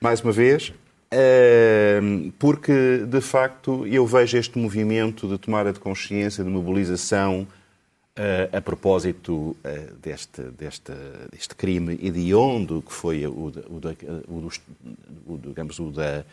mais 0.00 0.20
uma 0.20 0.32
vez, 0.32 0.72
ehm, 1.10 2.30
porque 2.38 3.04
de 3.06 3.20
facto 3.20 3.86
eu 3.86 4.06
vejo 4.06 4.36
este 4.36 4.58
movimento 4.58 5.26
de 5.26 5.38
tomada 5.38 5.72
de 5.72 5.78
consciência, 5.78 6.44
de 6.44 6.50
mobilização 6.50 7.46
eh, 8.16 8.48
a 8.52 8.60
propósito 8.60 9.56
eh, 9.64 9.88
deste, 10.00 10.42
deste, 10.42 10.92
deste 11.32 11.54
crime 11.54 11.98
hediondo 12.02 12.82
que 12.82 12.92
foi 12.92 13.26
o, 13.26 13.30
o, 13.30 13.46
o, 13.46 13.80
do, 13.80 14.52
o 15.26 15.38
digamos, 15.38 15.78
o 15.78 15.90
da, 15.90 16.24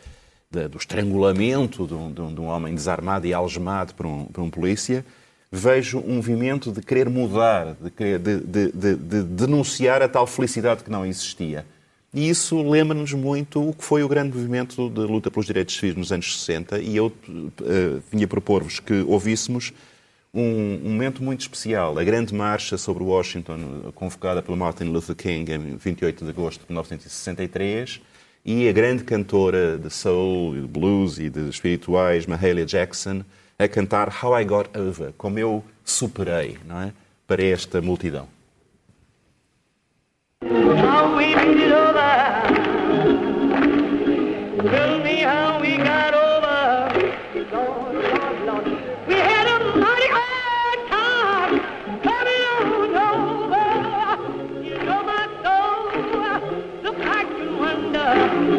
da, 0.52 0.68
do 0.68 0.76
estrangulamento 0.76 1.86
de 1.86 1.94
um, 1.94 2.12
de 2.12 2.40
um, 2.40 2.44
homem 2.44 2.74
desarmado 2.74 3.26
e 3.26 3.32
algemado 3.32 3.94
por 3.94 4.06
um, 4.06 4.26
por 4.26 4.42
um 4.42 4.50
polícia 4.50 5.04
vejo 5.52 5.98
um 5.98 6.16
movimento 6.16 6.72
de 6.72 6.80
querer 6.80 7.10
mudar, 7.10 7.76
de, 7.78 8.18
de, 8.18 8.72
de, 8.72 8.96
de 8.96 9.22
denunciar 9.22 10.00
a 10.00 10.08
tal 10.08 10.26
felicidade 10.26 10.82
que 10.82 10.90
não 10.90 11.04
existia. 11.04 11.66
E 12.14 12.28
isso 12.28 12.62
lembra-nos 12.62 13.12
muito 13.12 13.68
o 13.68 13.74
que 13.74 13.84
foi 13.84 14.02
o 14.02 14.08
grande 14.08 14.34
movimento 14.34 14.88
de 14.88 15.00
luta 15.00 15.30
pelos 15.30 15.46
direitos 15.46 15.76
civis 15.76 15.94
nos 15.94 16.10
anos 16.10 16.40
60, 16.40 16.78
e 16.78 16.96
eu 16.96 17.06
uh, 17.06 18.02
vinha 18.10 18.26
propor-vos 18.26 18.80
que 18.80 19.02
ouvíssemos 19.02 19.72
um, 20.32 20.80
um, 20.84 20.90
momento 20.90 21.22
muito 21.22 21.40
especial, 21.42 21.98
a 21.98 22.04
grande 22.04 22.34
marcha 22.34 22.78
sobre 22.78 23.02
Washington, 23.02 23.92
convocada 23.94 24.42
pelo 24.42 24.56
Martin 24.56 24.84
Luther 24.84 25.14
King 25.14 25.52
em 25.52 25.76
28 25.76 26.24
de 26.24 26.30
agosto 26.30 26.60
de 26.60 26.66
1963, 26.68 28.00
e 28.44 28.68
a 28.68 28.72
grande 28.72 29.04
cantora 29.04 29.78
de 29.78 29.88
soul, 29.90 30.54
blues 30.66 31.18
e 31.18 31.30
de 31.30 31.48
espirituais, 31.48 32.26
Mahalia 32.26 32.66
Jackson, 32.66 33.22
a 33.58 33.68
cantar 33.68 34.12
How 34.22 34.40
I 34.40 34.44
Got 34.44 34.76
Over, 34.76 35.12
como 35.16 35.38
eu 35.38 35.64
superei, 35.84 36.58
não 36.66 36.80
é? 36.80 36.92
Para 37.26 37.42
esta 37.44 37.80
multidão. 37.80 38.28
How 40.42 41.16
we 41.16 41.34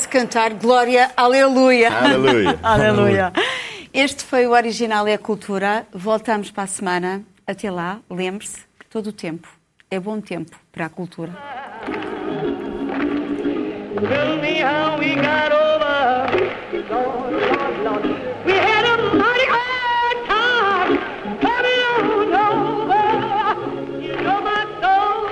Apetece 0.00 0.08
cantar 0.08 0.54
Glória, 0.54 1.10
Aleluia. 1.16 1.90
Aleluia. 1.92 2.58
Aleluia. 2.62 3.32
Este 3.92 4.24
foi 4.24 4.46
o 4.46 4.52
Original 4.52 5.06
é 5.06 5.14
a 5.14 5.18
Cultura. 5.18 5.86
Voltamos 5.92 6.50
para 6.50 6.64
a 6.64 6.66
semana. 6.66 7.22
Até 7.46 7.70
lá, 7.70 7.98
lembre-se 8.08 8.58
que 8.78 8.86
todo 8.88 9.08
o 9.08 9.12
tempo 9.12 9.48
é 9.90 9.98
bom 9.98 10.20
tempo 10.20 10.56
para 10.72 10.86
a 10.86 10.88
cultura. 10.88 11.32
Tell 13.96 14.36
me 14.40 14.62
how 14.62 14.96
we 14.98 15.14
got 15.16 15.52
over. 15.52 16.30
Lord, 16.88 17.32
Lord, 17.32 17.82
Lord. 17.84 18.04
We 18.46 18.52
had 18.52 18.86
a 18.86 18.96
mighty 19.16 19.46
hard 19.50 20.18
time 20.28 20.96
coming 21.40 21.80
on 21.92 22.32
over. 22.46 23.06
You 24.00 24.14
know 24.22 24.40
my 24.40 24.64
soul. 24.80 25.28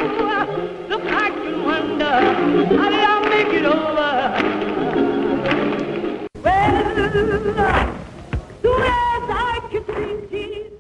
Look, 0.89 1.05
I 1.07 1.31
can 1.31 1.65
wonder 1.65 2.77
how 2.77 2.91
did 2.91 2.99
Sure, 7.39 8.83
I 9.31 9.69
could 9.71 9.87
see 10.31 10.78